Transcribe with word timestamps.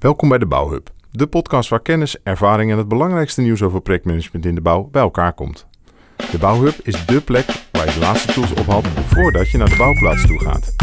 Welkom 0.00 0.28
bij 0.28 0.38
de 0.38 0.46
Bouwhub, 0.46 0.90
de 1.10 1.26
podcast 1.26 1.68
waar 1.68 1.80
kennis, 1.80 2.16
ervaring 2.22 2.70
en 2.70 2.78
het 2.78 2.88
belangrijkste 2.88 3.40
nieuws 3.40 3.62
over 3.62 3.80
projectmanagement 3.80 4.46
in 4.46 4.54
de 4.54 4.60
bouw 4.60 4.88
bij 4.92 5.02
elkaar 5.02 5.32
komt. 5.32 5.66
De 6.30 6.38
Bouwhub 6.38 6.74
is 6.82 7.06
dé 7.06 7.20
plek 7.20 7.46
waar 7.72 7.86
je 7.86 7.92
de 7.92 7.98
laatste 7.98 8.32
tools 8.32 8.54
ophaalt 8.54 8.86
voordat 9.06 9.50
je 9.50 9.58
naar 9.58 9.68
de 9.68 9.76
bouwplaats 9.76 10.26
toe 10.26 10.40
gaat. 10.40 10.74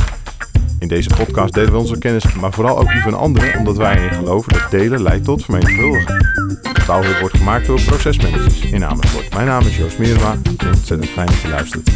In 0.79 0.87
deze 0.87 1.09
podcast 1.15 1.53
delen 1.53 1.71
we 1.71 1.77
onze 1.77 1.97
kennis, 1.97 2.33
maar 2.33 2.53
vooral 2.53 2.79
ook 2.79 2.91
die 2.91 3.01
van 3.01 3.13
anderen, 3.13 3.57
omdat 3.57 3.77
wij 3.77 3.97
erin 3.97 4.13
geloven 4.13 4.53
dat 4.53 4.71
delen 4.71 5.01
leidt 5.01 5.25
tot 5.25 5.43
vermenigvuldigen. 5.43 6.17
De 6.61 6.83
Bouwhub 6.87 7.19
wordt 7.19 7.37
gemaakt 7.37 7.65
door 7.65 7.81
procesmanagers 7.81 8.61
in 8.61 8.85
Amersfoort. 8.85 9.33
Mijn 9.33 9.47
naam 9.47 9.61
is 9.61 9.77
Joost 9.77 9.99
Meerma 9.99 10.31
en 10.61 10.67
ontzettend 10.67 11.09
fijn 11.09 11.27
dat 11.27 11.41
je 11.41 11.49
luistert. 11.49 11.89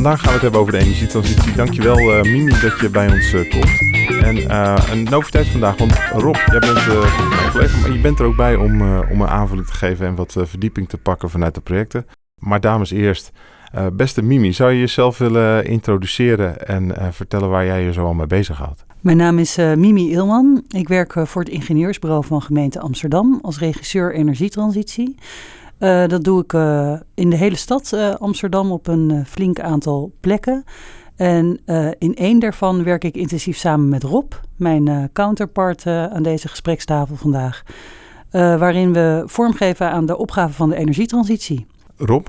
Vandaag 0.00 0.20
gaan 0.20 0.28
we 0.28 0.32
het 0.32 0.42
hebben 0.42 0.60
over 0.60 0.72
de 0.72 0.78
energietransitie. 0.78 1.52
Dankjewel 1.52 1.98
uh, 1.98 2.22
Mimi 2.22 2.50
dat 2.60 2.80
je 2.80 2.88
bij 2.90 3.12
ons 3.12 3.32
uh, 3.32 3.50
komt. 3.50 3.80
En 4.22 4.36
uh, 4.36 4.76
een 4.90 5.02
noviteit 5.02 5.46
vandaag, 5.46 5.76
want 5.76 5.92
Rob, 6.12 6.34
jij 6.34 6.58
bent 6.58 6.74
mijn 6.74 7.50
collega, 7.50 7.78
maar 7.80 7.92
je 7.92 8.00
bent 8.00 8.18
er 8.18 8.24
ook 8.24 8.36
bij 8.36 8.54
om, 8.54 8.82
om 8.98 9.20
een 9.20 9.28
aanvulling 9.28 9.66
te 9.66 9.72
geven 9.72 10.06
en 10.06 10.14
wat 10.14 10.36
verdieping 10.38 10.88
te 10.88 10.98
pakken 10.98 11.30
vanuit 11.30 11.54
de 11.54 11.60
projecten. 11.60 12.06
Maar 12.34 12.60
dames 12.60 12.90
eerst, 12.90 13.30
beste 13.92 14.22
Mimi, 14.22 14.52
zou 14.52 14.72
je 14.72 14.78
jezelf 14.78 15.18
willen 15.18 15.64
introduceren 15.64 16.66
en 16.66 16.94
vertellen 17.12 17.48
waar 17.48 17.64
jij 17.64 17.82
je 17.84 17.92
zo 17.92 18.04
al 18.04 18.14
mee 18.14 18.26
bezighoudt? 18.26 18.84
Mijn 19.00 19.16
naam 19.16 19.38
is 19.38 19.56
Mimi 19.56 20.10
Ilman. 20.10 20.64
Ik 20.68 20.88
werk 20.88 21.12
voor 21.24 21.42
het 21.42 21.50
ingenieursbureau 21.50 22.24
van 22.24 22.42
gemeente 22.42 22.80
Amsterdam 22.80 23.38
als 23.42 23.58
regisseur 23.58 24.14
energietransitie. 24.14 25.16
Uh, 25.80 26.06
dat 26.06 26.24
doe 26.24 26.42
ik 26.42 26.52
uh, 26.52 26.92
in 27.14 27.30
de 27.30 27.36
hele 27.36 27.56
stad 27.56 27.90
uh, 27.94 28.14
Amsterdam 28.14 28.72
op 28.72 28.86
een 28.86 29.24
flink 29.26 29.60
aantal 29.60 30.12
plekken. 30.20 30.64
En 31.16 31.60
in 31.98 32.14
één 32.14 32.38
daarvan 32.38 32.84
werk 32.84 33.04
ik 33.04 33.14
intensief 33.14 33.56
samen 33.56 33.88
met 33.88 34.02
Rob, 34.02 34.32
mijn 34.56 35.10
counterpart 35.12 35.86
aan 35.86 36.22
deze 36.22 36.48
gesprekstafel 36.48 37.16
vandaag. 37.16 37.62
waarin 38.30 38.92
we 38.92 39.22
vormgeven 39.26 39.90
aan 39.90 40.06
de 40.06 40.16
opgave 40.16 40.52
van 40.52 40.68
de 40.68 40.76
energietransitie. 40.76 41.66
Rob, 41.96 42.26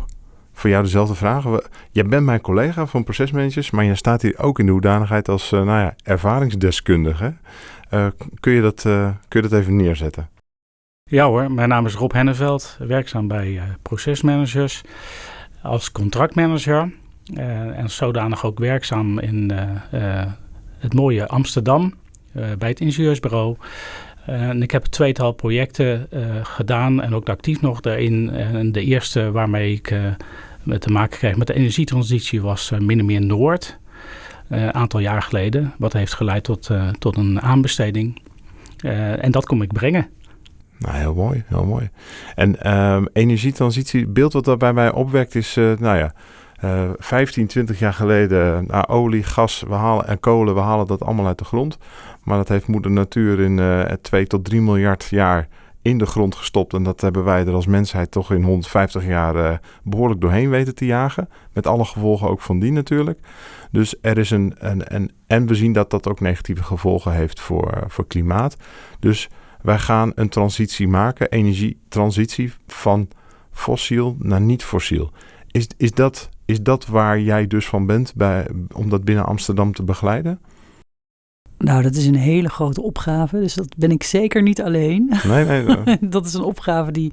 voor 0.53 0.69
jou 0.69 0.83
dezelfde 0.83 1.15
vraag. 1.15 1.45
Jij 1.91 2.05
bent 2.05 2.25
mijn 2.25 2.41
collega 2.41 2.85
van 2.85 3.03
procesmanagers, 3.03 3.71
maar 3.71 3.83
je 3.83 3.95
staat 3.95 4.21
hier 4.21 4.39
ook 4.39 4.59
in 4.59 4.65
de 4.65 4.71
hoedanigheid 4.71 5.29
als 5.29 5.49
nou 5.49 5.65
ja, 5.65 5.95
ervaringsdeskundige. 6.03 7.33
kun, 8.39 8.53
je 8.53 8.61
dat, 8.61 8.81
kun 9.27 9.41
je 9.41 9.47
dat 9.47 9.53
even 9.53 9.75
neerzetten? 9.75 10.29
Ja 11.11 11.25
hoor, 11.25 11.51
mijn 11.51 11.69
naam 11.69 11.85
is 11.85 11.93
Rob 11.93 12.11
Henneveld, 12.11 12.77
werkzaam 12.79 13.27
bij 13.27 13.47
uh, 13.47 13.63
procesmanagers 13.81 14.81
als 15.61 15.91
contractmanager. 15.91 16.91
Uh, 17.33 17.77
en 17.77 17.89
zodanig 17.89 18.45
ook 18.45 18.59
werkzaam 18.59 19.19
in 19.19 19.51
uh, 19.51 20.25
het 20.77 20.93
mooie 20.93 21.27
Amsterdam 21.27 21.93
bij 22.33 22.69
het 22.69 22.79
ingenieursbureau. 22.79 23.55
en 24.25 24.61
ik 24.61 24.71
heb 24.71 24.85
tweetal 24.85 25.31
projecten 25.31 26.07
gedaan 26.43 27.01
en 27.01 27.15
ook 27.15 27.29
actief 27.29 27.61
nog 27.61 27.79
daarin. 27.79 28.29
En 28.29 28.71
de 28.71 28.83
eerste 28.83 29.31
waarmee 29.31 29.73
ik 29.73 29.95
te 30.79 30.91
maken 30.91 31.17
kreeg 31.17 31.35
met 31.35 31.47
de 31.47 31.53
energietransitie 31.53 32.41
was 32.41 32.71
Minnemeer 32.79 33.21
Noord. 33.21 33.79
Een 34.47 34.73
aantal 34.73 34.99
jaar 34.99 35.21
geleden, 35.21 35.73
wat 35.77 35.93
heeft 35.93 36.13
geleid 36.13 36.43
tot, 36.43 36.69
tot 36.99 37.17
een 37.17 37.41
aanbesteding. 37.41 38.21
en 39.19 39.31
dat 39.31 39.45
kom 39.45 39.61
ik 39.61 39.73
brengen. 39.73 40.09
Nou, 40.81 40.97
heel 40.97 41.13
mooi, 41.13 41.43
heel 41.47 41.65
mooi. 41.65 41.89
En 42.35 42.73
um, 42.73 43.07
energietransitie, 43.13 44.07
beeld 44.07 44.33
wat 44.33 44.45
daarbij 44.45 44.73
mij 44.73 44.91
opwekt 44.91 45.35
is, 45.35 45.57
uh, 45.57 45.77
nou 45.77 45.97
ja, 45.97 46.13
uh, 46.63 46.89
15, 46.97 47.47
20 47.47 47.79
jaar 47.79 47.93
geleden 47.93 48.65
nou, 48.67 48.87
olie, 48.87 49.23
gas 49.23 49.63
we 49.67 49.73
halen, 49.73 50.07
en 50.07 50.19
kolen, 50.19 50.55
we 50.55 50.59
halen 50.59 50.87
dat 50.87 51.03
allemaal 51.03 51.27
uit 51.27 51.37
de 51.37 51.45
grond. 51.45 51.77
Maar 52.23 52.37
dat 52.37 52.47
heeft 52.47 52.67
moeder 52.67 52.91
natuur 52.91 53.39
in 53.39 53.57
uh, 53.57 53.81
2 53.81 54.27
tot 54.27 54.45
3 54.45 54.61
miljard 54.61 55.07
jaar 55.09 55.47
in 55.81 55.97
de 55.97 56.05
grond 56.05 56.35
gestopt. 56.35 56.73
En 56.73 56.83
dat 56.83 57.01
hebben 57.01 57.23
wij 57.23 57.45
er 57.45 57.53
als 57.53 57.65
mensheid 57.65 58.11
toch 58.11 58.31
in 58.31 58.43
150 58.43 59.05
jaar 59.05 59.59
behoorlijk 59.83 60.21
doorheen 60.21 60.49
weten 60.49 60.75
te 60.75 60.85
jagen. 60.85 61.29
Met 61.53 61.67
alle 61.67 61.85
gevolgen 61.85 62.29
ook 62.29 62.41
van 62.41 62.59
die 62.59 62.71
natuurlijk. 62.71 63.19
Dus 63.71 63.95
er 64.01 64.17
is 64.17 64.31
een, 64.31 64.53
een, 64.57 64.95
een 64.95 65.11
en 65.27 65.47
we 65.47 65.55
zien 65.55 65.73
dat 65.73 65.89
dat 65.89 66.07
ook 66.07 66.19
negatieve 66.19 66.63
gevolgen 66.63 67.11
heeft 67.11 67.39
voor, 67.39 67.83
voor 67.87 68.07
klimaat. 68.07 68.57
Dus 68.99 69.29
wij 69.63 69.79
gaan 69.79 70.11
een 70.15 70.29
transitie 70.29 70.87
maken, 70.87 71.31
energietransitie 71.31 72.53
van 72.67 73.07
fossiel 73.51 74.15
naar 74.19 74.41
niet-fossiel. 74.41 75.11
Is, 75.51 75.67
is, 75.77 75.91
dat, 75.91 76.29
is 76.45 76.61
dat 76.61 76.85
waar 76.85 77.19
jij 77.19 77.47
dus 77.47 77.65
van 77.65 77.85
bent 77.85 78.13
bij, 78.15 78.47
om 78.75 78.89
dat 78.89 79.03
binnen 79.03 79.25
Amsterdam 79.25 79.73
te 79.73 79.83
begeleiden? 79.83 80.39
Nou, 81.57 81.81
dat 81.81 81.95
is 81.95 82.05
een 82.05 82.15
hele 82.15 82.49
grote 82.49 82.81
opgave, 82.81 83.39
dus 83.39 83.53
dat 83.53 83.77
ben 83.77 83.91
ik 83.91 84.03
zeker 84.03 84.41
niet 84.41 84.61
alleen. 84.61 85.11
Nee, 85.23 85.45
nee. 85.45 85.63
nee. 85.63 85.97
dat 86.09 86.25
is 86.25 86.33
een 86.33 86.43
opgave 86.43 86.91
die 86.91 87.11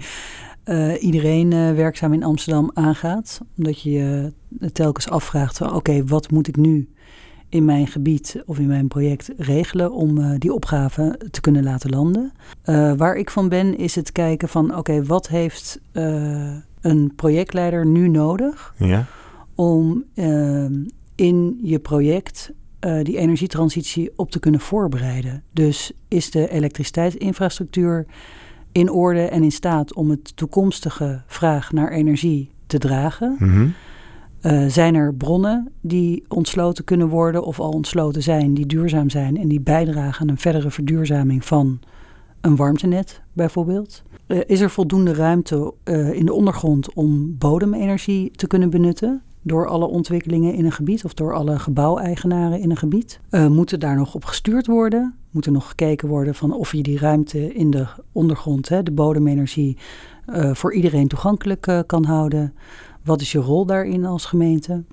uh, 0.65 1.03
iedereen 1.03 1.51
uh, 1.53 1.73
werkzaam 1.73 2.13
in 2.13 2.25
Amsterdam 2.25 2.71
aangaat. 2.75 3.41
Omdat 3.57 3.83
je 3.83 3.91
je 3.91 4.33
telkens 4.73 5.09
afvraagt, 5.09 5.61
oké, 5.61 6.05
wat 6.05 6.31
moet 6.31 6.49
ik 6.49 6.57
nu 6.57 6.89
in 7.49 7.65
mijn 7.65 7.87
gebied 7.87 8.43
of 8.47 8.59
in 8.59 8.67
mijn 8.67 8.89
project 8.89 9.31
regelen 9.37 9.93
om 9.93 10.19
uh, 10.19 10.31
die 10.39 10.53
opgave 10.53 11.21
te 11.31 11.41
kunnen 11.41 11.65
laten 11.65 11.91
landen. 11.91 12.33
Uh, 12.65 12.93
waar 12.93 13.17
ik 13.17 13.31
van 13.31 13.49
ben 13.49 13.79
is 13.79 13.95
het 13.95 14.13
kijken 14.13 14.49
van 14.49 14.77
oké, 14.77 15.05
wat 15.05 15.29
heeft 15.29 15.81
uh, 15.93 16.55
een 16.81 17.13
projectleider 17.17 17.87
nu 17.87 18.09
nodig 18.09 18.75
ja. 18.77 19.07
om 19.55 20.05
ehm, 20.15 20.73
in 21.15 21.59
je 21.63 21.79
project 21.79 22.53
die 23.03 23.19
energietransitie 23.19 24.13
op 24.17 24.31
te 24.31 24.39
kunnen 24.39 24.61
voorbereiden. 24.61 25.43
Dus 25.53 25.93
is 26.09 26.31
de 26.31 26.51
elektriciteitsinfrastructuur 26.51 28.07
in 28.73 28.91
orde 28.91 29.23
en 29.23 29.43
in 29.43 29.53
staat 29.53 29.95
om 29.95 30.11
het 30.11 30.37
toekomstige 30.37 31.23
vraag 31.27 31.73
naar 31.73 31.91
energie 31.91 32.51
te 32.67 32.79
dragen? 32.79 33.37
Mm 33.39 33.49
-hmm. 33.49 33.75
Uh, 34.43 34.67
zijn 34.69 34.95
er 34.95 35.15
bronnen 35.15 35.73
die 35.81 36.25
ontsloten 36.29 36.85
kunnen 36.85 37.09
worden 37.09 37.45
of 37.45 37.61
al 37.61 37.71
ontsloten 37.71 38.23
zijn, 38.23 38.55
die 38.55 38.67
duurzaam 38.67 39.11
zijn 39.11 39.37
en 39.37 39.49
die 39.49 39.61
bijdragen 39.61 40.21
aan 40.21 40.29
een 40.29 40.39
verdere 40.39 40.71
verduurzaming 40.71 41.45
van 41.45 41.81
een 42.41 42.57
warmtenet 42.57 43.23
bijvoorbeeld? 43.33 44.03
Uh, 44.27 44.41
is 44.47 44.61
er 44.61 44.71
voldoende 44.71 45.15
ruimte 45.15 45.75
uh, 45.85 46.13
in 46.13 46.27
de 46.27 46.33
ondergrond 46.33 46.95
om 46.95 47.39
bodemenergie 47.39 48.31
te 48.31 48.47
kunnen 48.47 48.71
benutten? 48.71 49.23
Door 49.43 49.67
alle 49.67 49.87
ontwikkelingen 49.87 50.55
in 50.55 50.65
een 50.65 50.73
gebied 50.73 51.05
of 51.05 51.15
door 51.15 51.35
alle 51.35 51.59
gebouweigenaren 51.59 52.61
in 52.61 52.71
een 52.71 52.77
gebied. 52.77 53.21
moet 53.49 53.73
er 53.73 53.79
daar 53.79 53.97
nog 53.97 54.15
op 54.15 54.25
gestuurd 54.25 54.67
worden? 54.67 55.15
Moet 55.31 55.47
er 55.47 55.53
nog 55.53 55.69
gekeken 55.69 56.09
worden 56.09 56.35
van 56.35 56.53
of 56.53 56.73
je 56.73 56.83
die 56.83 56.99
ruimte 56.99 57.55
in 57.55 57.71
de 57.71 57.87
ondergrond, 58.13 58.69
hè, 58.69 58.83
de 58.83 58.91
bodemenergie, 58.91 59.77
voor 60.53 60.75
iedereen 60.75 61.09
toegankelijk 61.09 61.85
kan 61.87 62.05
houden? 62.05 62.55
Wat 63.09 63.21
is 63.21 63.33
je 63.33 63.39
rol 63.39 63.67
daarin 63.67 64.05
als 64.05 64.25
gemeente? 64.25 64.85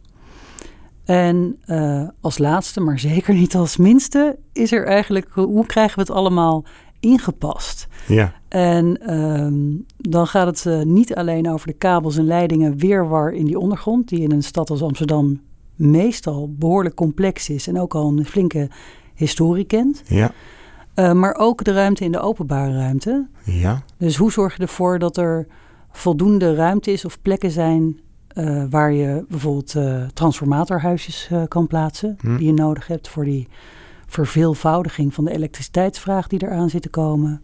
En 1.04 1.58
uh, 1.66 2.08
als 2.22 2.38
laatste, 2.38 2.80
maar 2.80 3.00
zeker 3.00 3.34
niet 3.34 3.56
als 3.56 3.78
minste, 3.78 4.38
is 4.54 4.72
er 4.72 4.86
eigenlijk 4.86 5.30
hoe 5.34 5.66
krijgen 5.66 5.96
we 5.96 6.02
het 6.02 6.12
allemaal 6.12 6.66
ingepast? 7.00 7.88
Ja. 8.08 8.34
En 8.48 9.16
um, 9.16 9.86
dan 9.98 10.28
gaat 10.28 10.46
het 10.46 10.66
uh, 10.66 10.82
niet 10.82 11.16
alleen 11.16 11.50
over 11.50 11.68
de 11.68 11.74
kabels 11.74 12.18
en 12.18 12.26
leidingen 12.26 12.78
weerwar 12.78 13.34
in 13.34 13.46
die 13.46 13.60
ondergrond, 13.60 14.10
die 14.10 14.22
in 14.22 14.32
een 14.32 14.44
stad 14.44 14.70
als 14.70 14.82
Amsterdam 14.82 15.42
meestal 15.76 16.54
behoorlijk 16.54 16.96
complex 16.96 17.50
is 17.50 17.68
en 17.68 17.80
ook 17.80 17.96
al 17.96 18.08
een 18.08 18.26
flinke 18.26 18.70
historie 19.14 19.66
kent. 19.66 20.02
Ja. 20.06 20.32
Uh, 20.96 21.12
maar 21.12 21.36
ook 21.36 21.64
de 21.64 21.74
ruimte 21.74 22.04
in 22.04 22.12
de 22.12 22.20
openbare 22.20 22.74
ruimte. 22.74 23.28
Ja. 23.44 23.84
Dus 23.98 24.16
hoe 24.16 24.32
zorg 24.32 24.56
je 24.56 24.62
ervoor 24.62 25.00
dat 25.00 25.18
er 25.18 25.48
voldoende 25.92 26.56
ruimte 26.56 26.92
is 26.92 27.06
of 27.06 27.22
plekken 27.22 27.52
zijn 27.52 28.00
uh, 28.36 28.64
waar 28.70 28.92
je 28.92 29.26
bijvoorbeeld 29.30 29.76
uh, 29.76 30.04
transformatorhuisjes 30.14 31.30
uh, 31.32 31.44
kan 31.48 31.68
plaatsen, 31.68 32.18
hm. 32.20 32.38
die 32.38 32.48
je 32.48 32.54
nodig 32.54 32.88
hebt 32.88 33.08
voor 33.08 33.24
die 33.24 33.48
verveelvoudiging 34.08 35.14
van 35.14 35.26
de 35.26 35.32
elektriciteitsvraag 35.32 36.28
die 36.28 36.44
eraan 36.44 36.70
zit 36.70 36.82
te 36.82 36.90
komen. 36.90 37.42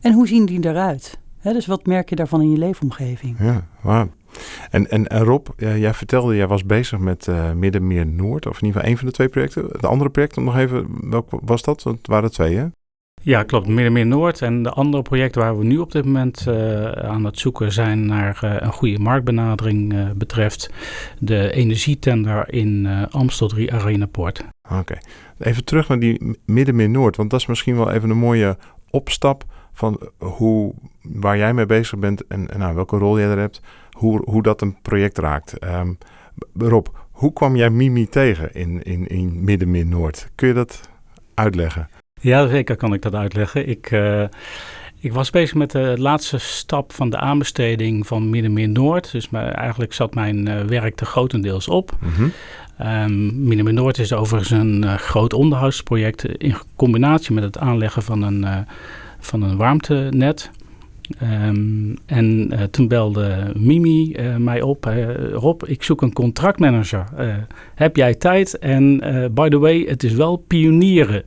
En 0.00 0.12
hoe 0.12 0.28
zien 0.28 0.46
die 0.46 0.66
eruit? 0.66 1.18
Hè, 1.38 1.52
dus 1.52 1.66
wat 1.66 1.86
merk 1.86 2.08
je 2.08 2.16
daarvan 2.16 2.42
in 2.42 2.50
je 2.50 2.58
leefomgeving? 2.58 3.36
Ja, 3.38 3.66
wow. 3.80 4.08
En, 4.70 4.90
en, 4.90 5.06
en 5.08 5.24
Rob, 5.24 5.46
jij 5.56 5.94
vertelde, 5.94 6.36
jij 6.36 6.46
was 6.46 6.64
bezig 6.64 6.98
met 6.98 7.28
Middenmeer 7.54 8.06
Noord, 8.06 8.46
of 8.46 8.60
in 8.60 8.66
ieder 8.66 8.80
geval 8.80 8.92
een 8.92 8.98
van 8.98 9.06
de 9.06 9.12
twee 9.12 9.28
projecten. 9.28 9.68
De 9.80 9.86
andere 9.86 10.10
project, 10.10 10.36
nog 10.36 10.56
even, 10.56 10.86
welk 11.10 11.28
was 11.30 11.62
dat? 11.62 11.82
Want 11.82 11.98
het 11.98 12.06
waren 12.06 12.30
twee, 12.30 12.56
hè? 12.56 12.66
Ja, 13.22 13.42
klopt. 13.42 13.66
Middenmeer 13.66 14.06
Noord. 14.06 14.42
En 14.42 14.62
de 14.62 14.70
andere 14.70 15.02
projecten 15.02 15.40
waar 15.40 15.58
we 15.58 15.64
nu 15.64 15.78
op 15.78 15.92
dit 15.92 16.04
moment 16.04 16.44
uh, 16.48 16.90
aan 16.90 17.24
het 17.24 17.38
zoeken 17.38 17.72
zijn 17.72 18.06
naar 18.06 18.40
uh, 18.44 18.54
een 18.58 18.72
goede 18.72 18.98
marktbenadering 18.98 19.92
uh, 19.92 20.10
betreft 20.16 20.70
de 21.18 21.52
energietender 21.52 22.52
in 22.52 22.86
Amstel 23.10 23.48
3 23.48 23.72
Arenapoort. 23.72 24.44
Oké. 24.78 24.98
Even 25.38 25.64
terug 25.64 25.88
naar 25.88 25.98
die 25.98 26.38
Middenmeer 26.44 26.90
Noord, 26.90 27.16
want 27.16 27.30
dat 27.30 27.40
is 27.40 27.46
misschien 27.46 27.76
wel 27.76 27.90
even 27.90 28.10
een 28.10 28.16
mooie 28.16 28.56
opstap 28.90 29.44
van 29.72 30.00
hoe, 30.18 30.74
waar 31.02 31.36
jij 31.36 31.54
mee 31.54 31.66
bezig 31.66 31.98
bent 31.98 32.26
en, 32.26 32.50
en 32.50 32.58
nou, 32.58 32.74
welke 32.74 32.96
rol 32.96 33.18
jij 33.18 33.28
er 33.28 33.38
hebt. 33.38 33.60
hoe, 33.90 34.22
hoe 34.24 34.42
dat 34.42 34.60
een 34.60 34.76
project 34.82 35.18
raakt. 35.18 35.64
Um, 35.64 35.98
Rob, 36.54 36.86
hoe 37.10 37.32
kwam 37.32 37.56
jij 37.56 37.70
Mimi 37.70 38.08
tegen 38.08 38.54
in, 38.54 38.82
in, 38.82 39.06
in 39.06 39.44
Midden-Noord? 39.44 40.30
Kun 40.34 40.48
je 40.48 40.54
dat 40.54 40.90
uitleggen? 41.34 41.88
Ja, 42.20 42.48
zeker 42.48 42.76
kan 42.76 42.92
ik 42.92 43.02
dat 43.02 43.14
uitleggen. 43.14 43.68
Ik, 43.68 43.90
uh, 43.90 44.22
ik 44.98 45.12
was 45.12 45.30
bezig 45.30 45.54
met 45.54 45.70
de 45.70 45.94
laatste 45.98 46.38
stap 46.38 46.92
van 46.92 47.10
de 47.10 47.16
aanbesteding 47.16 48.06
van 48.06 48.30
Midden-Noord. 48.30 49.12
Dus 49.12 49.28
eigenlijk 49.32 49.92
zat 49.92 50.14
mijn 50.14 50.48
uh, 50.48 50.60
werk 50.60 51.00
er 51.00 51.06
grotendeels 51.06 51.68
op. 51.68 51.96
Mm 52.00 52.10
-hmm. 52.12 52.32
um, 53.56 53.74
Noord 53.74 53.98
is 53.98 54.12
overigens 54.12 54.50
een 54.50 54.82
uh, 54.84 54.94
groot 54.94 55.32
onderhoudsproject 55.32 56.24
in 56.24 56.54
combinatie 56.76 57.34
met 57.34 57.44
het 57.44 57.58
aanleggen 57.58 58.02
van 58.02 58.22
een, 58.22 58.66
van 59.18 59.42
een 59.42 59.56
warmtenet. 59.56 60.50
Um, 61.22 61.96
en 62.06 62.52
uh, 62.52 62.62
toen 62.62 62.88
belde 62.88 63.52
Mimi 63.56 64.16
mij 64.38 64.62
op. 64.62 64.92
Rob, 65.32 65.62
ik 65.66 65.82
zoek 65.82 66.02
een 66.02 66.12
contractmanager. 66.12 67.04
heb 67.74 67.96
jij 67.96 68.14
tijd? 68.14 68.58
En 68.58 68.98
by 69.34 69.48
the 69.48 69.58
way, 69.58 69.84
het 69.88 70.02
is 70.02 70.12
wel 70.12 70.36
pionieren. 70.36 71.24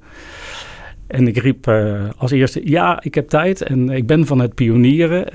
En 1.14 1.28
ik 1.28 1.38
riep 1.38 1.68
als 2.18 2.32
eerste, 2.32 2.62
ja, 2.64 3.04
ik 3.04 3.16
heb 3.16 3.28
tijd 3.28 3.62
en 3.62 3.90
ik 3.90 4.08
ben 4.08 4.26
van 4.26 4.40
het 4.40 4.56
pionieren. 4.56 5.28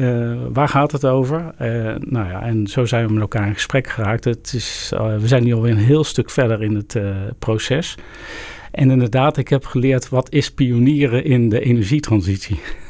waar 0.52 0.68
gaat 0.68 0.92
het 0.92 1.04
over? 1.04 1.54
nou 1.98 2.28
ja, 2.28 2.42
en 2.42 2.66
zo 2.66 2.84
zijn 2.84 3.06
we 3.06 3.12
met 3.12 3.22
elkaar 3.22 3.46
in 3.46 3.54
gesprek 3.54 3.88
geraakt. 3.88 4.24
Het 4.24 4.52
is, 4.54 4.92
we 5.18 5.28
zijn 5.28 5.44
nu 5.44 5.54
alweer 5.54 5.70
een 5.70 5.76
heel 5.76 6.04
stuk 6.04 6.30
verder 6.30 6.62
in 6.62 6.74
het 6.74 7.00
proces. 7.38 7.96
En 8.70 8.90
inderdaad, 8.90 9.36
ik 9.36 9.48
heb 9.48 9.64
geleerd 9.64 10.08
wat 10.08 10.32
is 10.32 10.50
pionieren 10.50 11.24
in 11.24 11.48
de 11.48 11.60
energietransitie. 11.60 12.60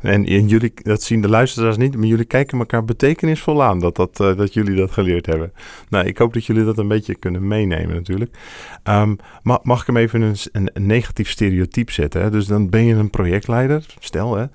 En, 0.00 0.26
en, 0.26 0.48
jullie, 0.48 0.72
dat 0.74 1.02
zien 1.02 1.20
de 1.20 1.28
luisteraars 1.28 1.76
niet, 1.76 1.96
maar 1.96 2.06
jullie 2.06 2.24
kijken 2.24 2.58
elkaar 2.58 2.84
betekenisvol 2.84 3.62
aan 3.62 3.78
dat, 3.78 3.96
dat, 3.96 4.20
uh, 4.20 4.36
dat 4.36 4.54
jullie 4.54 4.76
dat 4.76 4.90
geleerd 4.90 5.26
hebben. 5.26 5.52
Nou, 5.88 6.06
ik 6.06 6.18
hoop 6.18 6.32
dat 6.32 6.44
jullie 6.44 6.64
dat 6.64 6.78
een 6.78 6.88
beetje 6.88 7.14
kunnen 7.14 7.46
meenemen 7.46 7.94
natuurlijk. 7.94 8.36
Um, 8.84 9.16
mag, 9.42 9.62
mag 9.62 9.80
ik 9.80 9.86
hem 9.86 9.96
even 9.96 10.22
een, 10.22 10.36
een, 10.52 10.86
negatief 10.86 11.30
stereotype 11.30 11.92
zetten? 11.92 12.22
Hè? 12.22 12.30
Dus 12.30 12.46
dan 12.46 12.70
ben 12.70 12.84
je 12.84 12.94
een 12.94 13.10
projectleider, 13.10 13.86
stel 13.98 14.36
hè, 14.36 14.46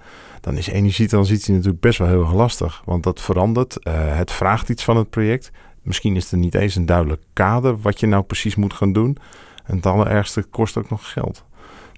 dan 0.42 0.58
is 0.58 0.68
energietransitie 0.68 1.54
natuurlijk 1.54 1.82
best 1.82 2.00
wel 2.00 2.08
heel 2.08 2.22
erg 2.22 2.34
lastig. 2.34 2.82
Want 2.86 3.04
dat 3.04 3.22
verandert, 3.22 3.78
uh, 3.88 3.94
het 4.18 4.32
vraagt 4.32 4.70
iets 4.70 4.84
van 4.84 4.98
het 4.98 5.10
project. 5.10 5.52
Misschien 5.82 6.16
is 6.16 6.32
er 6.32 6.38
niet 6.38 6.56
eens 6.56 6.76
een 6.76 6.86
duidelijk 6.86 7.22
kader 7.34 7.78
wat 7.82 8.00
je 8.00 8.08
nou 8.08 8.24
precies 8.24 8.56
moet 8.56 8.74
gaan 8.74 8.94
doen. 8.94 9.18
En 9.66 9.76
het 9.76 9.86
allerergste 9.86 10.44
kost 10.44 10.78
ook 10.78 10.90
nog 10.90 11.12
geld. 11.12 11.46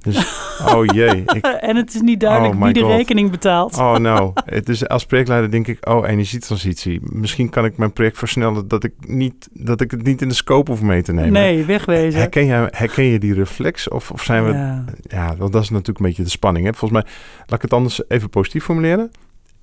Dus, 0.01 0.17
oh 0.65 0.85
jee. 0.85 1.23
Ik, 1.33 1.45
en 1.69 1.75
het 1.75 1.93
is 1.93 2.01
niet 2.01 2.19
duidelijk 2.19 2.53
oh 2.53 2.63
wie 2.63 2.73
de 2.73 2.85
rekening 2.85 3.31
betaalt. 3.31 3.77
Oh 3.77 3.95
nou, 3.95 4.31
het 4.45 4.69
is 4.69 4.87
als 4.87 5.05
projectleider 5.05 5.51
denk 5.51 5.67
ik, 5.67 5.89
oh 5.89 6.07
energietransitie. 6.07 6.99
Misschien 7.03 7.49
kan 7.49 7.65
ik 7.65 7.77
mijn 7.77 7.93
project 7.93 8.17
versnellen 8.17 8.67
dat 8.67 8.83
ik, 8.83 8.93
niet, 8.99 9.49
dat 9.51 9.81
ik 9.81 9.91
het 9.91 10.03
niet 10.03 10.21
in 10.21 10.27
de 10.27 10.33
scope 10.33 10.71
hoef 10.71 10.81
mee 10.81 11.01
te 11.01 11.13
nemen. 11.13 11.31
Nee, 11.31 11.65
wegwezen. 11.65 12.19
Herken 12.19 12.45
je, 12.45 12.67
herken 12.71 13.03
je 13.03 13.19
die 13.19 13.33
reflex? 13.33 13.89
Of, 13.89 14.11
of 14.11 14.23
zijn 14.23 14.45
we... 14.45 14.51
Ja, 14.51 14.85
ja 15.01 15.35
dat, 15.35 15.51
dat 15.51 15.63
is 15.63 15.69
natuurlijk 15.69 15.99
een 15.99 16.05
beetje 16.05 16.23
de 16.23 16.29
spanning. 16.29 16.65
Hè? 16.65 16.73
Volgens 16.73 17.01
mij, 17.01 17.11
laat 17.39 17.55
ik 17.55 17.61
het 17.61 17.73
anders 17.73 18.01
even 18.07 18.29
positief 18.29 18.63
formuleren. 18.63 19.11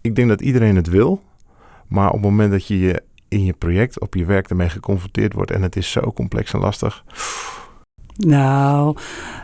Ik 0.00 0.16
denk 0.16 0.28
dat 0.28 0.40
iedereen 0.40 0.76
het 0.76 0.88
wil. 0.88 1.22
Maar 1.88 2.06
op 2.06 2.12
het 2.12 2.22
moment 2.22 2.50
dat 2.50 2.66
je 2.66 2.78
je 2.78 3.02
in 3.28 3.44
je 3.44 3.52
project, 3.52 4.00
op 4.00 4.14
je 4.14 4.24
werk 4.24 4.48
ermee 4.50 4.68
geconfronteerd 4.68 5.32
wordt... 5.32 5.50
en 5.50 5.62
het 5.62 5.76
is 5.76 5.90
zo 5.90 6.12
complex 6.12 6.52
en 6.52 6.60
lastig... 6.60 7.04
Nou, 8.16 8.96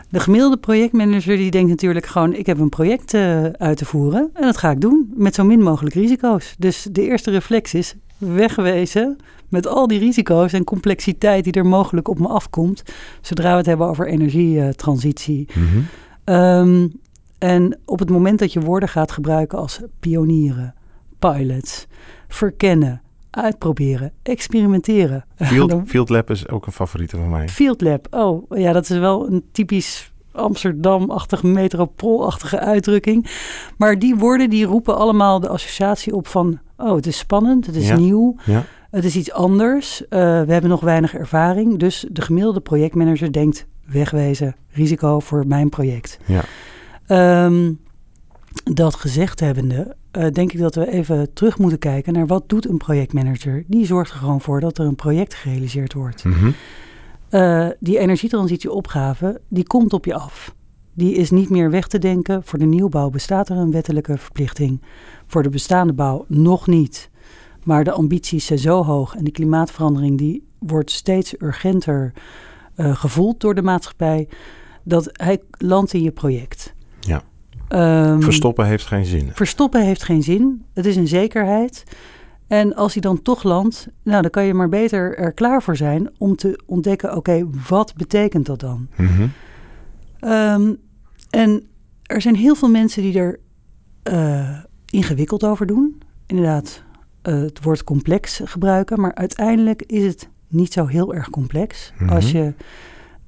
de 0.09 0.19
gemiddelde 0.19 0.57
projectmanager 0.57 1.37
die 1.37 1.51
denkt 1.51 1.69
natuurlijk 1.69 2.05
gewoon: 2.05 2.33
ik 2.33 2.45
heb 2.45 2.59
een 2.59 2.69
project 2.69 3.13
uh, 3.13 3.43
uit 3.43 3.77
te 3.77 3.85
voeren 3.85 4.29
en 4.33 4.41
dat 4.41 4.57
ga 4.57 4.71
ik 4.71 4.81
doen 4.81 5.13
met 5.15 5.35
zo 5.35 5.43
min 5.43 5.61
mogelijk 5.61 5.95
risico's. 5.95 6.55
Dus 6.57 6.87
de 6.91 7.01
eerste 7.01 7.31
reflex 7.31 7.73
is 7.73 7.95
wegwezen 8.17 9.17
met 9.49 9.67
al 9.67 9.87
die 9.87 9.99
risico's 9.99 10.53
en 10.53 10.63
complexiteit 10.63 11.43
die 11.43 11.53
er 11.53 11.65
mogelijk 11.65 12.07
op 12.07 12.19
me 12.19 12.27
afkomt, 12.27 12.83
zodra 13.21 13.51
we 13.51 13.57
het 13.57 13.65
hebben 13.65 13.87
over 13.87 14.07
energietransitie. 14.07 15.47
Mm 15.53 15.85
um, 16.25 16.91
en 17.37 17.79
op 17.85 17.99
het 17.99 18.09
moment 18.09 18.39
dat 18.39 18.53
je 18.53 18.59
woorden 18.59 18.89
gaat 18.89 19.11
gebruiken 19.11 19.57
als 19.57 19.81
pionieren, 19.99 20.75
pilots, 21.19 21.87
verkennen, 22.27 23.01
uitproberen, 23.35 24.11
experimenteren. 24.23 25.25
Field, 25.35 25.81
field 25.85 26.09
Lab 26.09 26.29
is 26.29 26.49
ook 26.49 26.65
een 26.65 26.71
favoriete 26.71 27.17
van 27.17 27.29
mij. 27.29 27.49
Field 27.49 27.81
Lab, 27.81 28.07
oh 28.11 28.57
ja, 28.57 28.71
dat 28.71 28.89
is 28.89 28.97
wel 28.97 29.27
een 29.27 29.43
typisch 29.51 30.13
Amsterdam-achtige, 30.33 31.47
metropoolachtige 31.47 32.59
uitdrukking. 32.59 33.27
Maar 33.77 33.99
die 33.99 34.15
woorden 34.15 34.49
die 34.49 34.65
roepen 34.65 34.97
allemaal 34.97 35.39
de 35.39 35.47
associatie 35.47 36.15
op 36.15 36.27
van... 36.27 36.59
oh, 36.77 36.95
het 36.95 37.05
is 37.05 37.17
spannend, 37.17 37.65
het 37.65 37.75
is 37.75 37.91
nieuw, 37.95 38.35
ja. 38.45 38.65
het 38.91 39.03
is 39.03 39.15
iets 39.15 39.31
anders. 39.31 40.01
Uh, 40.01 40.07
we 40.19 40.51
hebben 40.51 40.69
nog 40.69 40.81
weinig 40.81 41.13
ervaring. 41.13 41.79
Dus 41.79 42.05
de 42.11 42.21
gemiddelde 42.21 42.61
projectmanager 42.61 43.31
denkt... 43.31 43.67
wegwezen, 43.85 44.55
risico 44.71 45.19
voor 45.19 45.47
mijn 45.47 45.69
project. 45.69 46.19
Ja. 46.25 46.43
Um, 47.45 47.79
dat 48.63 48.95
gezegd 48.95 49.39
hebbende, 49.39 49.95
uh, 50.17 50.27
denk 50.31 50.53
ik 50.53 50.59
dat 50.59 50.75
we 50.75 50.91
even 50.91 51.33
terug 51.33 51.57
moeten 51.57 51.79
kijken 51.79 52.13
naar 52.13 52.27
wat 52.27 52.49
doet 52.49 52.69
een 52.69 52.77
projectmanager. 52.77 53.63
Die 53.67 53.85
zorgt 53.85 54.11
er 54.11 54.17
gewoon 54.17 54.41
voor 54.41 54.59
dat 54.59 54.77
er 54.77 54.85
een 54.85 54.95
project 54.95 55.33
gerealiseerd 55.33 55.93
wordt. 55.93 56.23
Mm 56.23 56.33
-hmm. 56.33 56.53
uh, 57.29 57.67
die 57.79 57.97
energietransitieopgave, 57.97 59.41
die 59.47 59.67
komt 59.67 59.93
op 59.93 60.05
je 60.05 60.13
af. 60.13 60.55
Die 60.93 61.15
is 61.15 61.31
niet 61.31 61.49
meer 61.49 61.71
weg 61.71 61.87
te 61.87 61.99
denken. 61.99 62.43
Voor 62.43 62.59
de 62.59 62.65
nieuwbouw 62.65 63.09
bestaat 63.09 63.49
er 63.49 63.57
een 63.57 63.71
wettelijke 63.71 64.17
verplichting. 64.17 64.81
Voor 65.27 65.43
de 65.43 65.49
bestaande 65.49 65.93
bouw 65.93 66.25
nog 66.27 66.67
niet. 66.67 67.09
Maar 67.63 67.83
de 67.83 67.91
ambities 67.91 68.45
zijn 68.45 68.59
zo 68.59 68.83
hoog 68.83 69.15
en 69.15 69.23
de 69.23 69.31
klimaatverandering 69.31 70.17
die 70.17 70.47
wordt 70.59 70.91
steeds 70.91 71.41
urgenter 71.41 72.13
uh, 72.75 72.95
gevoeld 72.95 73.39
door 73.39 73.55
de 73.55 73.61
maatschappij. 73.61 74.27
Dat 74.83 75.09
hij 75.11 75.41
landt 75.57 75.93
in 75.93 76.01
je 76.01 76.11
project. 76.11 76.73
Um, 77.75 78.21
verstoppen 78.21 78.65
heeft 78.65 78.85
geen 78.85 79.05
zin. 79.05 79.29
Verstoppen 79.33 79.85
heeft 79.85 80.03
geen 80.03 80.23
zin. 80.23 80.65
Het 80.73 80.85
is 80.85 80.95
een 80.95 81.07
zekerheid. 81.07 81.83
En 82.47 82.75
als 82.75 82.93
hij 82.93 83.01
dan 83.01 83.21
toch 83.21 83.43
landt, 83.43 83.87
nou, 84.03 84.21
dan 84.21 84.31
kan 84.31 84.43
je 84.43 84.53
maar 84.53 84.69
beter 84.69 85.17
er 85.17 85.33
klaar 85.33 85.63
voor 85.63 85.75
zijn 85.75 86.09
om 86.17 86.35
te 86.35 86.59
ontdekken: 86.65 87.15
oké, 87.15 87.47
wat 87.69 87.93
betekent 87.95 88.45
dat 88.45 88.59
dan? 88.59 88.87
Mm 88.97 89.07
-hmm. 89.07 89.31
um, 90.31 90.77
en 91.29 91.63
er 92.03 92.21
zijn 92.21 92.35
heel 92.35 92.55
veel 92.55 92.69
mensen 92.69 93.01
die 93.01 93.19
er 93.19 93.39
uh, 94.11 94.57
ingewikkeld 94.89 95.43
over 95.43 95.65
doen. 95.65 96.01
Inderdaad, 96.25 96.83
uh, 97.23 97.39
het 97.39 97.63
woord 97.63 97.83
complex 97.83 98.41
gebruiken, 98.43 99.01
maar 99.01 99.15
uiteindelijk 99.15 99.81
is 99.81 100.05
het 100.05 100.29
niet 100.47 100.73
zo 100.73 100.85
heel 100.85 101.13
erg 101.13 101.29
complex. 101.29 101.91
Mm 101.93 102.07
-hmm. 102.07 102.15
Als 102.15 102.31
je 102.31 102.53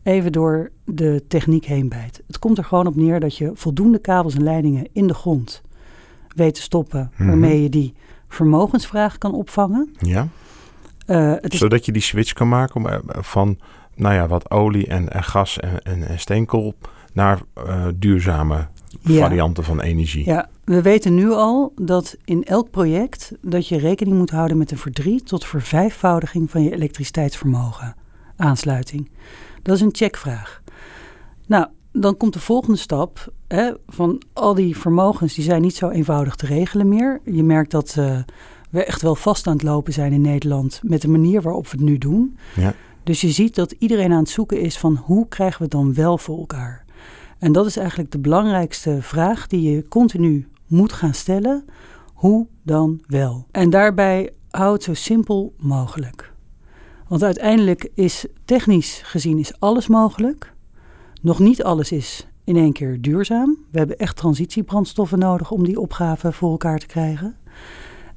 even 0.06 0.32
door 0.32 0.72
de 0.84 1.24
techniek 1.28 1.66
heen 1.66 1.90
bijt. 1.90 2.24
Het 2.28 2.40
komt 2.40 2.58
er 2.58 2.64
gewoon 2.64 2.88
op 2.88 2.96
neer 2.96 3.20
dat 3.20 3.38
je 3.38 3.52
voldoende 3.54 4.00
kabels 4.00 4.36
en 4.36 4.44
leidingen 4.44 4.88
in 4.94 5.08
de 5.08 5.14
grond 5.14 5.62
weet 6.36 6.56
te 6.56 6.62
stoppen, 6.62 7.12
mhm. 7.16 7.28
waarmee 7.28 7.62
je 7.62 7.70
die 7.70 7.94
vermogensvraag 8.28 9.18
kan 9.18 9.34
opvangen. 9.34 9.96
Ja. 10.00 10.28
Uh, 11.08 11.34
het 11.40 11.54
is... 11.54 11.60
Zodat 11.60 11.86
je 11.86 11.92
die 11.92 12.02
switch 12.02 12.34
kan 12.34 12.48
maken 12.48 12.86
eh, 12.86 13.00
van, 13.08 13.58
nou 13.96 14.14
ja, 14.14 14.28
wat 14.28 14.52
olie 14.52 14.88
en, 14.88 15.10
en 15.10 15.24
gas 15.24 15.60
en, 15.60 15.82
en, 15.82 16.08
en, 16.08 16.20
steenkool 16.20 16.74
naar 17.14 17.42
uh, 17.68 17.86
duurzame 17.96 18.68
ja. 19.02 19.20
varianten 19.20 19.64
van 19.64 19.82
energie. 19.82 20.26
Ja, 20.26 20.50
we 20.64 20.82
weten 20.82 21.16
nu 21.16 21.32
al 21.32 21.74
dat 21.76 22.18
in 22.26 22.44
elk 22.44 22.72
project 22.72 23.32
dat 23.42 23.68
je 23.68 23.78
rekening 23.78 24.18
moet 24.18 24.32
houden 24.32 24.58
met 24.58 24.72
een 24.72 24.78
verdrie 24.78 25.24
tot 25.24 25.46
vervijfvoudiging 25.46 26.52
van 26.52 26.64
je 26.64 26.74
elektriciteitsvermogen 26.74 27.96
aansluiting. 28.36 29.10
Dat 29.66 29.76
is 29.76 29.82
een 29.82 29.96
checkvraag. 29.96 30.62
Nou, 31.48 31.68
dan 31.92 32.18
komt 32.18 32.34
de 32.34 32.40
volgende 32.40 32.78
stap 32.78 33.34
hè, 33.48 33.72
van 33.88 34.22
al 34.34 34.54
die 34.54 34.78
vermogens, 34.78 35.34
die 35.34 35.44
zijn 35.44 35.62
niet 35.62 35.76
zo 35.76 35.90
eenvoudig 35.90 36.36
te 36.36 36.46
regelen 36.46 36.90
meer. 36.90 37.22
Je 37.24 37.44
merkt 37.44 37.72
dat 37.72 37.96
uh, 38.00 38.20
we 38.70 38.84
echt 38.84 39.02
wel 39.02 39.16
vast 39.16 39.48
aan 39.48 39.54
het 39.54 39.64
lopen 39.64 39.94
zijn 39.94 40.14
in 40.14 40.22
Nederland 40.22 40.80
met 40.84 41.02
de 41.02 41.08
manier 41.08 41.42
waarop 41.42 41.64
we 41.64 41.78
het 41.78 41.86
nu 41.86 41.98
doen. 41.98 42.38
Ja. 42.56 42.74
Dus 43.04 43.22
je 43.22 43.30
ziet 43.30 43.56
dat 43.56 43.72
iedereen 43.72 44.12
aan 44.12 44.20
het 44.20 44.30
zoeken 44.30 44.60
is 44.60 44.78
van 44.78 44.96
hoe 44.96 45.28
krijgen 45.28 45.58
we 45.58 45.64
het 45.64 45.72
dan 45.72 45.94
wel 45.94 46.18
voor 46.18 46.38
elkaar? 46.38 46.86
En 47.40 47.52
dat 47.52 47.66
is 47.66 47.78
eigenlijk 47.78 48.12
de 48.12 48.20
belangrijkste 48.20 48.98
vraag 49.02 49.48
die 49.48 49.72
je 49.72 49.88
continu 49.88 50.48
moet 50.68 50.94
gaan 50.94 51.14
stellen. 51.14 51.66
Hoe 52.14 52.48
dan 52.64 53.02
wel? 53.08 53.46
En 53.52 53.70
daarbij 53.70 54.34
hou 54.50 54.74
het 54.74 54.84
zo 54.84 54.94
simpel 54.94 55.54
mogelijk. 55.58 56.34
Want 57.08 57.24
uiteindelijk 57.24 57.90
is 57.94 58.26
technisch 58.46 59.02
gezien 59.04 59.40
is 59.40 59.60
alles 59.60 59.88
mogelijk. 59.88 60.54
Nog 61.22 61.40
niet 61.40 61.64
alles 61.64 61.92
is 61.92 62.28
in 62.44 62.58
één 62.58 62.74
keer 62.74 63.02
duurzaam. 63.02 63.58
We 63.72 63.78
hebben 63.78 63.98
echt 63.98 64.16
transitiebrandstoffen 64.16 65.20
nodig 65.20 65.52
om 65.52 65.66
die 65.66 65.80
opgave 65.80 66.32
voor 66.32 66.52
elkaar 66.52 66.80
te 66.80 66.86
krijgen. 66.86 67.36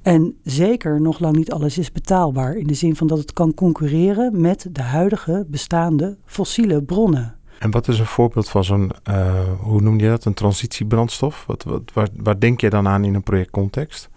En 0.02 0.36
zeker 0.42 1.00
nog 1.00 1.18
lang 1.18 1.36
niet 1.36 1.52
alles 1.52 1.78
is 1.78 1.92
betaalbaar 1.92 2.54
in 2.54 2.66
de 2.66 2.74
zin 2.74 2.96
van 2.96 3.06
dat 3.06 3.18
het 3.18 3.32
kan 3.32 3.54
concurreren 3.54 4.40
met 4.40 4.68
de 4.72 4.82
huidige 4.82 5.46
bestaande 5.48 6.16
fossiele 6.24 6.82
bronnen. 6.82 7.36
En 7.58 7.70
wat 7.70 7.88
is 7.88 7.98
een 7.98 8.06
voorbeeld 8.06 8.48
van 8.48 8.64
zo'n, 8.64 8.90
uh, 9.10 9.42
hoe 9.60 9.80
noem 9.80 9.98
je 9.98 10.08
dat, 10.08 10.24
een 10.24 10.34
transitiebrandstof? 10.34 11.44
Wat, 11.46 11.64
wat, 11.64 11.82
waar, 11.94 12.08
waar 12.16 12.38
denk 12.38 12.60
je 12.60 12.70
dan 12.70 12.88
aan 12.88 13.04
in 13.04 13.14
een 13.14 13.22
projectcontext? 13.22 14.08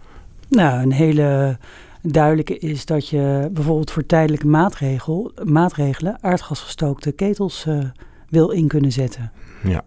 Nou, 0.50 0.82
een 0.82 0.92
hele 0.92 1.58
duidelijke 2.01 2.58
is 2.58 2.86
dat 2.86 3.08
je 3.08 3.50
bijvoorbeeld 3.51 3.91
voor 3.91 4.05
tijdelijke 4.05 4.48
maatregel, 4.48 5.31
maatregelen 5.43 6.24
aardgasgestookte 6.24 7.12
ketels 7.12 7.65
uh, 7.65 7.84
wil 8.29 8.50
in 8.50 8.67
kunnen 8.67 8.91
zetten. 8.91 9.31
Ja. 9.63 9.84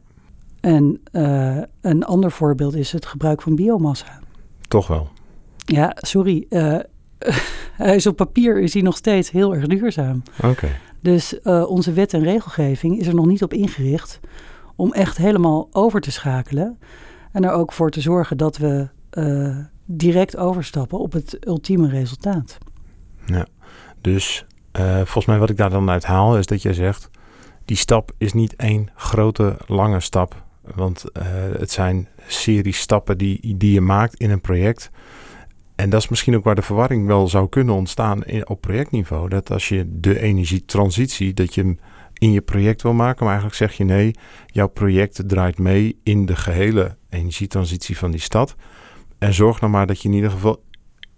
En 0.60 1.00
uh, 1.12 1.58
een 1.80 2.04
ander 2.04 2.30
voorbeeld 2.30 2.74
is 2.74 2.92
het 2.92 3.06
gebruik 3.06 3.42
van 3.42 3.54
biomassa. 3.54 4.20
Toch 4.68 4.86
wel. 4.86 5.08
Ja, 5.56 5.96
sorry. 5.96 6.46
Uh, 6.50 6.76
hij 7.82 7.96
is 7.96 8.06
op 8.06 8.16
papier 8.16 8.60
is 8.60 8.72
hij 8.72 8.82
nog 8.82 8.96
steeds 8.96 9.30
heel 9.30 9.54
erg 9.54 9.66
duurzaam. 9.66 10.22
Oké. 10.42 10.68
Dus 11.00 11.40
onze 11.66 11.92
wet 11.92 12.14
en 12.14 12.22
regelgeving 12.22 12.98
is 12.98 13.06
er 13.06 13.14
nog 13.14 13.26
niet 13.26 13.42
op 13.42 13.52
ingericht 13.52 14.20
om 14.76 14.92
echt 14.92 15.16
helemaal 15.16 15.68
over 15.72 16.00
te 16.00 16.10
schakelen. 16.10 16.78
En 17.32 17.44
er 17.44 17.52
ook 17.52 17.72
voor 17.72 17.90
te 17.90 18.00
zorgen 18.00 18.36
dat 18.36 18.56
we 18.56 18.88
direct 19.84 20.36
overstappen 20.36 20.98
op 20.98 21.12
het 21.12 21.46
ultieme 21.46 21.88
resultaat. 21.88 22.58
Ja, 23.26 23.46
dus 24.00 24.44
uh, 24.78 24.94
volgens 24.96 25.26
mij 25.26 25.38
wat 25.38 25.50
ik 25.50 25.56
daar 25.56 25.70
dan 25.70 25.90
uit 25.90 26.04
haal 26.04 26.38
is 26.38 26.46
dat 26.46 26.62
jij 26.62 26.72
zegt... 26.72 27.10
die 27.64 27.76
stap 27.76 28.10
is 28.18 28.32
niet 28.32 28.56
één 28.56 28.90
grote 28.94 29.56
lange 29.66 30.00
stap. 30.00 30.42
Want 30.74 31.04
uh, 31.12 31.24
het 31.58 31.70
zijn 31.70 32.08
serie 32.26 32.74
stappen 32.74 33.18
die, 33.18 33.56
die 33.56 33.72
je 33.72 33.80
maakt 33.80 34.14
in 34.14 34.30
een 34.30 34.40
project... 34.40 34.90
En 35.74 35.90
dat 35.90 36.02
is 36.02 36.08
misschien 36.08 36.36
ook 36.36 36.44
waar 36.44 36.54
de 36.54 36.62
verwarring 36.62 37.06
wel 37.06 37.28
zou 37.28 37.48
kunnen 37.48 37.74
ontstaan 37.74 38.24
in, 38.24 38.48
op 38.48 38.60
projectniveau. 38.60 39.28
Dat 39.28 39.50
als 39.50 39.68
je 39.68 39.84
de 40.00 40.20
energietransitie, 40.20 41.34
dat 41.34 41.54
je 41.54 41.76
in 42.14 42.32
je 42.32 42.40
project 42.40 42.82
wil 42.82 42.92
maken, 42.92 43.24
maar 43.24 43.34
eigenlijk 43.34 43.56
zeg 43.56 43.72
je 43.72 43.84
nee, 43.84 44.14
jouw 44.46 44.68
project 44.68 45.22
draait 45.26 45.58
mee 45.58 45.98
in 46.02 46.26
de 46.26 46.36
gehele 46.36 46.96
energietransitie 47.08 47.98
van 47.98 48.10
die 48.10 48.20
stad. 48.20 48.54
En 49.24 49.34
zorg 49.34 49.60
nou 49.60 49.72
maar 49.72 49.86
dat 49.86 50.02
je 50.02 50.08
in 50.08 50.14
ieder 50.14 50.30
geval 50.30 50.62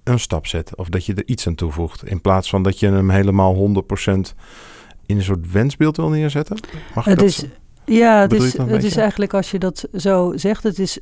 een 0.05 0.19
stap 0.19 0.47
zet. 0.47 0.77
Of 0.77 0.89
dat 0.89 1.07
je 1.07 1.15
er 1.15 1.27
iets 1.27 1.47
aan 1.47 1.55
toevoegt. 1.55 2.07
In 2.07 2.21
plaats 2.21 2.49
van 2.49 2.63
dat 2.63 2.79
je 2.79 2.87
hem 2.87 3.11
helemaal 3.11 3.55
100% 3.55 3.55
in 5.07 5.17
een 5.17 5.23
soort 5.23 5.53
wensbeeld 5.53 5.97
wil 5.97 6.09
neerzetten. 6.09 6.57
Mag 6.95 7.05
het 7.05 7.19
dat 7.19 7.29
is, 7.29 7.45
ja, 7.85 8.21
het 8.21 8.33
is, 8.33 8.59
het 8.59 8.85
is 8.85 8.97
eigenlijk 8.97 9.35
als 9.35 9.51
je 9.51 9.59
dat 9.59 9.89
zo 9.95 10.33
zegt, 10.37 10.63
het, 10.63 10.79
is, 10.79 10.99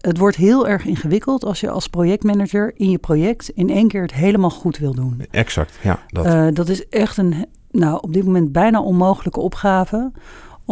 het 0.00 0.18
wordt 0.18 0.36
heel 0.36 0.68
erg 0.68 0.84
ingewikkeld 0.84 1.44
als 1.44 1.60
je 1.60 1.70
als 1.70 1.88
projectmanager 1.88 2.72
in 2.76 2.90
je 2.90 2.98
project 2.98 3.48
in 3.48 3.70
één 3.70 3.88
keer 3.88 4.02
het 4.02 4.14
helemaal 4.14 4.50
goed 4.50 4.78
wil 4.78 4.94
doen. 4.94 5.24
Exact, 5.30 5.78
ja. 5.82 5.98
Dat, 6.06 6.26
uh, 6.26 6.48
dat 6.52 6.68
is 6.68 6.88
echt 6.88 7.16
een, 7.16 7.46
nou, 7.70 7.98
op 8.00 8.12
dit 8.12 8.24
moment 8.24 8.52
bijna 8.52 8.82
onmogelijke 8.82 9.40
opgave 9.40 10.12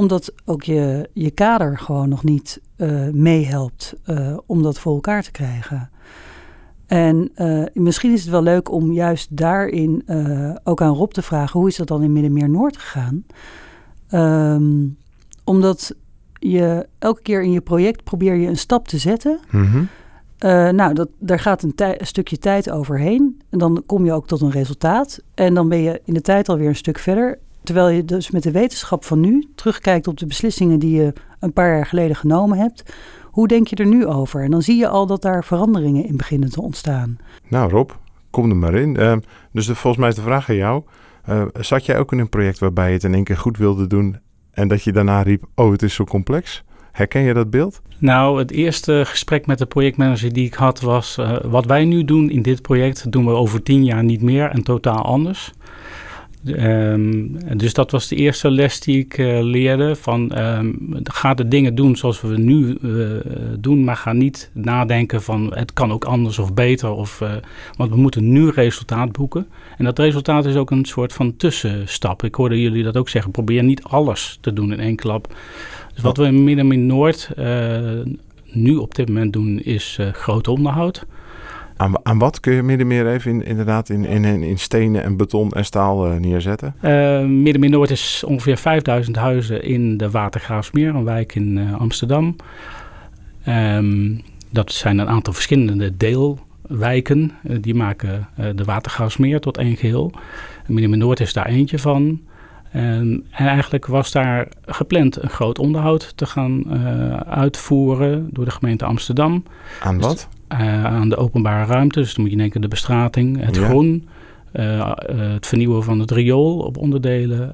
omdat 0.00 0.32
ook 0.44 0.62
je, 0.62 1.08
je 1.12 1.30
kader 1.30 1.78
gewoon 1.78 2.08
nog 2.08 2.24
niet 2.24 2.60
uh, 2.76 3.08
meehelpt 3.08 3.94
uh, 4.06 4.38
om 4.46 4.62
dat 4.62 4.78
voor 4.78 4.94
elkaar 4.94 5.22
te 5.22 5.30
krijgen. 5.30 5.90
En 6.86 7.30
uh, 7.36 7.64
misschien 7.72 8.12
is 8.12 8.20
het 8.20 8.30
wel 8.30 8.42
leuk 8.42 8.70
om 8.70 8.92
juist 8.92 9.36
daarin 9.36 10.02
ook 10.64 10.82
aan 10.82 10.94
Rob 10.94 11.10
te 11.10 11.22
vragen: 11.22 11.60
hoe 11.60 11.68
is 11.68 11.76
dat 11.76 11.88
dan 11.88 12.02
in 12.02 12.12
Middenmeer 12.12 12.50
Noord 12.50 12.76
gegaan? 12.76 13.24
Um, 14.54 14.96
omdat 15.44 15.94
je 16.38 16.86
elke 16.98 17.22
keer 17.22 17.42
in 17.42 17.50
je 17.50 17.60
project 17.60 18.04
probeer 18.04 18.34
je 18.34 18.48
een 18.48 18.56
stap 18.56 18.88
te 18.88 18.98
zetten. 18.98 19.40
Mm 19.50 19.64
-hmm. 19.64 19.88
nou, 20.76 20.94
dat, 20.94 21.08
daar 21.18 21.38
gaat 21.38 21.62
een, 21.62 21.72
een, 21.76 22.06
stukje 22.06 22.38
tijd 22.38 22.70
overheen. 22.70 23.40
En 23.48 23.58
dan 23.58 23.82
kom 23.86 24.04
je 24.04 24.12
ook 24.12 24.26
tot 24.26 24.40
een 24.40 24.50
resultaat. 24.50 25.22
En 25.34 25.54
dan 25.54 25.68
ben 25.68 25.78
je 25.78 26.00
in 26.04 26.14
de 26.14 26.20
tijd 26.20 26.48
alweer 26.48 26.68
een 26.68 26.76
stuk 26.76 26.98
verder. 26.98 27.38
Terwijl 27.62 27.88
je 27.88 28.04
dus 28.04 28.30
met 28.30 28.42
de 28.42 28.50
wetenschap 28.50 29.04
van 29.04 29.20
nu 29.20 29.48
terugkijkt 29.54 30.06
op 30.06 30.18
de 30.18 30.26
beslissingen 30.26 30.78
die 30.78 30.96
je 30.96 31.12
een 31.40 31.52
paar 31.52 31.74
jaar 31.74 31.86
geleden 31.86 32.16
genomen 32.16 32.58
hebt. 32.58 32.94
Hoe 33.30 33.48
denk 33.48 33.66
je 33.66 33.76
er 33.76 33.86
nu 33.86 34.06
over? 34.06 34.42
En 34.42 34.50
dan 34.50 34.62
zie 34.62 34.76
je 34.76 34.88
al 34.88 35.06
dat 35.06 35.22
daar 35.22 35.44
veranderingen 35.44 36.06
in 36.06 36.16
beginnen 36.16 36.50
te 36.50 36.62
ontstaan. 36.62 37.18
Nou 37.48 37.70
Rob, 37.70 37.90
kom 38.30 38.50
er 38.50 38.56
maar 38.56 38.74
in. 38.74 38.96
Uh, 39.00 39.16
dus 39.52 39.66
de, 39.66 39.74
volgens 39.74 39.96
mij 39.96 40.08
is 40.08 40.14
de 40.14 40.22
vraag 40.22 40.48
aan 40.48 40.56
jou. 40.56 40.82
Uh, 41.28 41.42
zat 41.60 41.86
jij 41.86 41.98
ook 41.98 42.12
in 42.12 42.18
een 42.18 42.28
project 42.28 42.58
waarbij 42.58 42.86
je 42.86 42.94
het 42.94 43.04
in 43.04 43.14
één 43.14 43.24
keer 43.24 43.36
goed 43.36 43.56
wilde 43.56 43.86
doen 43.86 44.18
en 44.50 44.68
dat 44.68 44.82
je 44.82 44.92
daarna 44.92 45.22
riep, 45.22 45.44
oh 45.54 45.70
het 45.70 45.82
is 45.82 45.94
zo 45.94 46.04
complex? 46.04 46.64
Herken 46.92 47.22
je 47.22 47.34
dat 47.34 47.50
beeld? 47.50 47.82
Nou, 47.98 48.38
het 48.38 48.50
eerste 48.50 49.02
gesprek 49.06 49.46
met 49.46 49.58
de 49.58 49.66
projectmanager 49.66 50.32
die 50.32 50.46
ik 50.46 50.54
had 50.54 50.80
was... 50.80 51.16
Uh, 51.20 51.36
wat 51.42 51.66
wij 51.66 51.84
nu 51.84 52.04
doen 52.04 52.30
in 52.30 52.42
dit 52.42 52.62
project 52.62 53.12
doen 53.12 53.26
we 53.26 53.30
over 53.30 53.62
tien 53.62 53.84
jaar 53.84 54.04
niet 54.04 54.22
meer 54.22 54.50
en 54.50 54.62
totaal 54.62 55.02
anders. 55.02 55.52
Um, 56.44 57.36
dus 57.56 57.74
dat 57.74 57.90
was 57.90 58.08
de 58.08 58.16
eerste 58.16 58.50
les 58.50 58.80
die 58.80 58.98
ik 58.98 59.18
uh, 59.18 59.42
leerde. 59.42 59.96
Van, 59.96 60.38
um, 60.38 60.76
ga 61.02 61.34
de 61.34 61.48
dingen 61.48 61.74
doen 61.74 61.96
zoals 61.96 62.20
we 62.20 62.38
nu 62.38 62.78
uh, 62.82 63.20
doen, 63.58 63.84
maar 63.84 63.96
ga 63.96 64.12
niet 64.12 64.50
nadenken 64.54 65.22
van 65.22 65.52
het 65.54 65.72
kan 65.72 65.92
ook 65.92 66.04
anders 66.04 66.38
of 66.38 66.54
beter. 66.54 66.90
Of, 66.90 67.20
uh, 67.20 67.32
want 67.76 67.90
we 67.90 67.96
moeten 67.96 68.32
nu 68.32 68.48
resultaat 68.48 69.12
boeken. 69.12 69.46
En 69.78 69.84
dat 69.84 69.98
resultaat 69.98 70.44
is 70.46 70.56
ook 70.56 70.70
een 70.70 70.84
soort 70.84 71.12
van 71.12 71.36
tussenstap. 71.36 72.24
Ik 72.24 72.34
hoorde 72.34 72.60
jullie 72.60 72.82
dat 72.82 72.96
ook 72.96 73.08
zeggen. 73.08 73.30
Probeer 73.30 73.62
niet 73.62 73.82
alles 73.82 74.38
te 74.40 74.52
doen 74.52 74.72
in 74.72 74.80
één 74.80 74.96
klap. 74.96 75.34
Dus 75.94 76.02
wat 76.02 76.16
we 76.16 76.24
in 76.24 76.44
Midden 76.44 76.72
in 76.72 76.86
Noord 76.86 77.30
nu 78.52 78.76
op 78.76 78.94
dit 78.94 79.08
moment 79.08 79.32
doen 79.32 79.60
is 79.60 79.98
groot 80.12 80.48
onderhoud. 80.48 81.06
Aan, 81.80 81.94
aan 82.02 82.18
wat 82.18 82.40
kun 82.40 82.52
je 82.52 82.62
Middenmeer 82.62 83.12
even 83.12 83.30
in, 83.30 83.44
inderdaad 83.44 83.88
in, 83.88 84.04
in, 84.04 84.24
in 84.24 84.58
stenen 84.58 85.02
en 85.02 85.16
beton 85.16 85.50
en 85.50 85.64
staal 85.64 86.10
uh, 86.10 86.16
neerzetten? 86.16 86.74
Uh, 86.82 87.24
Middenmeer 87.24 87.70
Noord 87.70 87.90
is 87.90 88.24
ongeveer 88.26 88.56
5000 88.56 89.16
huizen 89.16 89.62
in 89.62 89.96
de 89.96 90.10
Watergraafsmeer, 90.10 90.94
een 90.94 91.04
wijk 91.04 91.34
in 91.34 91.56
uh, 91.56 91.80
Amsterdam. 91.80 92.36
Um, 93.48 94.22
dat 94.50 94.72
zijn 94.72 94.98
een 94.98 95.08
aantal 95.08 95.32
verschillende 95.32 95.96
deelwijken. 95.96 97.32
die 97.42 97.74
maken 97.74 98.28
de 98.54 98.64
Watergraafsmeer 98.64 99.40
tot 99.40 99.58
één 99.58 99.76
geheel. 99.76 100.12
Middenmeer 100.66 100.98
Noord 100.98 101.20
is 101.20 101.32
daar 101.32 101.46
eentje 101.46 101.78
van. 101.78 102.20
Um, 102.76 103.24
en 103.30 103.46
eigenlijk 103.46 103.86
was 103.86 104.12
daar 104.12 104.48
gepland 104.66 105.22
een 105.22 105.30
groot 105.30 105.58
onderhoud 105.58 106.12
te 106.16 106.26
gaan 106.26 106.80
uitvoeren 107.26 108.28
door 108.32 108.44
de 108.44 108.50
gemeente 108.50 108.84
Amsterdam. 108.84 109.44
Aan 109.82 109.96
dus 109.96 110.06
wat? 110.06 110.28
Uh, 110.52 110.84
aan 110.84 111.08
de 111.08 111.16
openbare 111.16 111.66
ruimte. 111.66 112.00
Dus 112.00 112.14
dan 112.14 112.22
moet 112.22 112.32
je 112.32 112.38
denken 112.38 112.60
de 112.60 112.68
bestrating, 112.68 113.44
het 113.44 113.56
ja. 113.56 113.66
groen, 113.66 114.08
uh, 114.52 114.76
uh, 114.76 114.92
het 115.08 115.46
vernieuwen 115.46 115.82
van 115.82 115.98
het 115.98 116.10
riool 116.10 116.58
op 116.58 116.76
onderdelen, 116.76 117.52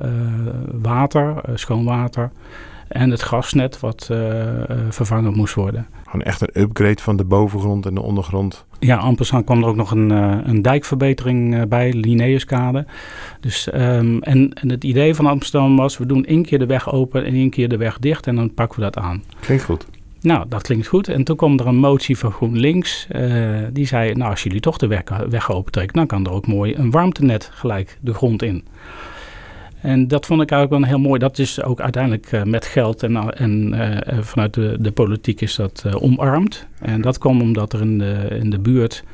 water, 0.81 1.35
schoon 1.55 1.85
water 1.85 2.31
en 2.88 3.11
het 3.11 3.23
gasnet 3.23 3.81
wat 3.81 4.11
vervangen 4.88 5.35
moest 5.35 5.55
worden. 5.55 5.87
Gewoon 6.05 6.23
echt 6.23 6.41
een 6.41 6.62
upgrade 6.62 7.03
van 7.03 7.17
de 7.17 7.25
bovengrond 7.25 7.87
en 7.87 7.95
de 7.95 8.03
ondergrond. 8.03 8.65
Ja, 8.79 8.97
amper 8.97 9.45
kwam 9.45 9.62
er 9.62 9.69
ook 9.69 9.76
nog 9.76 9.91
een, 9.91 10.11
een 10.49 10.62
dijkverbetering 10.62 11.69
bij, 11.69 11.93
Linnaeuskade. 11.93 12.87
Dus, 13.41 13.69
um, 13.75 14.23
en, 14.23 14.53
en 14.53 14.69
het 14.71 14.85
idee 14.85 15.15
van 15.15 15.26
Amsterdam 15.26 15.76
was, 15.76 15.99
we 15.99 16.07
doen 16.07 16.25
één 16.25 16.45
keer 16.45 16.59
de 16.59 16.67
weg 16.67 16.93
open 16.93 17.25
en 17.25 17.35
één 17.35 17.50
keer 17.50 17.69
de 17.69 17.76
weg 17.76 17.99
dicht 17.99 18.26
en 18.26 18.37
dan 18.37 18.55
pakken 18.55 18.79
we 18.79 18.85
dat 18.85 18.97
aan. 18.97 19.23
Klinkt 19.41 19.65
goed. 19.65 19.87
Nou, 20.20 20.49
dat 20.49 20.62
klinkt 20.62 20.87
goed. 20.87 21.08
En 21.08 21.25
toen 21.25 21.37
kwam 21.37 21.58
er 21.58 21.66
een 21.66 21.76
motie 21.76 22.18
van 22.18 22.32
GroenLinks. 22.32 23.06
Uh, 23.16 23.58
die 23.73 23.87
zei, 23.87 24.14
nou, 24.14 24.30
als 24.30 24.42
jullie 24.42 24.61
toch 24.61 24.76
de 24.76 24.87
weg, 24.87 25.02
weg 25.28 25.50
opentrekken... 25.50 25.96
dan 25.96 26.06
kan 26.06 26.26
er 26.26 26.32
ook 26.32 26.46
mooi 26.46 26.75
een 26.75 26.90
warmtenet 26.90 27.50
gelijk 27.52 27.99
de 28.00 28.14
grond 28.14 28.42
in. 28.42 28.64
En 29.80 30.08
dat 30.08 30.26
vond 30.26 30.42
ik 30.42 30.50
eigenlijk 30.50 30.82
wel 30.82 30.90
heel 30.90 31.08
mooi. 31.08 31.18
Dat 31.18 31.38
is 31.38 31.62
ook 31.62 31.80
uiteindelijk 31.80 32.32
uh, 32.32 32.42
met 32.42 32.66
geld 32.66 33.02
en, 33.02 33.16
en 33.30 33.75
uh, 33.75 34.23
vanuit 34.23 34.54
de, 34.54 34.76
de 34.80 34.92
politiek 34.92 35.40
is 35.40 35.54
dat 35.54 35.85
omarmd. 36.00 36.66
En 36.80 37.00
dat 37.00 37.18
kwam 37.18 37.40
omdat 37.40 37.73
er 37.73 37.80
in 37.80 37.99
de, 37.99 38.28
in 38.40 38.50
de 38.50 38.58
buurt 38.58 39.04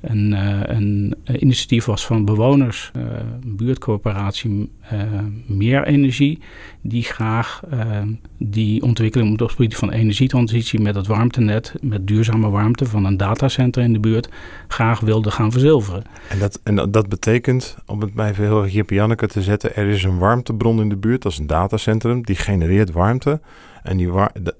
een, 0.00 0.32
uh, 0.32 0.60
een 0.62 1.16
initiatief 1.38 1.84
was 1.84 2.06
van 2.06 2.24
bewoners, 2.24 2.90
uh, 2.96 3.02
een 3.42 3.56
buurtcoöperatie 3.56 4.70
uh, 4.92 5.00
Meer 5.46 5.86
Energie, 5.86 6.38
die 6.80 7.02
graag 7.02 7.62
die 8.38 8.82
ontwikkeling 8.82 9.32
op 9.32 9.38
het 9.38 9.50
gebied 9.50 9.76
van 9.76 9.90
energietransitie 9.90 10.80
met 10.80 10.94
het 10.94 11.06
warmtenet, 11.06 11.74
met 11.80 12.06
duurzame 12.06 12.48
warmte 12.48 12.84
van 12.84 13.04
een 13.04 13.16
datacenter 13.16 13.82
in 13.82 13.92
de 13.92 14.00
buurt, 14.00 14.28
graag 14.68 15.00
wilde 15.00 15.30
gaan 15.30 15.52
verzilveren. 15.52 16.02
En 16.28 16.38
dat, 16.38 16.60
en 16.62 16.90
dat 16.90 17.08
betekent, 17.08 17.76
om 17.86 18.00
het 18.00 18.14
bij 18.14 18.32
heel 18.36 18.62
erg 18.62 18.72
Jip 18.72 18.90
Janneke 18.90 19.26
te 19.26 19.42
zetten, 19.42 19.76
er 19.76 19.86
is 19.86 20.04
een 20.04 20.18
warmtebron 20.18 20.80
in 20.80 20.88
de 20.88 20.96
buurt, 20.96 21.22
dat 21.22 21.32
is 21.32 21.38
een 21.38 21.46
datacentrum, 21.46 22.22
die 22.24 22.36
genereert 22.36 22.92
warmte. 22.92 23.40
En 23.86 23.96
die 23.96 24.10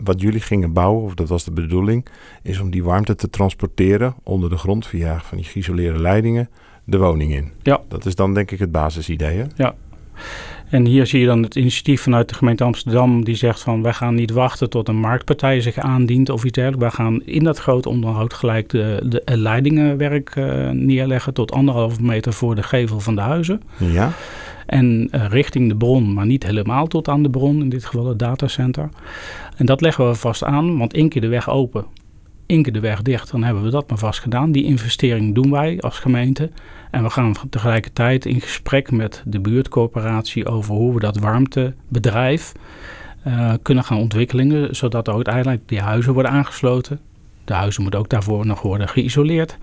wat 0.04 0.20
jullie 0.20 0.40
gingen 0.40 0.72
bouwen, 0.72 1.02
of 1.02 1.14
dat 1.14 1.28
was 1.28 1.44
de 1.44 1.50
bedoeling, 1.50 2.06
is 2.42 2.60
om 2.60 2.70
die 2.70 2.84
warmte 2.84 3.14
te 3.14 3.30
transporteren 3.30 4.14
onder 4.22 4.50
de 4.50 4.56
grond 4.56 4.86
via 4.86 5.20
van 5.20 5.36
die 5.36 5.46
geïsoleerde 5.46 5.98
leidingen 5.98 6.48
de 6.84 6.98
woning 6.98 7.32
in. 7.32 7.52
Ja. 7.62 7.80
Dat 7.88 8.06
is 8.06 8.14
dan 8.14 8.34
denk 8.34 8.50
ik 8.50 8.58
het 8.58 8.72
basisidee. 8.72 9.36
Hè? 9.36 9.44
Ja. 9.56 9.74
En 10.68 10.86
hier 10.86 11.06
zie 11.06 11.20
je 11.20 11.26
dan 11.26 11.42
het 11.42 11.56
initiatief 11.56 12.02
vanuit 12.02 12.28
de 12.28 12.34
gemeente 12.34 12.64
Amsterdam 12.64 13.24
die 13.24 13.34
zegt 13.34 13.60
van 13.60 13.82
wij 13.82 13.92
gaan 13.92 14.14
niet 14.14 14.30
wachten 14.30 14.70
tot 14.70 14.88
een 14.88 14.96
marktpartij 14.96 15.60
zich 15.60 15.78
aandient 15.78 16.30
of 16.30 16.44
iets 16.44 16.52
dergelijks. 16.52 16.82
Wij 16.82 17.04
gaan 17.04 17.22
in 17.24 17.44
dat 17.44 17.58
groot 17.58 17.86
onderhoud 17.86 18.34
gelijk 18.34 18.68
de, 18.68 19.02
de 19.08 19.22
leidingenwerk 19.24 20.36
uh, 20.36 20.70
neerleggen 20.70 21.34
tot 21.34 21.52
anderhalve 21.52 22.02
meter 22.02 22.32
voor 22.32 22.54
de 22.54 22.62
gevel 22.62 23.00
van 23.00 23.14
de 23.14 23.20
huizen. 23.20 23.62
Ja. 23.76 24.12
En 24.66 25.08
uh, 25.12 25.26
richting 25.28 25.68
de 25.68 25.76
bron, 25.76 26.14
maar 26.14 26.26
niet 26.26 26.46
helemaal 26.46 26.86
tot 26.86 27.08
aan 27.08 27.22
de 27.22 27.30
bron, 27.30 27.60
in 27.60 27.68
dit 27.68 27.84
geval 27.84 28.06
het 28.06 28.18
datacenter. 28.18 28.88
En 29.56 29.66
dat 29.66 29.80
leggen 29.80 30.08
we 30.08 30.14
vast 30.14 30.44
aan, 30.44 30.78
want 30.78 30.92
één 30.92 31.08
keer 31.08 31.20
de 31.20 31.28
weg 31.28 31.50
open 31.50 31.84
inken 32.46 32.72
de 32.72 32.80
weg 32.80 33.02
dicht, 33.02 33.30
dan 33.30 33.42
hebben 33.42 33.62
we 33.62 33.70
dat 33.70 33.88
maar 33.88 33.98
vast 33.98 34.20
gedaan. 34.20 34.52
Die 34.52 34.64
investering 34.64 35.34
doen 35.34 35.50
wij 35.50 35.80
als 35.80 35.98
gemeente. 35.98 36.50
En 36.90 37.02
we 37.02 37.10
gaan 37.10 37.34
tegelijkertijd 37.50 38.26
in 38.26 38.40
gesprek 38.40 38.90
met 38.90 39.22
de 39.26 39.40
buurtcoöperatie 39.40 40.46
over 40.46 40.74
hoe 40.74 40.94
we 40.94 41.00
dat 41.00 41.18
warmtebedrijf 41.18 42.52
uh, 43.26 43.52
kunnen 43.62 43.84
gaan 43.84 43.98
ontwikkelen, 43.98 44.76
zodat 44.76 45.08
uiteindelijk 45.08 45.62
die 45.68 45.80
huizen 45.80 46.12
worden 46.12 46.32
aangesloten. 46.32 47.00
De 47.44 47.54
huizen 47.54 47.82
moeten 47.82 48.00
ook 48.00 48.08
daarvoor 48.08 48.46
nog 48.46 48.62
worden 48.62 48.88
geïsoleerd. 48.88 49.58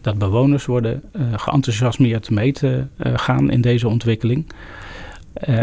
Dat 0.00 0.18
bewoners 0.18 0.66
worden 0.66 1.02
uh, 1.16 1.22
geenthousiasmeerd 1.36 2.30
mee 2.30 2.52
te 2.52 2.86
uh, 2.96 3.12
gaan 3.16 3.50
in 3.50 3.60
deze 3.60 3.88
ontwikkeling. 3.88 4.46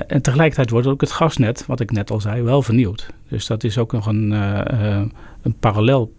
en 0.07 0.21
tegelijkertijd 0.21 0.69
wordt 0.69 0.87
ook 0.87 1.01
het 1.01 1.11
gasnet, 1.11 1.65
wat 1.65 1.79
ik 1.79 1.91
net 1.91 2.11
al 2.11 2.21
zei, 2.21 2.41
wel 2.41 2.61
vernieuwd. 2.61 3.09
Dus 3.29 3.47
dat 3.47 3.63
is 3.63 3.77
ook 3.77 3.91
nog 3.91 4.05
een, 4.05 4.31
een 5.41 5.59
parallel 5.59 6.11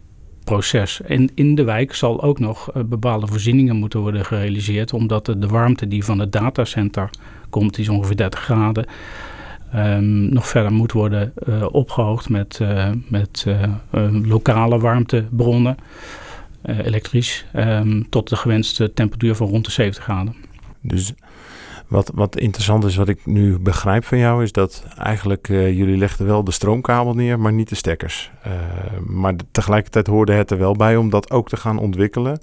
proces. 0.46 1.00
En 1.00 1.28
in 1.34 1.54
de 1.54 1.64
wijk 1.64 1.94
zal 1.94 2.22
ook 2.22 2.38
nog 2.38 2.70
bepaalde 2.86 3.26
voorzieningen 3.26 3.76
moeten 3.76 4.00
worden 4.00 4.24
gerealiseerd, 4.24 4.92
omdat 4.92 5.26
de, 5.26 5.46
warmte 5.46 5.88
die 5.88 6.04
van 6.04 6.18
het 6.18 6.32
datacenter 6.32 7.10
komt, 7.50 7.74
die 7.74 7.84
is 7.84 7.90
ongeveer 7.90 8.16
30 8.16 8.40
graden, 8.40 8.86
um, 9.74 10.32
nog 10.32 10.48
verder 10.48 10.72
moet 10.72 10.92
worden 10.92 11.32
uh, 11.48 11.66
opgehoogd 11.70 12.28
met, 12.28 12.58
uh, 12.62 12.88
met 13.08 13.46
lokale 14.22 14.78
warmtebronnen, 14.78 15.76
elektrisch, 16.62 17.46
um, 17.56 18.08
tot 18.08 18.28
de 18.28 18.36
gewenste 18.36 18.92
temperatuur 18.92 19.34
van 19.34 19.48
rond 19.48 19.64
de 19.64 19.70
70 19.70 20.02
graden. 20.02 20.34
Dus 20.80 21.12
wat, 21.88 22.10
wat 22.14 22.36
interessant 22.36 22.84
is, 22.84 22.96
wat 22.96 23.08
ik 23.08 23.26
nu 23.26 23.58
begrijp 23.58 24.04
van 24.04 24.18
jou, 24.18 24.42
is 24.42 24.52
dat 24.52 24.84
eigenlijk 24.98 25.46
jullie 25.48 25.96
legden 25.96 26.26
wel 26.26 26.44
de 26.44 26.50
stroomkabel 26.50 27.14
neer, 27.14 27.40
maar 27.40 27.52
niet 27.52 27.68
de 27.68 27.74
stekkers. 27.74 28.30
maar 29.06 29.34
tegelijkertijd 29.50 30.06
hoorde 30.06 30.32
het 30.32 30.50
er 30.50 30.58
wel 30.58 30.74
bij 30.74 30.96
om 30.96 31.10
dat 31.10 31.30
ook 31.30 31.48
te 31.48 31.56
gaan 31.56 31.78
ontwikkelen. 31.78 32.38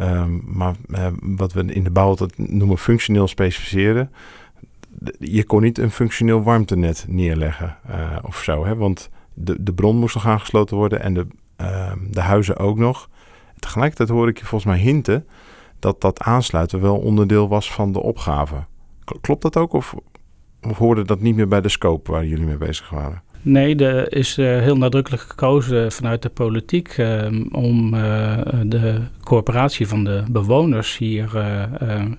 Um, 0.00 0.42
maar 0.46 0.74
wat 1.20 1.52
we 1.52 1.64
in 1.64 1.84
de 1.84 1.90
bouw 1.90 2.08
altijd 2.08 2.38
noemen 2.38 2.78
functioneel 2.78 3.28
specificeren 3.28 4.10
je 5.18 5.44
kon 5.44 5.62
niet 5.62 5.78
een 5.78 5.90
functioneel 5.90 6.42
warmtenet 6.42 7.04
neerleggen 7.08 7.76
of 8.22 8.36
zo. 8.36 8.64
Hè? 8.64 8.76
Want 8.76 9.10
de, 9.34 9.62
de 9.62 9.72
bron 9.72 9.96
moest 9.96 10.14
nog 10.14 10.26
aangesloten 10.26 10.76
worden 10.76 11.00
en 11.02 11.14
de, 11.14 11.26
uh, 11.60 11.92
de 12.10 12.20
huizen 12.20 12.56
ook 12.56 12.78
nog. 12.78 13.08
Tegelijkertijd 13.58 14.08
hoor 14.08 14.28
ik 14.28 14.38
je 14.38 14.44
volgens 14.44 14.70
mij 14.70 14.80
hinten 14.80 15.26
dat 15.78 16.00
dat 16.00 16.20
aansluiten 16.20 16.80
wel 16.80 16.96
onderdeel 16.96 17.48
was 17.48 17.72
van 17.72 17.92
de 17.92 18.02
opgave. 18.02 18.56
Klopt 19.20 19.42
dat 19.42 19.56
ook 19.56 19.72
of, 19.72 19.94
of 20.62 20.78
hoorde 20.78 21.04
dat 21.04 21.20
niet 21.20 21.36
meer 21.36 21.48
bij 21.48 21.60
de 21.60 21.68
scope 21.68 22.10
waar 22.10 22.26
jullie 22.26 22.46
mee 22.46 22.56
bezig 22.56 22.90
waren? 22.90 23.22
Nee, 23.42 23.76
er 23.76 24.12
is 24.12 24.38
uh, 24.38 24.46
heel 24.46 24.76
nadrukkelijk 24.76 25.22
gekozen 25.22 25.92
vanuit 25.92 26.22
de 26.22 26.28
politiek 26.28 26.96
uh, 26.98 27.26
om 27.52 27.94
uh, 27.94 28.38
de 28.64 29.00
coöperatie 29.22 29.88
van 29.88 30.04
de 30.04 30.22
bewoners 30.30 30.98
hier 30.98 31.30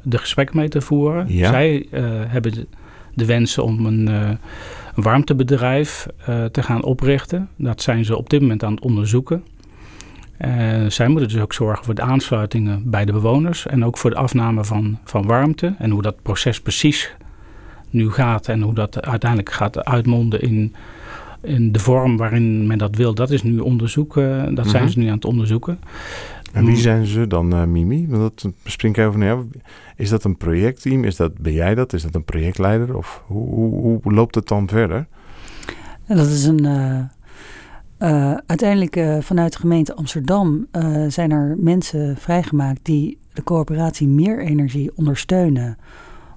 de 0.04 0.18
gesprek 0.18 0.54
mee 0.54 0.68
te 0.68 0.82
voeren. 0.82 1.26
Ja. 1.28 1.50
Zij 1.50 1.88
hebben 2.28 2.68
de, 3.14 3.26
wens 3.26 3.58
om 3.58 3.86
een, 3.86 4.08
een 4.08 4.38
warmtebedrijf 4.96 6.08
te 6.52 6.64
gaan 6.64 6.84
oprichten. 6.84 7.50
Dat 7.56 7.82
zijn 7.82 8.06
ze 8.06 8.18
op 8.18 8.30
dit 8.30 8.42
moment 8.42 8.64
aan 8.64 8.74
het 8.74 8.84
onderzoeken. 8.84 9.44
Zij 10.88 11.08
moeten 11.08 11.30
dus 11.30 11.42
ook 11.42 11.54
zorgen 11.54 11.86
voor 11.86 11.96
de 11.96 12.02
aansluitingen 12.02 12.90
bij 12.90 13.06
de 13.06 13.12
bewoners 13.12 13.68
en 13.68 13.86
ook 13.86 13.98
voor 13.98 14.10
de 14.10 14.16
afname 14.16 14.64
van, 14.64 15.00
van 15.04 15.26
warmte 15.26 15.76
en 15.78 15.90
hoe 15.90 16.02
dat 16.02 16.22
proces 16.22 16.62
precies 16.62 17.16
nu 17.90 18.12
gaat 18.12 18.48
en 18.48 18.62
hoe 18.62 18.74
dat 18.74 19.06
uiteindelijk 19.06 19.52
gaat 19.52 19.86
uitmonden 19.86 20.42
in 20.42 20.76
in 21.42 21.72
de 21.72 21.80
vorm 21.80 22.18
waarin 22.18 22.68
men 22.68 22.78
dat 22.78 22.96
wil, 22.96 23.14
dat 23.14 23.32
is 23.32 23.44
nu 23.44 23.60
onderzoeken. 23.60 24.56
Dat 24.56 24.68
zijn 24.68 24.84
mhm. 24.84 24.92
ze 24.92 25.00
nu 25.00 25.08
aan 25.08 25.14
het 25.14 25.26
onderzoeken. 25.26 25.80
En 26.54 26.66
wie 26.66 26.76
zijn 26.76 27.06
ze 27.06 27.28
dan, 27.28 27.54
uh, 27.56 27.64
Mimi? 27.64 28.08
Want 28.08 28.22
dat 28.22 28.54
spring 28.64 28.98
ik 28.98 29.06
even 29.06 29.20
naar 29.20 29.38
Is 29.96 30.10
dat 30.10 30.24
een 30.24 30.38
projectteam? 30.38 31.04
Is 31.04 31.16
dat, 31.16 31.38
ben 31.38 31.54
jij 31.54 31.76
dat? 31.76 31.94
Is 31.94 32.02
dat 32.02 32.16
een 32.16 32.24
projectleider? 32.24 32.98
Of 32.98 33.24
hoe, 33.26 33.50
hoe, 33.50 34.00
hoe 34.04 34.14
loopt 34.14 34.36
het 34.36 34.48
dan 34.48 34.68
verder? 34.68 35.08
dat 36.08 36.28
is 36.28 36.46
een... 36.46 36.66
Uh, 38.00 38.10
uh, 38.10 38.38
uiteindelijk 38.46 39.24
vanuit 39.24 39.52
de 39.52 39.60
gemeente 39.60 39.96
Amsterdam 39.96 40.68
zijn 41.08 41.32
er 41.32 41.56
mensen 41.60 42.18
vrijgemaakt 42.18 42.86
die 42.86 43.18
de 43.34 43.44
coöperatie 43.44 44.08
Meer 44.08 44.40
Energie 44.40 44.92
ondersteunen 44.96 45.78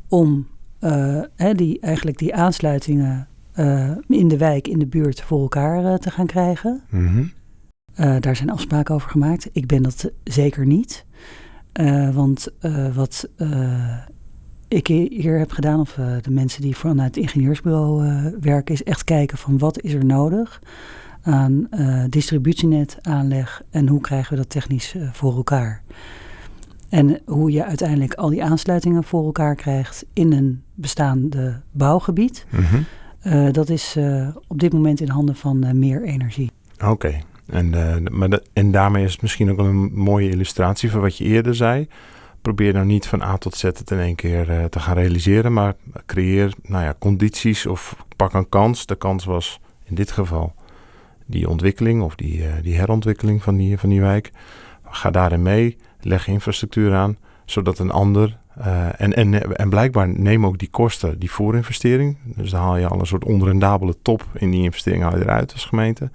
om 0.09 0.47
hè, 1.37 1.55
die, 1.55 1.81
eigenlijk 1.81 2.19
die 2.19 2.35
aansluitingen 2.35 3.29
in 4.07 4.29
de 4.29 4.37
wijk, 4.39 4.69
in 4.69 4.79
de 4.79 4.87
buurt 4.87 5.21
voor 5.21 5.41
elkaar 5.41 5.99
te 5.99 6.11
gaan 6.11 6.27
krijgen. 6.27 6.83
Mm 6.91 7.07
-hmm. 7.07 7.33
uh, 8.01 8.17
daar 8.21 8.37
zijn 8.37 8.51
afspraken 8.51 8.95
over 8.95 9.11
gemaakt. 9.11 9.49
Ik 9.53 9.67
ben 9.67 9.83
dat 9.83 10.11
zeker 10.25 10.67
niet. 10.67 11.05
want 12.13 12.49
wat 12.95 13.29
ik 14.69 14.87
hier 14.87 15.39
heb 15.39 15.51
gedaan, 15.51 15.81
of 15.81 15.99
de 16.23 16.31
mensen 16.31 16.63
die 16.63 16.77
vanuit 16.77 17.15
het 17.15 17.25
ingenieursbureau 17.25 18.05
werken, 18.41 18.75
is 18.75 18.85
echt 18.85 19.05
kijken 19.05 19.39
van 19.39 19.59
wat 19.59 19.81
is 19.81 19.95
er 19.95 20.05
nodig 20.05 20.61
aan 21.23 21.69
distributienet, 22.09 22.99
aanleg 23.03 23.63
en 23.71 23.89
hoe 23.89 24.01
krijgen 24.01 24.31
we 24.31 24.37
dat 24.37 24.51
technisch 24.51 24.95
voor 25.13 25.37
elkaar. 25.37 25.83
En 26.89 27.21
hoe 27.27 27.51
je 27.51 27.65
uiteindelijk 27.65 28.15
al 28.15 28.29
die 28.29 28.45
aansluitingen 28.45 29.05
voor 29.05 29.25
elkaar 29.25 29.55
krijgt 29.55 30.05
in 30.13 30.33
een 30.33 30.63
bestaande 30.75 31.61
bouwgebied. 31.71 32.47
Mm 32.51 32.65
-hmm. 32.65 32.85
Uh, 33.27 33.51
dat 33.53 33.69
is 33.69 33.97
uh, 33.97 34.29
op 34.47 34.61
dit 34.61 34.73
moment 34.73 35.01
in 35.01 35.09
handen 35.09 35.37
van 35.37 35.65
uh, 35.65 35.73
meer 35.73 36.03
energie. 36.03 36.51
Oké, 36.85 37.21
en, 37.47 37.71
maar 38.11 38.41
en 38.53 38.71
daarmee 38.71 39.05
is 39.05 39.13
het 39.13 39.23
misschien 39.23 39.51
ook 39.51 39.59
een 39.59 39.93
mooie 39.95 40.31
illustratie 40.31 40.91
van 40.91 41.01
wat 41.01 41.17
je 41.17 41.25
eerder 41.25 41.55
zei. 41.55 41.89
Probeer 42.41 42.73
nou 42.73 42.87
niet 42.87 43.07
van 43.07 43.23
A 43.23 43.37
tot 43.37 43.55
Z 43.55 43.63
het 43.63 43.91
in 43.91 43.99
één 43.99 44.15
keer 44.15 44.69
te 44.69 44.79
gaan 44.79 44.95
realiseren, 44.95 45.53
maar 45.53 45.75
creëer 46.07 46.53
nou 46.63 46.85
ja, 46.85 46.95
condities 46.99 47.67
of 47.67 47.97
pak 48.17 48.33
een 48.33 48.49
kans. 48.49 48.87
De 48.87 48.97
kans 48.97 49.25
was 49.25 49.61
in 49.85 49.95
dit 49.95 50.11
geval 50.11 50.55
die 51.27 51.49
ontwikkeling 51.49 52.03
of 52.03 52.15
die, 52.15 52.45
die 52.63 52.75
herontwikkeling 52.75 53.43
van 53.43 53.57
die, 53.57 53.79
van 53.79 53.89
die 53.89 54.01
wijk. 54.01 54.31
Ga 54.85 55.11
daarin 55.11 55.43
mee, 55.43 55.77
leg 56.01 56.27
infrastructuur 56.27 56.95
aan, 56.95 57.17
zodat 57.45 57.79
een 57.79 57.91
ander 57.91 58.39
uh, 58.59 59.01
en, 59.01 59.15
en, 59.15 59.57
en 59.57 59.69
blijkbaar 59.69 60.09
neem 60.09 60.47
ook 60.47 60.59
die 60.59 60.71
kosten, 60.71 61.19
die 61.19 61.31
voorinvestering. 61.31 62.17
Dus 62.25 62.51
dan 62.51 62.61
haal 62.61 62.77
je 62.77 62.89
al 62.89 63.01
een 63.01 63.07
soort 63.07 63.25
onrendabele 63.25 63.95
top 64.03 64.27
in 64.35 64.51
die 64.51 64.63
investering 64.63 65.03
haal 65.03 65.17
je 65.17 65.23
eruit 65.23 65.53
als 65.53 65.65
gemeente. 65.65 66.11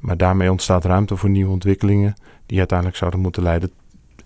Maar 0.00 0.16
daarmee 0.16 0.50
ontstaat 0.50 0.84
ruimte 0.84 1.16
voor 1.16 1.30
nieuwe 1.30 1.50
ontwikkelingen 1.50 2.14
die 2.46 2.58
uiteindelijk 2.58 2.98
zouden 2.98 3.20
moeten 3.20 3.42
leiden 3.42 3.70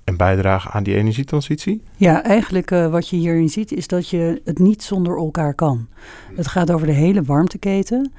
en 0.04 0.16
bijdragen 0.16 0.70
aan 0.70 0.82
die 0.82 0.94
energietransitie? 0.94 1.82
Ja, 1.96 2.22
eigenlijk 2.22 2.70
uh, 2.70 2.90
wat 2.90 3.08
je 3.08 3.16
hierin 3.16 3.48
ziet 3.48 3.72
is 3.72 3.86
dat 3.86 4.08
je 4.08 4.40
het 4.44 4.58
niet 4.58 4.82
zonder 4.82 5.16
elkaar 5.16 5.54
kan. 5.54 5.86
Het 6.34 6.46
gaat 6.46 6.70
over 6.70 6.86
de 6.86 6.92
hele 6.92 7.22
warmteketen, 7.22 8.12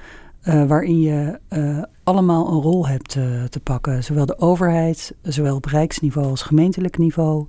uh, 0.48 0.64
waarin 0.64 1.00
je 1.00 1.38
uh, 1.50 1.82
allemaal 2.02 2.52
een 2.52 2.60
rol 2.60 2.88
hebt 2.88 3.08
te 3.50 3.60
pakken. 3.62 4.04
Zowel 4.04 4.26
de 4.26 4.38
overheid, 4.38 5.14
zowel 5.22 5.56
op 5.56 5.64
rijksniveau 5.64 6.26
als 6.26 6.42
gemeentelijk 6.42 6.98
niveau. 6.98 7.46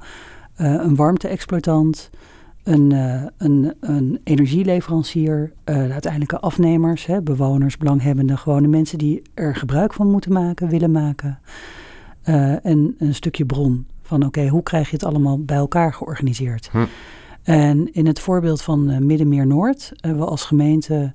Een 0.56 0.96
warmte-exploitant, 0.96 2.10
een, 2.64 2.92
een, 3.38 3.74
een 3.80 4.20
energieleverancier, 4.24 5.52
de 5.64 5.72
uiteindelijke 5.92 6.40
afnemers, 6.40 7.06
hè, 7.06 7.22
bewoners, 7.22 7.78
belanghebbenden, 7.78 8.38
gewone 8.38 8.68
mensen 8.68 8.98
die 8.98 9.22
er 9.34 9.56
gebruik 9.56 9.94
van 9.94 10.12
moeten 10.12 10.34
maken, 10.34 10.70
willen 10.70 10.92
maken. 10.92 11.40
en 12.62 12.96
een 12.98 13.16
stukje 13.16 13.46
bron 13.46 13.86
van 14.02 14.26
oké, 14.26 14.48
hoe 14.48 14.64
krijg 14.64 14.90
je 14.90 14.96
het 14.96 15.06
allemaal 15.06 15.44
bij 15.44 15.58
elkaar 15.58 15.94
georganiseerd? 15.94 16.70
Hm. 16.72 16.86
En 17.44 17.94
in 17.94 18.06
het 18.06 18.20
voorbeeld 18.20 18.62
van 18.62 19.06
Middenmeer 19.06 19.48
Noord 19.48 19.92
hebben 19.96 20.20
we 20.20 20.30
als 20.30 20.46
gemeente 20.46 21.14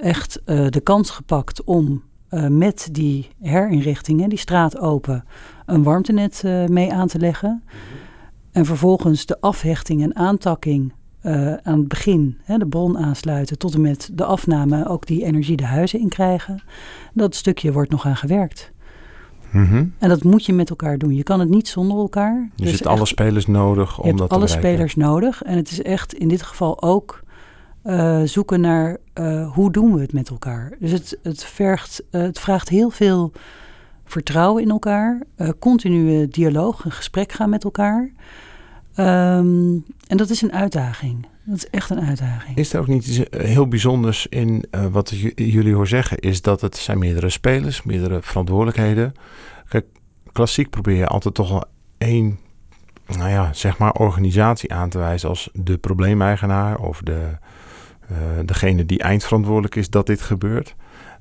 echt 0.00 0.40
de 0.44 0.80
kans 0.82 1.10
gepakt 1.10 1.64
om 1.64 2.02
met 2.48 2.88
die 2.92 3.28
herinrichtingen, 3.40 4.28
die 4.28 4.38
straat 4.38 4.78
open, 4.78 5.24
een 5.66 5.82
warmtenet 5.82 6.42
mee 6.66 6.92
aan 6.92 7.08
te 7.08 7.18
leggen. 7.18 7.62
En 8.52 8.64
vervolgens 8.64 9.26
de 9.26 9.40
afhechting 9.40 10.02
en 10.02 10.16
aantakking 10.16 10.92
aan 11.62 11.78
het 11.78 11.88
begin, 11.88 12.38
hè, 12.42 12.58
de 12.58 12.66
bron 12.66 12.98
aansluiten, 12.98 13.58
tot 13.58 13.74
en 13.74 13.80
met 13.80 14.10
de 14.12 14.24
afname 14.24 14.88
ook 14.88 15.06
die 15.06 15.24
energie 15.24 15.56
de 15.56 15.66
huizen 15.66 16.00
in 16.00 16.08
krijgen. 16.08 16.62
Dat 17.14 17.34
stukje 17.34 17.72
wordt 17.72 17.90
nog 17.90 18.06
aan 18.06 18.16
gewerkt. 18.16 18.72
Mm 19.50 19.64
-hmm. 19.64 19.94
En 19.98 20.08
dat 20.08 20.22
moet 20.22 20.46
je 20.46 20.52
met 20.52 20.70
elkaar 20.70 20.98
doen. 20.98 21.14
Je 21.14 21.22
kan 21.22 21.40
het 21.40 21.48
niet 21.48 21.68
zonder 21.68 21.96
elkaar. 21.98 22.50
Je 22.54 22.62
dus 22.64 22.72
hebt 22.72 22.86
alle 22.86 23.06
spelers 23.06 23.46
nodig 23.46 24.00
om 24.00 24.16
dat 24.16 24.28
te 24.28 24.34
alle 24.34 24.46
spelers 24.46 24.96
nodig. 24.96 25.42
En 25.42 25.56
het 25.56 25.70
is 25.70 25.82
echt 25.82 26.14
in 26.14 26.28
dit 26.28 26.42
geval 26.42 26.82
ook 26.82 27.22
uh, 27.84 28.22
zoeken 28.22 28.60
naar 28.60 28.96
uh, 29.20 29.52
hoe 29.52 29.72
doen 29.72 29.94
we 29.94 30.00
het 30.00 30.12
met 30.12 30.28
elkaar. 30.28 30.72
Dus 30.78 30.90
het, 30.90 31.18
het, 31.22 31.44
vergt, 31.44 32.02
het 32.10 32.38
vraagt 32.38 32.68
heel 32.68 32.90
veel 32.90 33.32
vertrouwen 34.04 34.62
in 34.62 34.70
elkaar, 34.70 35.22
continue 35.58 36.28
dialoog, 36.28 36.84
een 36.84 36.92
gesprek 36.92 37.32
gaan 37.32 37.50
met 37.50 37.64
elkaar. 37.64 38.10
Um, 38.96 39.84
en 40.06 40.16
dat 40.16 40.30
is 40.30 40.42
een 40.42 40.52
uitdaging. 40.52 41.26
Dat 41.44 41.56
is 41.56 41.70
echt 41.70 41.90
een 41.90 42.00
uitdaging. 42.00 42.56
Is 42.56 42.72
er 42.72 42.80
ook 42.80 42.86
niet 42.86 43.06
iets 43.06 43.28
eh, 43.28 43.44
heel 43.44 43.68
bijzonders 43.68 44.26
in 44.26 44.64
wat 44.90 45.10
jullie 45.34 45.74
hoor 45.74 45.86
zeggen? 45.86 46.18
Is 46.18 46.42
dat 46.42 46.60
het 46.60 46.76
zijn 46.76 46.98
meerdere 46.98 47.30
spelers, 47.30 47.82
meerdere 47.82 48.22
verantwoordelijkheden. 48.22 49.12
Kijk, 49.68 49.86
klassiek 50.32 50.70
probeer 50.70 50.96
je 50.96 51.06
altijd 51.06 51.34
toch 51.34 51.48
wel 51.48 51.64
één, 51.98 52.38
nou 53.06 53.30
ja, 53.30 53.52
zeg 53.52 53.78
maar 53.78 53.92
organisatie 53.92 54.74
aan 54.74 54.88
te 54.88 54.98
wijzen 54.98 55.28
als 55.28 55.50
de 55.52 55.78
probleemeigenaar 55.78 56.78
of 56.78 57.00
de, 57.00 57.38
degene 58.44 58.86
die 58.86 58.98
eindverantwoordelijk 58.98 59.74
is 59.74 59.90
dat 59.90 60.06
dit 60.06 60.20
gebeurt. 60.20 60.74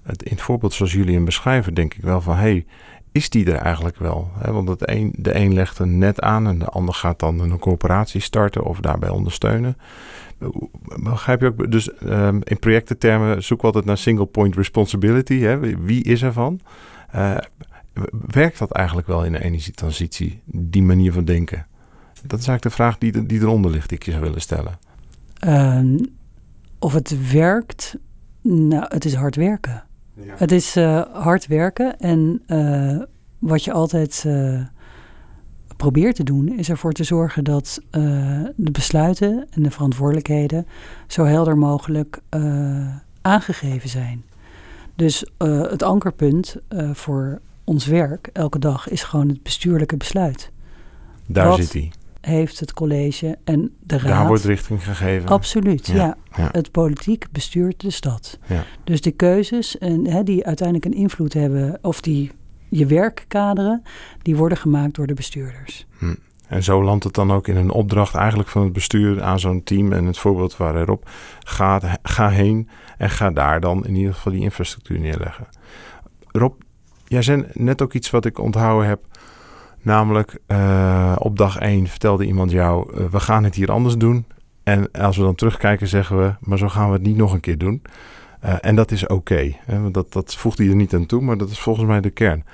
Het, 0.04 0.24
in 0.24 0.32
het 0.32 0.42
voorbeeld 0.42 0.74
zoals 0.74 0.94
jullie 0.94 1.16
hem 1.16 1.26
beschrijven, 1.26 1.74
denk 1.74 1.94
ik 1.94 2.04
wel 2.04 2.22
van 2.22 2.36
hé, 2.36 2.42
hey, 2.42 2.66
is 3.12 3.30
die 3.30 3.52
er 3.52 3.58
eigenlijk 3.58 3.98
wel? 3.98 4.32
Want 4.46 4.68
het 4.68 4.90
een, 4.90 5.14
de 5.18 5.36
een 5.36 5.54
legt 5.54 5.80
een 5.80 5.98
net 5.98 6.22
aan 6.22 6.48
en 6.48 6.60
de 6.60 6.66
ander 6.66 6.94
gaat 6.94 7.20
dan 7.20 7.40
een 7.40 7.60
coöperatie 7.60 8.22
starten 8.22 8.64
of 8.64 8.80
daarbij 8.80 9.10
ondersteunen. 9.10 9.78
Begrijp 11.04 11.42
je 11.42 11.48
ook? 11.48 11.72
Dus 11.72 11.90
um, 12.04 12.42
in 12.44 12.60
projectentermen 12.60 13.44
zoeken 13.44 13.58
we 13.58 13.66
altijd 13.66 13.86
naar 13.86 13.98
single 13.98 14.26
point 14.26 14.56
responsibility. 14.56 15.40
Hè? 15.40 15.60
Wie 15.60 16.04
is 16.04 16.24
ervan? 16.24 16.60
Uh, 17.16 17.38
werkt 18.28 18.58
dat 18.60 18.72
eigenlijk 18.72 19.08
wel 19.08 19.26
in 19.26 19.32
de 19.32 19.44
energietransitie, 19.44 20.42
die 20.46 20.84
manier 20.84 21.14
van 21.14 21.26
denken? 21.26 21.66
Dat 22.14 22.40
is 22.40 22.48
eigenlijk 22.48 22.64
de 22.64 22.70
vraag 22.70 22.98
die, 22.98 23.26
die 23.26 23.40
eronder 23.40 23.72
ligt, 23.72 23.90
die 23.90 23.98
ik 23.98 24.06
je 24.06 24.12
zou 24.12 24.24
willen 24.24 24.42
stellen. 24.42 24.80
Uh, 25.46 26.00
of 26.82 26.94
het 26.94 27.32
werkt? 27.32 27.96
Nou, 28.42 28.86
het 28.88 29.06
is 29.06 29.14
hard 29.14 29.36
werken. 29.36 29.84
Ja. 30.14 30.34
Het 30.36 30.52
is 30.52 30.78
uh, 30.78 31.02
hard 31.12 31.48
werken 31.48 32.00
en 32.00 32.42
uh, 32.48 33.02
wat 33.40 33.64
je 33.64 33.72
altijd 33.72 34.24
uh, 34.28 34.62
probeert 35.78 36.16
te 36.16 36.24
doen, 36.24 36.58
is 36.58 36.70
ervoor 36.70 36.92
te 36.94 37.04
zorgen 37.04 37.44
dat 37.44 37.82
de 38.56 38.72
besluiten 38.72 39.48
en 39.50 39.64
de 39.64 39.72
verantwoordelijkheden 39.72 40.68
zo 41.08 41.26
helder 41.26 41.58
mogelijk 41.58 42.20
aangegeven 43.22 43.90
zijn. 43.90 44.24
Dus 44.96 45.32
het 45.38 45.84
ankerpunt 45.84 46.56
voor 46.94 47.42
ons 47.64 47.86
werk 47.86 48.30
elke 48.34 48.60
dag 48.60 48.90
is 48.90 49.04
gewoon 49.04 49.28
het 49.28 49.44
bestuurlijke 49.44 49.98
besluit. 49.98 50.52
Daar 51.28 51.56
zit 51.56 51.74
hij. 51.74 51.92
Heeft 52.22 52.60
het 52.60 52.74
college 52.74 53.38
en 53.44 53.72
de 53.80 53.98
raad. 53.98 54.08
Daar 54.08 54.28
wordt 54.28 54.44
richting 54.44 54.84
gegeven. 54.84 55.30
Absoluut, 55.30 55.88
ja. 55.88 56.18
Het 56.32 56.72
politiek 56.72 57.26
bestuurt 57.32 57.82
de 57.82 57.90
stad. 57.90 58.40
Ja. 58.46 58.64
Dus 58.84 59.02
de 59.02 59.12
keuzes 59.12 59.78
en, 59.78 60.08
hè, 60.08 60.24
die 60.24 60.46
uiteindelijk 60.46 60.88
een 60.88 61.02
invloed 61.02 61.34
hebben, 61.34 61.80
of 61.82 62.02
die 62.02 62.32
je 62.70 62.86
werk 62.86 63.26
kaderen, 63.28 63.84
die 64.22 64.36
worden 64.36 64.58
gemaakt 64.58 64.96
door 64.96 65.08
de 65.08 65.14
bestuurders. 65.14 65.86
Hm. 65.98 66.16
En 66.48 66.64
zo 66.64 66.84
landt 66.84 67.04
het 67.04 67.14
dan 67.14 67.32
ook 67.32 67.48
in 67.48 67.56
een 67.56 67.72
opdracht 67.72 68.16
eigenlijk 68.16 68.50
van 68.50 68.64
het 68.64 68.74
bestuur 68.74 69.24
aan 69.24 69.40
zo'n 69.40 69.64
team. 69.64 69.94
En 69.94 70.06
het 70.06 70.18
voorbeeld 70.18 70.58
waar 70.58 70.76
erop 70.76 71.10
gaat, 71.44 71.86
ga 72.04 72.30
heen 72.30 72.70
en 72.98 73.10
ga 73.10 73.32
daar 73.32 73.60
dan 73.60 73.86
in 73.86 73.96
ieder 73.96 74.14
geval 74.14 74.32
die 74.32 74.42
infrastructuur 74.42 75.00
neerleggen. 75.00 75.48
Rob, 76.32 76.54
Jij 77.12 77.22
zei 77.22 77.46
net 77.54 77.82
ook 77.82 77.94
iets 77.94 78.10
wat 78.10 78.26
ik 78.26 78.40
onthouden 78.40 78.88
heb. 78.88 79.06
Namelijk, 79.82 80.40
uh, 80.48 81.16
op 81.18 81.38
dag 81.38 81.58
1 81.58 81.88
vertelde 81.88 82.26
iemand 82.26 82.52
jou: 82.52 82.98
uh, 82.98 83.06
we 83.06 83.20
gaan 83.20 83.44
het 83.44 83.56
hier 83.56 83.72
anders 83.72 83.98
doen. 83.98 84.26
En 84.64 84.92
als 84.92 85.18
we 85.18 85.24
dan 85.24 85.36
terugkijken, 85.36 85.88
zeggen 85.88 86.18
we: 86.18 86.34
maar 86.40 86.58
zo 86.58 86.68
gaan 86.68 86.88
we 86.88 86.94
het 86.94 87.02
niet 87.02 87.16
nog 87.16 87.34
een 87.34 87.40
keer 87.40 87.58
doen. 87.58 87.82
Uh, 88.46 88.54
en 88.62 88.76
dat 88.76 88.92
is 88.92 89.08
oké. 89.08 89.56
Dat, 89.92 90.14
dat 90.14 90.36
voegt 90.36 90.58
hij 90.58 90.68
er 90.68 90.76
niet 90.76 90.94
aan 90.94 91.06
toe, 91.06 91.22
maar 91.22 91.38
dat 91.38 91.50
is 91.50 91.60
volgens 91.60 91.86
mij 91.86 92.02
de 92.02 92.10
kern. 92.10 92.46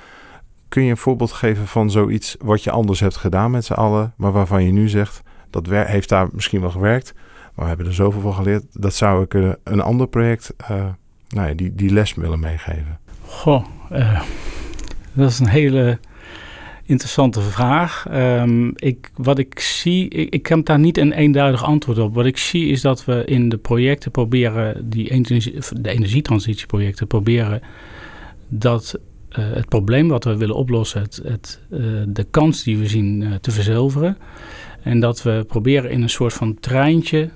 Kun 0.68 0.84
je 0.84 0.90
een 0.90 0.98
voorbeeld 0.98 1.32
geven 1.32 1.68
van 1.68 1.92
zoiets 1.92 2.36
wat 2.40 2.64
je 2.64 2.72
anders 2.72 3.00
hebt 3.00 3.16
gedaan 3.16 3.52
met 3.52 3.66
z'n 3.66 3.74
allen, 3.74 4.14
maar 4.18 4.32
waarvan 4.32 4.64
je 4.64 4.72
nu 4.72 4.90
zegt: 4.90 5.22
dat 5.50 5.68
heeft 5.68 6.10
daar 6.10 6.28
misschien 6.32 6.62
wel 6.62 6.70
gewerkt, 6.70 7.14
maar 7.54 7.64
we 7.64 7.68
hebben 7.68 7.86
er 7.86 7.94
zoveel 7.94 8.22
van 8.22 8.34
geleerd. 8.34 8.66
Dat 8.72 8.94
zou 8.94 9.24
ik 9.24 9.34
een 9.64 9.82
ander 9.82 10.08
project, 10.08 10.54
nou 11.28 11.48
ja, 11.48 11.54
die, 11.54 11.76
die 11.76 11.94
les 11.94 12.14
willen 12.14 12.40
meegeven. 12.40 13.00
Goh, 13.26 13.66
dat 15.14 15.30
is 15.30 15.40
een 15.40 15.48
hele 15.48 16.00
interessante 16.88 17.42
vraag. 17.42 18.06
Um, 18.14 18.72
ik, 18.76 19.12
wat 19.16 19.40
ik 19.40 19.60
zie, 19.60 20.10
ik, 20.10 20.34
ik 20.34 20.48
heb 20.48 20.66
daar 20.66 20.80
niet 20.80 20.98
een 20.98 21.12
eenduidig 21.12 21.64
antwoord 21.64 21.98
op. 21.98 22.14
Wat 22.14 22.26
ik 22.26 22.38
zie 22.38 22.68
is 22.68 22.82
dat 22.82 23.06
we 23.06 23.26
in 23.26 23.50
de 23.50 23.58
projecten 23.58 24.12
proberen, 24.12 24.90
die 24.90 25.10
energie, 25.10 25.56
de 25.82 25.90
energietransitieprojecten 25.90 27.08
proberen, 27.08 27.62
dat 28.48 29.00
uh, 29.40 29.46
het 29.54 29.70
probleem 29.70 30.08
wat 30.08 30.24
we 30.24 30.38
willen 30.38 30.56
oplossen, 30.56 31.02
het, 31.02 31.22
het, 31.24 31.62
uh, 31.72 31.80
de 32.08 32.24
kans 32.24 32.64
die 32.64 32.78
we 32.78 32.88
zien 32.88 33.22
uh, 33.22 33.34
te 33.34 33.52
verzilveren. 33.52 34.18
En 34.82 35.00
dat 35.00 35.24
we 35.24 35.46
proberen 35.48 35.92
in 35.92 36.02
een 36.02 36.10
soort 36.10 36.34
van 36.34 36.60
treintje 36.60 37.30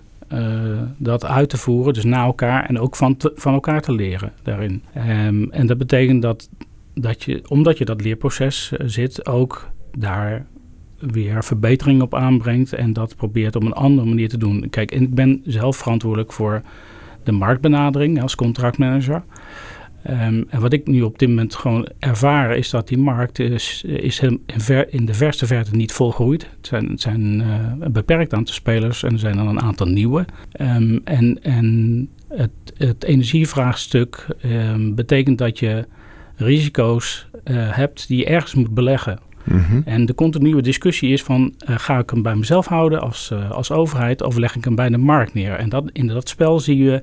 dat 0.98 1.26
uit 1.26 1.50
te 1.50 1.58
voeren, 1.58 1.94
dus 1.94 2.04
na 2.04 2.24
elkaar 2.24 2.66
en 2.66 2.80
ook 2.80 2.96
van, 2.96 3.16
van 3.18 3.54
elkaar 3.54 3.82
te 3.82 3.92
leren 3.92 4.32
daarin. 4.44 4.84
Um, 4.96 5.52
en 5.52 5.68
dat 5.68 5.78
betekent 5.78 6.22
dat 6.22 6.50
dat 6.94 7.24
je, 7.24 7.42
omdat 7.48 7.78
je 7.78 7.86
dat 7.86 8.02
leerproces 8.02 8.72
eh, 8.72 8.88
zit, 8.88 9.26
ook 9.26 9.72
daar 9.98 10.46
weer 11.00 11.44
verbetering 11.44 12.02
op 12.02 12.16
aanbrengt 12.16 12.74
en 12.74 12.94
dat 12.94 13.16
probeert 13.16 13.56
op 13.56 13.64
een 13.64 13.74
andere 13.74 14.08
manier 14.08 14.30
te 14.30 14.38
doen. 14.38 14.70
Kijk, 14.70 14.92
ik 14.92 15.16
ben 15.16 15.42
zelf 15.46 15.78
verantwoordelijk 15.78 16.34
voor 16.34 16.62
de 17.24 17.32
marktbenadering 17.32 18.22
als 18.22 18.36
contractmanager. 18.36 19.24
Um, 20.10 20.46
en 20.50 20.60
wat 20.60 20.74
ik 20.74 20.88
nu 20.88 21.02
op 21.02 21.20
dit 21.20 21.30
moment 21.30 21.56
gewoon 21.56 21.88
ervaar 22.00 22.56
is 22.56 22.70
dat 22.70 22.88
die 22.88 22.98
markt 22.98 23.40
is, 23.40 23.84
is 23.84 24.20
in, 24.20 24.42
in 24.90 25.06
de 25.06 25.14
verste 25.14 25.46
verte 25.46 25.76
niet 25.76 25.92
volgroeid. 25.92 26.50
Het 26.58 26.68
zijn, 26.68 26.90
het 26.90 27.02
zijn 27.02 27.40
een 27.80 27.92
beperkt 27.92 28.34
aantal 28.34 28.54
spelers 28.54 29.04
en 29.04 29.12
er 29.12 29.20
zijn 29.20 29.36
dan 29.36 29.48
een 29.48 29.62
aantal 29.62 29.88
nieuwe. 29.88 30.26
Um, 30.62 31.02
en 31.04 31.44
en 31.44 32.10
het, 32.28 32.52
het 32.78 33.04
energievraagstuk 33.04 34.28
um, 34.46 34.96
betekent 34.96 35.38
dat 35.38 35.60
je 35.60 35.86
risico's 36.42 37.28
uh, 37.44 37.76
hebt 37.76 38.08
die 38.08 38.18
je 38.18 38.26
ergens 38.26 38.54
moet 38.54 38.74
beleggen. 38.74 39.20
Mm 39.44 39.82
En 39.86 40.06
de 40.06 40.16
continue 40.16 40.62
discussie 40.62 41.12
is 41.12 41.24
van, 41.24 41.54
uh, 41.70 41.76
ga 41.78 42.00
ik 42.00 42.10
hem 42.10 42.22
bij 42.22 42.36
mezelf 42.36 42.66
houden 42.68 43.02
als, 43.02 43.30
uh, 43.34 43.52
als 43.52 43.72
overheid 43.72 44.24
of 44.24 44.38
leg 44.38 44.56
ik 44.56 44.64
hem 44.64 44.76
bij 44.76 44.90
de 44.90 44.98
markt 44.98 45.34
neer? 45.34 45.54
En 45.54 45.70
dat, 45.70 45.90
in 45.94 46.08
dat 46.08 46.30
spel 46.30 46.60
zie, 46.60 46.78
je, 46.78 47.02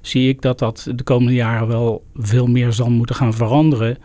zie 0.00 0.28
ik 0.28 0.42
dat 0.42 0.58
dat 0.58 0.90
de 0.94 1.02
komende 1.02 1.34
jaren 1.34 1.68
wel 1.68 2.04
veel 2.14 2.46
meer 2.46 2.72
zal 2.72 2.90
moeten 2.90 3.14
gaan 3.14 3.34
veranderen. 3.34 3.98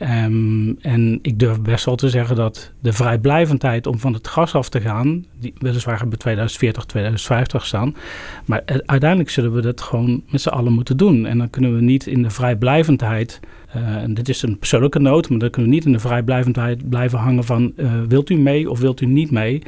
Um, 0.00 0.78
en 0.80 1.18
ik 1.22 1.38
durf 1.38 1.60
best 1.60 1.84
wel 1.84 1.96
te 1.96 2.08
zeggen 2.08 2.36
dat 2.36 2.72
de 2.80 2.92
vrijblijvendheid 2.92 3.86
om 3.86 3.98
van 3.98 4.12
het 4.12 4.28
gas 4.28 4.54
af 4.54 4.68
te 4.68 4.80
gaan, 4.80 5.24
die 5.40 5.54
weliswaar 5.58 6.08
bij 6.08 6.18
2040, 6.18 6.84
2050 6.84 7.66
staan, 7.66 7.94
maar 8.44 8.62
uiteindelijk 8.86 9.30
zullen 9.30 9.52
we 9.52 9.60
dat 9.60 9.80
gewoon 9.80 10.22
met 10.28 10.40
z'n 10.40 10.48
allen 10.48 10.72
moeten 10.72 10.96
doen. 10.96 11.26
En 11.26 11.38
dan 11.38 11.50
kunnen 11.50 11.74
we 11.74 11.80
niet 11.80 12.06
in 12.06 12.22
de 12.22 12.30
vrijblijvendheid 12.30 13.40
uh, 13.76 13.96
en 13.96 14.14
dit 14.14 14.28
is 14.28 14.42
een 14.42 14.58
persoonlijke 14.58 14.98
noot, 14.98 15.28
maar 15.28 15.38
dan 15.38 15.50
kunnen 15.50 15.70
we 15.70 15.76
niet 15.76 15.86
in 15.86 15.92
de 15.92 15.98
vrijblijvendheid 15.98 16.88
blijven 16.88 17.18
hangen 17.18 17.44
van 17.44 17.72
uh, 17.76 17.92
wilt 18.08 18.30
u 18.30 18.36
mee 18.36 18.70
of 18.70 18.78
wilt 18.78 19.00
u 19.00 19.06
niet 19.06 19.30
mee? 19.30 19.62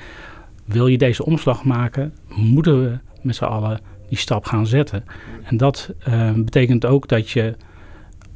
Wil 0.64 0.86
je 0.86 0.98
deze 0.98 1.24
omslag 1.24 1.64
maken? 1.64 2.12
Moeten 2.28 2.82
we 2.82 2.98
met 3.22 3.36
z'n 3.36 3.44
allen 3.44 3.80
die 4.08 4.18
stap 4.18 4.44
gaan 4.44 4.66
zetten? 4.66 5.04
En 5.42 5.56
dat 5.56 5.94
uh, 6.08 6.32
betekent 6.32 6.86
ook 6.86 7.08
dat 7.08 7.30
je, 7.30 7.56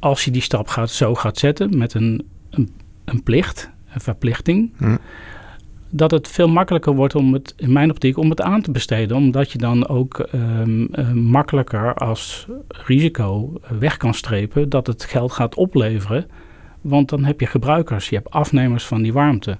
als 0.05 0.25
je 0.25 0.31
die 0.31 0.41
stap 0.41 0.67
gaat, 0.67 0.89
zo 0.89 1.15
gaat 1.15 1.37
zetten 1.37 1.77
met 1.77 1.93
een, 1.93 2.27
een, 2.49 2.73
een 3.05 3.23
plicht, 3.23 3.69
een 3.93 4.01
verplichting, 4.01 4.71
hm 4.77 4.95
dat 5.89 6.11
het 6.11 6.27
veel 6.27 6.47
makkelijker 6.47 6.95
wordt 6.95 7.15
om 7.15 7.33
het, 7.33 7.53
in 7.57 7.71
mijn 7.71 7.89
optiek, 7.89 8.17
om 8.17 8.29
het 8.29 8.41
aan 8.41 8.61
te 8.61 8.71
besteden. 8.71 9.17
Omdat 9.17 9.51
je 9.51 9.57
dan 9.57 9.87
ook 9.87 10.27
um, 10.33 10.87
uh, 10.91 11.11
makkelijker 11.11 11.93
als 11.93 12.47
risico 12.67 13.53
weg 13.79 13.97
kan 13.97 14.13
strepen 14.13 14.69
dat 14.69 14.87
het 14.87 15.03
geld 15.03 15.31
gaat 15.31 15.55
opleveren. 15.55 16.25
Want 16.81 17.09
dan 17.09 17.23
heb 17.23 17.39
je 17.39 17.45
gebruikers, 17.45 18.09
je 18.09 18.15
hebt 18.15 18.29
afnemers 18.29 18.85
van 18.85 19.01
die 19.01 19.13
warmte, 19.13 19.57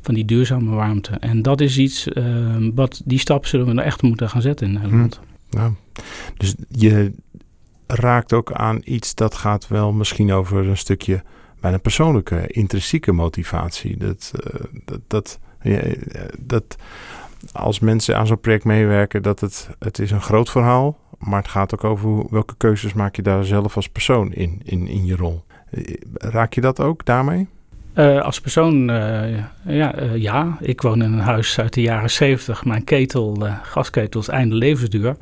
van 0.00 0.14
die 0.14 0.24
duurzame 0.24 0.70
warmte. 0.70 1.10
En 1.10 1.42
dat 1.42 1.60
is 1.60 1.78
iets, 1.78 2.06
uh, 2.06 2.56
wat 2.74 3.02
die 3.04 3.18
stap 3.18 3.46
zullen 3.46 3.66
we 3.66 3.72
nou 3.72 3.86
echt 3.86 4.02
moeten 4.02 4.28
gaan 4.28 4.42
zetten 4.42 4.66
in 4.66 4.72
Nederland. 4.72 5.20
Hm. 5.50 5.70
dus 6.36 6.54
je 6.68 7.12
raakt 7.88 8.32
ook 8.32 8.52
aan 8.52 8.80
iets 8.84 9.14
dat 9.14 9.34
gaat 9.34 9.68
wel 9.68 9.92
misschien 9.92 10.32
over 10.32 10.68
een 10.68 10.76
stukje 10.76 11.22
bijna 11.60 11.78
persoonlijke, 11.78 12.46
intrinsieke 12.46 13.12
motivatie. 13.12 13.96
Dat, 13.96 14.32
uh, 14.34 14.60
dat, 14.84 15.00
dat 15.06 15.38
ja, 15.62 15.80
dat 16.38 16.76
als 17.52 17.78
mensen 17.78 18.16
aan 18.16 18.26
zo'n 18.26 18.40
project 18.40 18.64
meewerken, 18.64 19.22
dat 19.22 19.40
het, 19.40 19.68
het 19.78 19.98
is 19.98 20.10
een 20.10 20.20
groot 20.20 20.50
verhaal. 20.50 20.98
Maar 21.18 21.40
het 21.40 21.50
gaat 21.50 21.74
ook 21.74 21.84
over 21.84 22.24
welke 22.30 22.54
keuzes 22.56 22.92
maak 22.92 23.16
je 23.16 23.22
daar 23.22 23.44
zelf 23.44 23.76
als 23.76 23.88
persoon 23.88 24.32
in, 24.32 24.60
in, 24.64 24.86
in 24.86 25.06
je 25.06 25.16
rol. 25.16 25.42
Raak 26.14 26.52
je 26.52 26.60
dat 26.60 26.80
ook 26.80 27.04
daarmee? 27.04 27.48
Als 28.22 28.40
persoon, 28.40 28.84
ja, 29.64 29.94
ja, 30.14 30.56
ik 30.60 30.82
woon 30.82 31.02
in 31.02 31.12
een 31.12 31.18
huis 31.18 31.60
uit 31.60 31.72
de 31.72 31.80
jaren 31.80 32.10
70. 32.10 32.64
Mijn 32.64 32.84
ketel, 32.84 33.46
gasketel 33.62 34.20
is 34.20 34.28
einde 34.28 34.54
levensduur. 34.54 35.16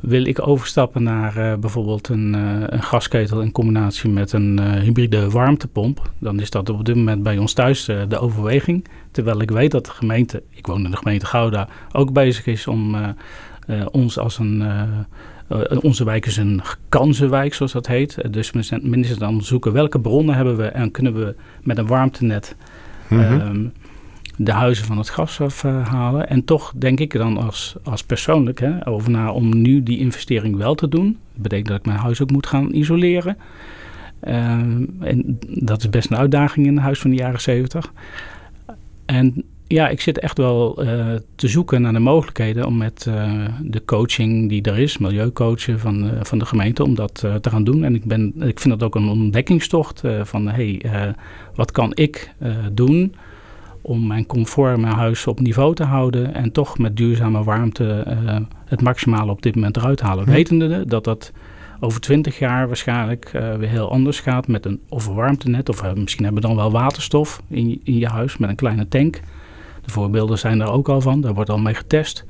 Wil 0.00 0.24
ik 0.24 0.46
overstappen 0.46 1.02
naar 1.02 1.36
uh, 1.36 1.54
bijvoorbeeld 1.54 2.08
een, 2.08 2.34
uh, 2.36 2.62
een, 2.66 2.82
gasketel 2.82 3.40
in 3.40 3.52
combinatie 3.52 4.10
met 4.10 4.32
een 4.32 4.60
uh, 4.60 4.72
hybride 4.72 5.30
warmtepomp, 5.30 6.10
dan 6.18 6.40
is 6.40 6.50
dat 6.50 6.70
op 6.70 6.84
dit 6.84 6.96
moment 6.96 7.22
bij 7.22 7.38
ons 7.38 7.52
thuis 7.52 7.84
de 7.84 8.18
overweging. 8.18 8.84
Terwijl 9.10 9.40
ik 9.40 9.50
weet 9.50 9.70
dat 9.70 9.84
de 9.84 9.90
gemeente, 9.90 10.42
ik 10.50 10.66
woon 10.66 10.84
in 10.84 10.90
de 10.90 10.96
gemeente 10.96 11.26
Gouda, 11.26 11.68
ook 11.92 12.12
bezig 12.12 12.46
is 12.46 12.66
om 12.66 12.96
ons 13.90 14.18
als 14.18 14.38
een, 14.38 14.62
onze 15.80 16.04
wijk 16.04 16.26
is 16.26 16.36
een 16.36 16.62
kansenwijk, 16.88 17.54
zoals 17.54 17.72
dat 17.72 17.86
heet. 17.86 18.32
dus 18.32 18.52
mensen 18.82 19.18
dan 19.18 19.42
zoeken 19.42 19.72
welke 19.72 20.00
bronnen 20.00 20.34
hebben 20.34 20.56
we 20.56 20.66
en 20.66 20.90
kunnen 20.90 21.14
we 21.14 21.34
met 21.62 21.78
een 21.78 21.86
warmtenet 21.86 22.56
mm 23.08 23.72
de 24.40 24.52
huizen 24.52 24.84
van 24.84 24.98
het 24.98 25.08
gas 25.08 25.40
afhalen. 25.40 26.28
en 26.28 26.44
toch 26.44 26.72
denk 26.76 27.00
ik 27.00 27.12
dan 27.12 27.36
als, 27.36 27.76
als 27.82 28.04
persoonlijk 28.04 28.60
hè, 28.60 28.86
over 28.86 29.10
na 29.10 29.32
om 29.32 29.62
nu 29.62 29.82
die 29.82 29.98
investering 29.98 30.56
wel 30.56 30.74
te 30.74 30.88
doen. 30.88 31.18
Dat 31.32 31.42
betekent 31.42 31.68
dat 31.68 31.78
ik 31.78 31.86
mijn 31.86 31.98
huis 31.98 32.22
ook 32.22 32.30
moet 32.30 32.46
gaan 32.46 32.72
isoleren. 32.72 33.36
Ehm, 34.20 34.84
en 35.00 35.38
dat 35.48 35.78
is 35.78 35.88
best 35.88 36.10
een 36.10 36.16
uitdaging 36.16 36.66
in 36.66 36.76
een 36.76 36.82
huis 36.82 36.98
van 36.98 37.10
de 37.10 37.16
jaren 37.16 37.40
zeventig. 37.40 37.92
En 39.06 39.44
ja, 39.66 39.88
ik 39.88 40.00
zit 40.00 40.18
echt 40.18 40.38
wel 40.38 40.84
uh, 40.84 41.14
te 41.34 41.48
zoeken 41.48 41.82
naar 41.82 41.92
de 41.92 41.98
mogelijkheden 41.98 42.66
om 42.66 42.76
met 42.76 43.02
de 43.62 43.82
coaching 43.84 44.48
die 44.48 44.62
er 44.62 44.78
is, 44.78 44.98
milieucoachen 44.98 45.78
van, 45.78 46.10
van 46.22 46.38
de 46.38 46.46
gemeente, 46.46 46.84
om 46.84 46.94
dat 46.94 47.14
te 47.14 47.50
gaan 47.50 47.64
doen. 47.64 47.84
En 47.84 47.94
ik, 47.94 48.04
ben, 48.04 48.32
ik 48.42 48.60
vind 48.60 48.78
dat 48.78 48.82
ook 48.82 48.94
een 48.94 49.08
ontdekkingstocht 49.08 50.02
van 50.22 50.48
hey, 50.48 50.82
wat 51.54 51.70
kan 51.70 51.90
ik 51.94 52.34
doen 52.72 53.14
om 53.88 54.06
mijn 54.06 54.26
comfort 54.26 54.80
mijn 54.80 54.94
huis 54.94 55.26
op 55.26 55.40
niveau 55.40 55.74
te 55.74 55.84
houden 55.84 56.34
en 56.34 56.52
toch 56.52 56.78
met 56.78 56.96
duurzame 56.96 57.44
warmte 57.44 58.04
het 58.64 58.82
maximale 58.82 59.30
op 59.30 59.42
dit 59.42 59.54
moment 59.54 59.76
eruit 59.76 60.00
halen. 60.00 60.24
Hm. 60.24 60.30
Wetende 60.30 60.84
dat 60.86 61.04
dat 61.04 61.32
over 61.80 62.00
twintig 62.00 62.38
jaar 62.38 62.66
waarschijnlijk 62.66 63.30
weer 63.32 63.68
heel 63.68 63.90
anders 63.90 64.20
gaat 64.20 64.48
met 64.48 64.64
een 64.64 64.80
of 64.88 65.06
een 65.06 65.14
warmtenet 65.14 65.68
of 65.68 65.94
misschien 65.94 66.24
hebben 66.24 66.42
we 66.42 66.48
dan 66.48 66.56
wel 66.56 66.70
waterstof 66.70 67.42
in, 67.48 67.80
in 67.84 67.98
je 67.98 68.06
huis 68.06 68.36
met 68.36 68.50
een 68.50 68.56
kleine 68.56 68.88
tank. 68.88 69.20
De 69.82 69.90
voorbeelden 69.90 70.38
zijn 70.38 70.60
er 70.60 70.70
ook 70.70 70.88
al 70.88 71.00
van, 71.00 71.20
daar 71.20 71.34
wordt 71.34 71.50
al 71.50 71.58
mee 71.58 71.74
getest. 71.74 72.24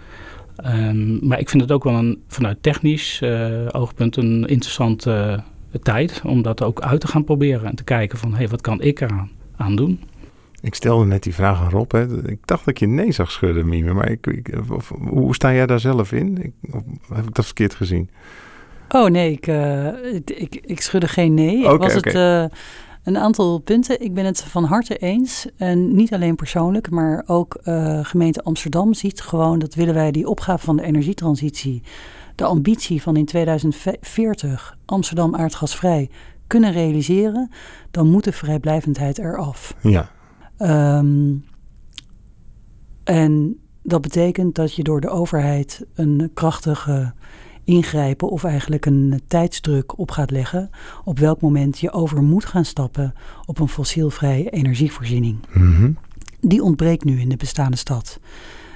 Um, 0.66 1.18
maar 1.22 1.38
ik 1.38 1.48
vind 1.48 1.62
het 1.62 1.72
ook 1.72 1.84
wel 1.84 1.94
een, 1.94 2.22
vanuit 2.28 2.62
technisch 2.62 3.22
oogpunt 3.70 4.16
een 4.16 4.46
interessante 4.46 5.42
tijd 5.82 6.22
om 6.24 6.42
dat 6.42 6.62
ook 6.62 6.80
uit 6.80 7.00
te 7.00 7.06
gaan 7.06 7.24
proberen 7.24 7.68
en 7.68 7.76
te 7.76 7.84
kijken 7.84 8.18
van 8.18 8.30
hé, 8.30 8.36
hey, 8.36 8.48
wat 8.48 8.60
kan 8.60 8.80
ik 8.80 9.00
eraan 9.00 9.30
aan 9.56 9.76
doen? 9.76 10.00
Ik 10.60 10.74
stelde 10.74 11.04
net 11.04 11.22
die 11.22 11.34
vraag 11.34 11.60
aan 11.60 11.70
Rob. 11.70 11.92
Hè. 11.92 12.28
Ik 12.28 12.46
dacht 12.46 12.64
dat 12.64 12.74
ik 12.74 12.78
je 12.78 12.86
nee 12.86 13.12
zag 13.12 13.30
schudden, 13.30 13.68
Mime. 13.68 13.92
Maar 13.92 14.10
ik, 14.10 14.26
ik, 14.26 14.50
of, 14.70 14.92
hoe 15.08 15.34
sta 15.34 15.52
jij 15.52 15.66
daar 15.66 15.80
zelf 15.80 16.12
in? 16.12 16.42
Ik, 16.42 16.74
of, 16.74 16.82
heb 17.14 17.26
ik 17.26 17.34
dat 17.34 17.44
verkeerd 17.44 17.74
gezien? 17.74 18.10
Oh 18.88 19.10
nee, 19.10 19.32
ik, 19.32 19.46
uh, 19.46 20.14
ik, 20.14 20.60
ik, 20.62 20.80
schudde 20.80 21.08
geen 21.08 21.34
nee. 21.34 21.58
Okay, 21.58 21.74
ik 21.74 21.80
was 21.80 21.96
okay. 21.96 22.12
het 22.12 22.52
een 23.08 23.18
aantal 23.18 23.58
punten. 23.58 24.00
Ik 24.00 24.14
ben 24.14 24.24
het 24.24 24.44
van 24.44 24.64
harte 24.64 24.96
eens. 24.96 25.46
En 25.56 25.94
niet 25.94 26.14
alleen 26.14 26.36
persoonlijk, 26.36 26.90
maar 26.90 27.22
ook 27.26 27.58
uh, 27.64 28.04
gemeente 28.04 28.42
Amsterdam 28.42 28.94
ziet 28.94 29.20
gewoon 29.20 29.58
dat 29.58 29.74
willen 29.74 29.94
wij 29.94 30.10
die 30.10 30.28
opgave 30.28 30.64
van 30.64 30.76
de 30.76 30.82
energietransitie, 30.82 31.82
de 32.34 32.44
ambitie 32.44 33.02
van 33.02 33.16
in 33.16 33.24
2040 33.24 34.76
Amsterdam 34.84 35.34
aardgasvrij 35.34 36.10
kunnen 36.46 36.72
realiseren, 36.72 37.50
dan 37.90 38.10
moet 38.10 38.24
de 38.24 38.32
vrijblijvendheid 38.32 39.18
eraf. 39.18 39.74
Ja. 39.82 40.10
Um, 40.58 41.44
en 43.04 43.58
dat 43.82 44.00
betekent 44.00 44.54
dat 44.54 44.74
je 44.74 44.82
door 44.82 45.00
de 45.00 45.08
overheid 45.08 45.86
een 45.94 46.30
krachtige 46.34 47.12
ingrijpen 47.64 48.30
of 48.30 48.44
eigenlijk 48.44 48.86
een 48.86 49.20
tijdsdruk 49.26 49.98
op 49.98 50.10
gaat 50.10 50.30
leggen 50.30 50.70
op 51.04 51.18
welk 51.18 51.40
moment 51.40 51.78
je 51.78 51.92
over 51.92 52.22
moet 52.22 52.44
gaan 52.44 52.64
stappen 52.64 53.14
op 53.46 53.58
een 53.58 53.68
fossielvrije 53.68 54.50
energievoorziening. 54.50 55.38
Mhm. 55.52 55.90
Die 56.40 56.62
ontbreekt 56.62 57.04
nu 57.04 57.20
in 57.20 57.28
de 57.28 57.36
bestaande 57.36 57.76
stad. 57.76 58.20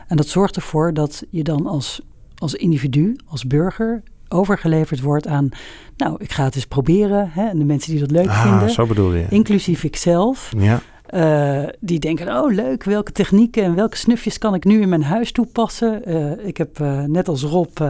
En 0.07 0.16
dat 0.16 0.27
zorgt 0.27 0.57
ervoor 0.57 0.95
dat 0.95 1.25
je 1.31 1.42
dan 1.42 1.66
als, 1.66 2.03
als 2.37 2.55
individu, 2.55 3.16
als 3.27 3.47
burger, 3.47 4.03
overgeleverd 4.29 5.01
wordt 5.01 5.27
aan, 5.27 5.49
nou, 5.97 6.16
ik 6.18 6.33
ga 6.33 6.45
het 6.45 6.55
eens 6.55 6.66
proberen. 6.66 7.31
Hè, 7.31 7.49
en 7.49 7.59
de 7.59 7.64
mensen 7.64 7.90
die 7.90 8.01
dat 8.01 8.11
leuk 8.11 8.29
ah, 8.29 8.42
vinden, 8.42 8.71
zo 8.71 8.87
bedoel 8.87 9.14
je. 9.14 9.27
inclusief 9.29 9.85
ikzelf. 9.85 10.53
Ja. 10.59 10.83
Uh, 11.14 11.62
die 11.81 11.98
denken, 11.98 12.42
oh 12.42 12.53
leuk, 12.53 12.85
welke 12.85 13.12
technieken 13.12 13.62
en 13.62 13.75
welke 13.75 13.96
snufjes 13.96 14.38
kan 14.38 14.55
ik 14.55 14.64
nu 14.64 14.81
in 14.81 14.88
mijn 14.88 15.03
huis 15.03 15.33
toepassen? 15.33 16.11
Uh, 16.11 16.46
ik 16.46 16.57
heb 16.57 16.79
uh, 16.79 17.03
net 17.03 17.29
als 17.29 17.42
Rob 17.42 17.81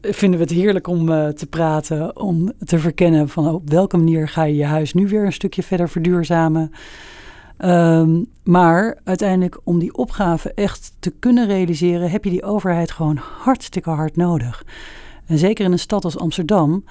vinden 0.00 0.38
we 0.38 0.44
het 0.44 0.50
heerlijk 0.50 0.86
om 0.86 1.06
te 1.34 1.46
praten, 1.50 2.20
om 2.20 2.52
te 2.64 2.78
verkennen 2.78 3.28
van 3.28 3.48
op 3.48 3.70
welke 3.70 3.96
manier 3.96 4.28
ga 4.28 4.42
je 4.42 4.56
je 4.56 4.64
huis 4.64 4.94
nu 4.94 5.08
weer 5.08 5.24
een 5.24 5.32
stukje 5.32 5.62
verder 5.62 5.88
verduurzamen. 5.88 6.70
Um, 7.64 8.26
maar 8.42 8.98
uiteindelijk 9.04 9.60
om 9.64 9.78
die 9.78 9.94
opgave 9.94 10.52
echt 10.54 10.92
te 10.98 11.10
kunnen 11.18 11.46
realiseren, 11.46 12.10
heb 12.10 12.24
je 12.24 12.30
die 12.30 12.42
overheid 12.42 12.90
gewoon 12.90 13.20
hartstikke 13.38 13.90
hard 13.90 14.16
nodig. 14.16 14.64
En 15.26 15.38
zeker 15.38 15.64
in 15.64 15.72
een 15.72 15.78
stad 15.78 16.04
als 16.04 16.18
Amsterdam, 16.18 16.84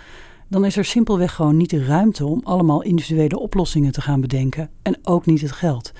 dan 0.50 0.66
is 0.66 0.78
er 0.78 0.86
simpelweg 0.86 1.36
gewoon 1.36 1.58
niet 1.58 1.70
de 1.70 1.86
ruimte 1.86 2.26
om 2.26 2.42
allemaal 2.44 2.84
individuele 2.84 3.40
oplossingen 3.40 3.92
te 3.92 4.02
gaan 4.02 4.22
bedenken 4.22 4.70
en 4.82 4.98
ook 5.04 5.26
niet 5.26 5.42
het 5.42 5.52
geld. 5.52 5.92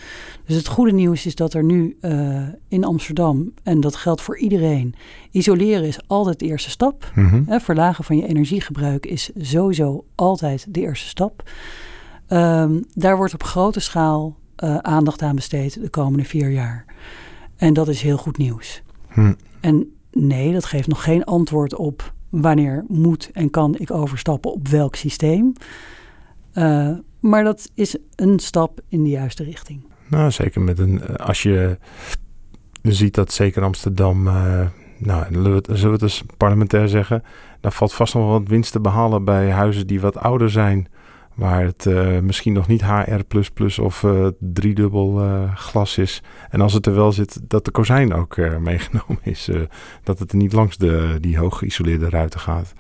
Dus 0.46 0.56
het 0.56 0.68
goede 0.68 0.92
nieuws 0.92 1.26
is 1.26 1.36
dat 1.36 1.54
er 1.54 1.64
nu 1.64 1.98
uh, 2.02 2.48
in 2.68 2.84
Amsterdam, 2.84 3.54
en 3.64 3.80
dat 3.82 3.96
geldt 3.96 4.22
voor 4.22 4.38
iedereen, 4.38 4.96
isoleren 5.32 5.88
is 5.88 6.08
altijd 6.08 6.40
de 6.40 6.46
eerste 6.46 6.70
stap. 6.70 7.12
Mm 7.16 7.30
-hmm. 7.30 7.44
Hè, 7.48 7.60
verlagen 7.60 8.04
van 8.04 8.18
je 8.18 8.28
energiegebruik 8.28 9.06
is 9.06 9.30
sowieso 9.38 10.06
altijd 10.16 10.74
de 10.74 10.82
eerste 10.82 11.08
stap. 11.08 11.50
Um, 12.30 12.84
daar 12.94 13.18
wordt 13.18 13.34
op 13.34 13.44
grote 13.44 13.80
schaal 13.80 14.36
uh, 14.64 14.78
aandacht 14.78 15.22
aan 15.22 15.36
besteed 15.36 15.82
de 15.82 15.90
komende 15.90 16.26
vier 16.26 16.50
jaar. 16.50 16.86
En 17.56 17.74
dat 17.74 17.88
is 17.88 18.02
heel 18.02 18.18
goed 18.18 18.38
nieuws. 18.38 18.82
Hm. 19.08 19.34
En 19.60 19.94
nee, 20.12 20.54
dat 20.54 20.66
geeft 20.66 20.88
nog 20.88 21.04
geen 21.04 21.24
antwoord 21.24 21.76
op 21.76 22.14
wanneer 22.30 22.86
moet 22.88 23.30
en 23.34 23.50
kan 23.50 23.76
ik 23.78 23.92
overstappen 23.92 24.52
op 24.52 24.68
welk 24.68 24.96
systeem. 24.96 25.54
Uh, 26.54 26.98
maar 27.20 27.44
dat 27.44 27.72
is 27.74 27.98
een 28.16 28.40
stap 28.40 28.82
in 28.88 29.04
de 29.04 29.10
juiste 29.10 29.44
richting. 29.44 29.84
Nou, 30.08 30.32
zeker 30.32 30.62
met 30.62 30.80
een. 30.80 31.18
Als 31.18 31.44
je 31.44 31.78
ziet 32.82 33.16
dat 33.16 33.32
zeker 33.32 33.64
Amsterdam. 33.64 34.28
Uh, 34.28 34.68
nou, 34.98 35.26
zullen 35.32 35.62
we 35.68 35.90
het 35.92 36.02
eens 36.02 36.24
parlementair 36.38 36.88
zeggen. 36.88 37.24
Daar 37.60 37.72
valt 37.72 37.94
vast 37.94 38.14
nog 38.14 38.30
wat 38.30 38.48
winst 38.48 38.72
te 38.72 38.80
behalen 38.80 39.24
bij 39.24 39.52
huizen 39.52 39.88
die 39.88 40.02
wat 40.02 40.18
ouder 40.18 40.50
zijn. 40.50 40.88
Waar 41.40 41.64
het 41.64 41.86
uh, 41.86 42.20
misschien 42.20 42.54
nog 42.54 42.68
niet 42.68 42.86
HR 42.86 43.82
of 43.82 44.04
uh, 44.04 44.28
driedubbel 44.40 45.24
uh, 45.24 45.56
glas 45.56 45.98
is. 45.98 46.24
En 46.50 46.62
als 46.62 46.74
het 46.74 46.86
er 46.86 46.96
wel 46.96 47.12
zit, 47.12 47.40
dat 47.50 47.66
de 47.66 47.72
kozijn 47.72 48.14
ook 48.14 48.38
meegenomen 48.60 49.20
is. 49.24 49.50
dat 50.04 50.20
het 50.20 50.32
er 50.32 50.38
niet 50.38 50.54
langs 50.54 50.78
de, 50.78 51.18
die 51.20 51.38
hoog 51.38 51.58
geïsoleerde 51.58 52.10
ruiten 52.10 52.40
gaat. 52.40 52.74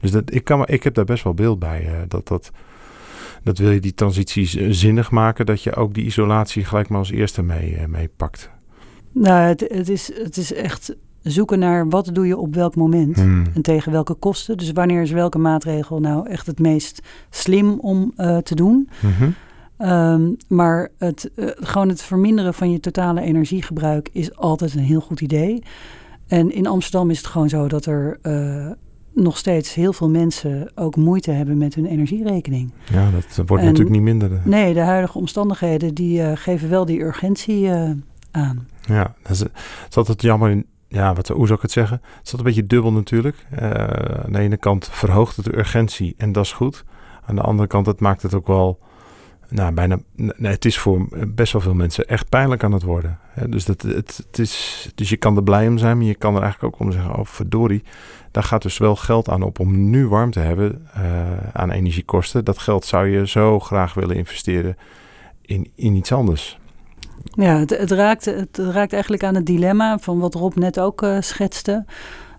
Dus 0.00 0.10
dat, 0.10 0.34
ik, 0.34 0.44
kan, 0.44 0.66
ik 0.66 0.82
heb 0.82 0.94
daar 0.94 1.04
best 1.04 1.24
wel 1.24 1.34
beeld 1.34 1.58
bij. 1.58 2.04
dat, 2.08 2.28
dat, 2.28 2.50
dat 3.42 3.58
wil 3.58 3.70
je 3.70 3.80
die 3.80 3.94
transitie 3.94 4.72
zinnig 4.72 5.10
maken. 5.10 5.46
Dat 5.46 5.62
je 5.62 5.74
ook 5.74 5.94
die 5.94 6.04
isolatie 6.04 6.64
gelijk 6.64 6.88
maar 6.88 6.98
als 6.98 7.10
eerste 7.10 7.42
mee, 7.42 7.88
mee 7.88 8.08
pakt. 8.16 8.50
Nou, 9.12 9.48
het, 9.48 9.60
het, 9.68 9.88
is, 9.88 10.12
het 10.14 10.36
is 10.36 10.52
echt 10.52 10.96
zoeken 11.26 11.58
naar 11.58 11.88
wat 11.88 12.10
doe 12.12 12.26
je 12.26 12.36
op 12.36 12.54
welk 12.54 12.76
moment 12.76 13.16
hmm. 13.16 13.44
en 13.54 13.62
tegen 13.62 13.92
welke 13.92 14.14
kosten. 14.14 14.56
Dus 14.56 14.72
wanneer 14.72 15.02
is 15.02 15.10
welke 15.10 15.38
maatregel 15.38 16.00
nou 16.00 16.28
echt 16.28 16.46
het 16.46 16.58
meest 16.58 17.02
slim 17.30 17.80
om 17.80 18.12
uh, 18.16 18.36
te 18.36 18.54
doen. 18.54 18.88
-hmm. 19.00 19.34
um, 19.90 20.36
maar 20.48 20.88
het, 20.98 21.30
uh, 21.36 21.50
gewoon 21.54 21.88
het 21.88 22.02
verminderen 22.02 22.54
van 22.54 22.70
je 22.70 22.80
totale 22.80 23.20
energiegebruik 23.20 24.08
is 24.12 24.36
altijd 24.36 24.74
een 24.74 24.80
heel 24.80 25.00
goed 25.00 25.20
idee. 25.20 25.62
En 26.26 26.52
in 26.52 26.66
Amsterdam 26.66 27.10
is 27.10 27.18
het 27.18 27.26
gewoon 27.26 27.48
zo 27.48 27.68
dat 27.68 27.86
er 27.86 28.18
uh, 28.22 28.70
nog 29.12 29.38
steeds 29.38 29.74
heel 29.74 29.92
veel 29.92 30.08
mensen 30.08 30.70
ook 30.74 30.96
moeite 30.96 31.30
hebben 31.30 31.58
met 31.58 31.74
hun 31.74 31.86
energierekening. 31.86 32.72
Ja, 32.92 33.10
dat 33.10 33.46
wordt 33.46 33.62
en, 33.62 33.68
natuurlijk 33.68 33.96
niet 33.96 34.04
minder. 34.04 34.30
Nee, 34.44 34.74
de 34.74 34.80
huidige 34.80 35.18
omstandigheden 35.18 35.94
die 35.94 36.36
geven 36.36 36.68
wel 36.68 36.84
die 36.84 37.00
urgentie 37.00 37.70
aan. 38.30 38.66
Ja, 38.86 39.14
dat 39.22 39.32
is, 39.32 39.38
het 39.38 39.50
is 39.88 39.96
altijd 39.96 40.22
jammer 40.22 40.50
in 40.50 40.66
ja, 40.88 41.14
wat, 41.14 41.28
hoe 41.28 41.46
zou 41.46 41.56
ik 41.56 41.62
het 41.62 41.72
zeggen? 41.72 42.00
Het 42.18 42.28
staat 42.28 42.38
een 42.38 42.46
beetje 42.46 42.66
dubbel 42.66 42.92
natuurlijk. 42.92 43.46
Uh, 43.62 43.70
aan 44.24 44.32
de 44.32 44.38
ene 44.38 44.56
kant 44.56 44.88
verhoogt 44.92 45.36
het 45.36 45.44
de 45.44 45.58
urgentie 45.58 46.14
en 46.16 46.32
dat 46.32 46.44
is 46.44 46.52
goed. 46.52 46.84
Aan 47.24 47.34
de 47.34 47.40
andere 47.40 47.68
kant, 47.68 47.86
het 47.86 48.00
maakt 48.00 48.22
het 48.22 48.34
ook 48.34 48.46
wel, 48.46 48.78
nou 49.48 49.72
bijna, 49.72 49.98
nee, 50.14 50.52
het 50.52 50.64
is 50.64 50.78
voor 50.78 51.08
best 51.28 51.52
wel 51.52 51.62
veel 51.62 51.74
mensen 51.74 52.08
echt 52.08 52.28
pijnlijk 52.28 52.64
aan 52.64 52.72
het 52.72 52.82
worden. 52.82 53.18
Dus, 53.48 53.64
dat, 53.64 53.82
het, 53.82 54.24
het 54.26 54.38
is, 54.38 54.88
dus 54.94 55.08
je 55.08 55.16
kan 55.16 55.36
er 55.36 55.42
blij 55.42 55.68
om 55.68 55.78
zijn, 55.78 55.96
maar 55.96 56.06
je 56.06 56.14
kan 56.14 56.34
er 56.36 56.42
eigenlijk 56.42 56.74
ook 56.74 56.80
om 56.80 56.92
zeggen, 56.92 57.14
oh 57.14 57.24
verdorie, 57.24 57.82
daar 58.30 58.42
gaat 58.42 58.62
dus 58.62 58.78
wel 58.78 58.96
geld 58.96 59.28
aan 59.28 59.42
op 59.42 59.58
om 59.58 59.90
nu 59.90 60.08
warm 60.08 60.30
te 60.30 60.40
hebben 60.40 60.88
uh, 60.96 61.02
aan 61.52 61.70
energiekosten. 61.70 62.44
Dat 62.44 62.58
geld 62.58 62.84
zou 62.84 63.06
je 63.08 63.26
zo 63.26 63.60
graag 63.60 63.94
willen 63.94 64.16
investeren 64.16 64.76
in, 65.40 65.70
in 65.74 65.94
iets 65.94 66.12
anders. 66.12 66.58
Ja, 67.30 67.58
het, 67.58 67.70
het, 67.70 67.90
raakt, 67.90 68.24
het 68.24 68.58
raakt 68.58 68.92
eigenlijk 68.92 69.24
aan 69.24 69.34
het 69.34 69.46
dilemma 69.46 69.98
van 69.98 70.18
wat 70.18 70.34
Rob 70.34 70.54
net 70.54 70.80
ook 70.80 71.02
uh, 71.02 71.16
schetste. 71.20 71.84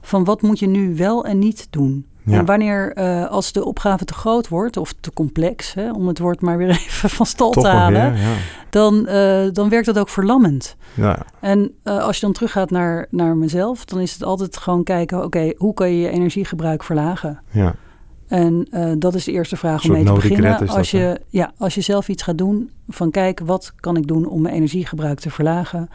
Van 0.02 0.24
wat 0.24 0.42
moet 0.42 0.60
je 0.60 0.68
nu 0.68 0.96
wel 0.96 1.26
en 1.26 1.40
niet 1.40 1.68
doen? 1.70 2.06
En 2.36 2.46
wanneer, 2.46 2.98
uh, 2.98 3.26
als 3.30 3.52
de 3.52 3.66
opgave 3.66 4.06
te 4.06 4.14
groot 4.14 4.48
wordt 4.48 4.78
of 4.78 4.94
te 5.00 5.14
complex, 5.14 5.74
hè, 5.74 5.92
om 5.92 6.08
het 6.08 6.20
woord 6.20 6.42
maar 6.42 6.58
weer 6.58 6.70
even 6.88 7.10
van 7.10 7.26
stal 7.26 7.52
te 7.52 7.68
halen, 7.68 8.16
ja. 8.16 8.34
dan, 8.70 9.06
uh, 9.10 9.48
dan 9.54 9.70
werkt 9.70 9.86
dat 9.86 10.00
ook 10.00 10.10
verlammend. 10.10 10.76
Ja. 10.94 11.26
En 11.40 11.72
uh, 11.84 12.04
als 12.04 12.16
je 12.16 12.22
dan 12.22 12.34
teruggaat 12.34 12.70
naar, 12.70 13.08
naar 13.10 13.36
mezelf, 13.36 13.86
dan 13.86 14.00
is 14.00 14.14
het 14.14 14.24
altijd 14.24 14.58
gewoon 14.58 14.84
kijken, 14.84 15.24
oké, 15.24 15.54
hoe 15.58 15.74
kan 15.74 15.90
je 15.90 16.00
je 16.00 16.10
energiegebruik 16.10 16.84
verlagen? 16.84 17.40
Ja. 17.52 17.76
En 18.28 18.68
dat 19.00 19.16
is 19.16 19.24
de 19.24 19.32
eerste 19.32 19.56
vraag 19.56 19.84
om 19.84 19.92
mee 19.92 20.04
te 20.04 20.14
beginnen. 20.14 20.68
Als 20.68 20.92
je, 20.92 21.22
ja, 21.30 21.52
als 21.58 21.76
je 21.76 21.82
zelf 21.82 22.08
iets 22.08 22.24
gaat 22.24 22.38
doen, 22.38 22.70
van 22.88 23.12
kijk, 23.12 23.40
wat 23.40 23.74
kan 23.80 23.98
ik 23.98 24.08
doen 24.08 24.28
om 24.28 24.42
mijn 24.42 24.56
energiegebruik 24.56 25.20
te 25.20 25.30
verlagen? 25.30 25.90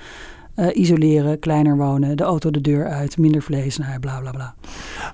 uh, 0.57 0.77
isoleren, 0.77 1.39
kleiner 1.39 1.77
wonen, 1.77 2.17
de 2.17 2.23
auto 2.23 2.51
de 2.51 2.61
deur 2.61 2.89
uit, 2.89 3.19
minder 3.19 3.43
vlees, 3.43 3.79
nou, 3.79 3.99
bla 3.99 4.21
bla 4.21 4.31
bla. 4.31 4.55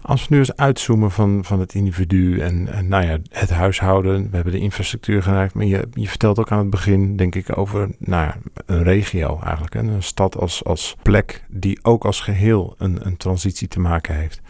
Als 0.03 0.29
we 0.29 0.35
nu 0.35 0.41
eens 0.41 0.57
uitzoomen 0.57 1.11
van, 1.11 1.45
van 1.45 1.61
het 1.61 1.75
individu 1.75 2.41
en, 2.41 2.69
en 2.73 2.89
nou 2.89 3.05
ja, 3.05 3.19
het 3.31 3.51
huishouden, 3.51 4.29
we 4.31 4.35
hebben 4.35 4.53
de 4.53 4.59
infrastructuur 4.59 5.23
gemaakt, 5.23 5.55
maar 5.55 5.65
je, 5.65 5.89
je 5.93 6.09
vertelt 6.09 6.39
ook 6.39 6.51
aan 6.53 6.59
het 6.59 6.71
begin, 6.71 7.17
denk 7.17 7.35
ik, 7.35 7.59
over 7.59 7.89
nou 7.99 8.25
ja, 8.25 8.37
een 8.67 8.83
regio 8.83 9.39
eigenlijk, 9.43 9.75
hè? 9.75 9.81
een 9.81 10.03
stad 10.03 10.37
als, 10.37 10.65
als 10.65 10.97
plek 11.03 11.45
die 11.49 11.79
ook 11.83 12.05
als 12.05 12.21
geheel 12.21 12.75
een, 12.79 12.99
een 13.07 13.17
transitie 13.17 13.69
te 13.69 13.81
maken 13.81 14.15
heeft. 14.15 14.41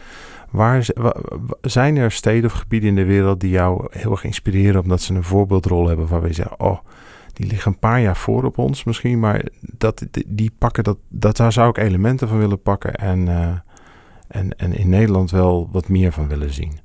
Waar 0.49 0.87
zijn 1.61 1.97
er 1.97 2.11
steden 2.11 2.49
of 2.49 2.57
gebieden 2.57 2.89
in 2.89 2.95
de 2.95 3.05
wereld 3.05 3.39
die 3.39 3.49
jou 3.49 3.87
heel 3.89 4.11
erg 4.11 4.23
inspireren 4.23 4.81
omdat 4.81 5.01
ze 5.01 5.13
een 5.13 5.23
voorbeeldrol 5.23 5.87
hebben 5.87 6.07
waar 6.07 6.21
we 6.21 6.33
zeggen, 6.33 6.59
oh, 6.59 6.77
die 7.33 7.47
liggen 7.47 7.71
een 7.71 7.79
paar 7.79 8.01
jaar 8.01 8.17
voor 8.17 8.43
op 8.43 8.57
ons 8.57 8.83
misschien, 8.83 9.19
maar 9.19 9.45
dat, 9.61 10.05
die 10.27 10.51
pakken 10.57 10.83
dat, 10.83 11.37
daar 11.37 11.51
zou 11.51 11.69
ik 11.69 11.77
elementen 11.77 12.27
van 12.27 12.37
willen 12.37 12.61
pakken 12.61 12.93
en, 12.93 13.27
uh, 13.27 13.47
en, 14.27 14.57
en 14.57 14.73
in 14.73 14.89
Nederland 14.89 15.31
wel 15.31 15.69
wat 15.71 15.87
meer 15.87 16.11
van 16.11 16.27
willen 16.27 16.53
zien. 16.53 16.79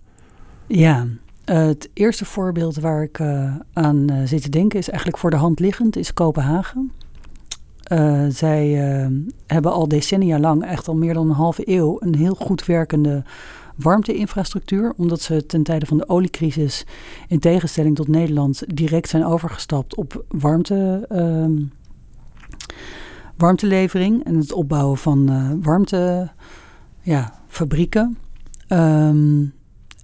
Ja, 0.66 1.06
uh, 1.46 1.56
het 1.66 1.90
eerste 1.92 2.24
voorbeeld 2.24 2.76
waar 2.76 3.02
ik 3.02 3.18
uh, 3.18 3.54
aan 3.72 4.06
zit 4.24 4.42
te 4.42 4.48
denken 4.48 4.78
is 4.78 4.88
eigenlijk 4.88 5.18
voor 5.18 5.30
de 5.30 5.36
hand 5.36 5.60
liggend, 5.60 5.96
is 5.96 6.14
Kopenhagen. 6.14 6.92
Zij 8.28 8.66
hebben 9.46 9.72
al 9.72 9.88
decennia 9.88 10.38
lang, 10.38 10.64
echt 10.64 10.88
al 10.88 10.96
meer 10.96 11.14
dan 11.14 11.28
een 11.28 11.34
halve 11.34 11.68
eeuw, 11.68 11.96
een 12.00 12.14
heel 12.14 12.34
goed 12.34 12.66
werkende 12.66 13.24
warmteinfrastructuur, 13.76 14.92
omdat 14.96 15.20
ze 15.20 15.46
ten 15.46 15.62
tijde 15.62 15.86
van 15.86 15.96
de 15.96 16.08
oliecrisis, 16.08 16.86
in 17.28 17.38
tegenstelling 17.38 17.96
tot 17.96 18.08
Nederland, 18.08 18.76
direct 18.76 19.08
zijn 19.08 19.24
overgestapt 19.24 19.94
op 19.94 20.24
warmte, 20.28 21.08
uh, 21.12 21.46
warmtelevering 23.36 24.24
en 24.24 24.34
het 24.34 24.52
opbouwen 24.52 24.98
van 24.98 25.30
uh, 25.30 25.50
warmtefabrieken. 25.60 28.18
Ja, 28.68 29.52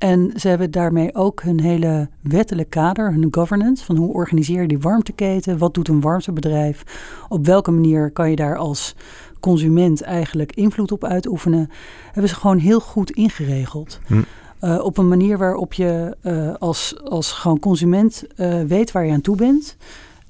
en 0.00 0.32
ze 0.36 0.48
hebben 0.48 0.70
daarmee 0.70 1.14
ook 1.14 1.42
hun 1.42 1.60
hele 1.60 2.08
wettelijk 2.20 2.70
kader, 2.70 3.12
hun 3.12 3.28
governance, 3.30 3.84
van 3.84 3.96
hoe 3.96 4.12
organiseer 4.12 4.62
je 4.62 4.68
die 4.68 4.78
warmteketen, 4.78 5.58
wat 5.58 5.74
doet 5.74 5.88
een 5.88 6.00
warmtebedrijf, 6.00 6.82
op 7.28 7.46
welke 7.46 7.70
manier 7.70 8.10
kan 8.10 8.30
je 8.30 8.36
daar 8.36 8.56
als 8.56 8.94
consument 9.40 10.02
eigenlijk 10.02 10.52
invloed 10.52 10.92
op 10.92 11.04
uitoefenen, 11.04 11.70
hebben 12.04 12.28
ze 12.28 12.34
gewoon 12.34 12.58
heel 12.58 12.80
goed 12.80 13.10
ingeregeld. 13.10 14.00
Hm. 14.06 14.22
Uh, 14.60 14.84
op 14.84 14.98
een 14.98 15.08
manier 15.08 15.38
waarop 15.38 15.72
je 15.72 16.16
uh, 16.22 16.54
als, 16.58 17.00
als 17.04 17.32
gewoon 17.32 17.58
consument 17.58 18.24
uh, 18.36 18.62
weet 18.62 18.92
waar 18.92 19.06
je 19.06 19.12
aan 19.12 19.20
toe 19.20 19.36
bent 19.36 19.76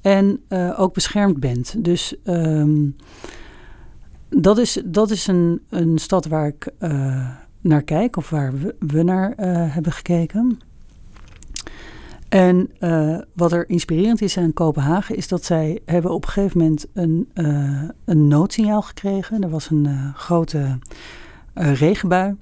en 0.01 0.41
ook 0.77 0.93
beschermd 0.93 1.39
bent. 1.39 1.75
Dus 1.77 2.15
um, 2.23 2.95
dat 4.29 4.57
is, 4.57 4.81
dat 4.85 5.11
is 5.11 5.27
een, 5.27 5.61
een 5.69 5.97
stad 5.97 6.25
waar 6.27 6.47
ik 6.47 6.67
naar 7.61 7.83
kijk 7.83 8.17
of 8.17 8.29
waar 8.29 8.53
we, 8.53 8.75
we 8.79 9.03
naar 9.03 9.33
hebben 9.71 9.91
gekeken. 9.91 10.59
En 12.31 12.69
uh, 12.79 13.17
wat 13.33 13.51
er 13.51 13.69
inspirerend 13.69 14.21
is 14.21 14.37
aan 14.37 14.53
Kopenhagen 14.53 15.15
is 15.15 15.27
dat 15.27 15.45
zij 15.45 15.79
hebben 15.85 16.13
op 16.13 16.23
een 16.23 16.29
gegeven 16.29 16.57
moment 16.57 16.85
een, 16.93 17.29
uh, 17.33 17.89
een 18.05 18.27
noodsignaal 18.27 18.81
gekregen. 18.81 19.43
Er 19.43 19.49
was 19.49 19.69
een 19.69 19.85
uh, 19.85 20.15
grote 20.15 20.79
regenbui 21.53 22.35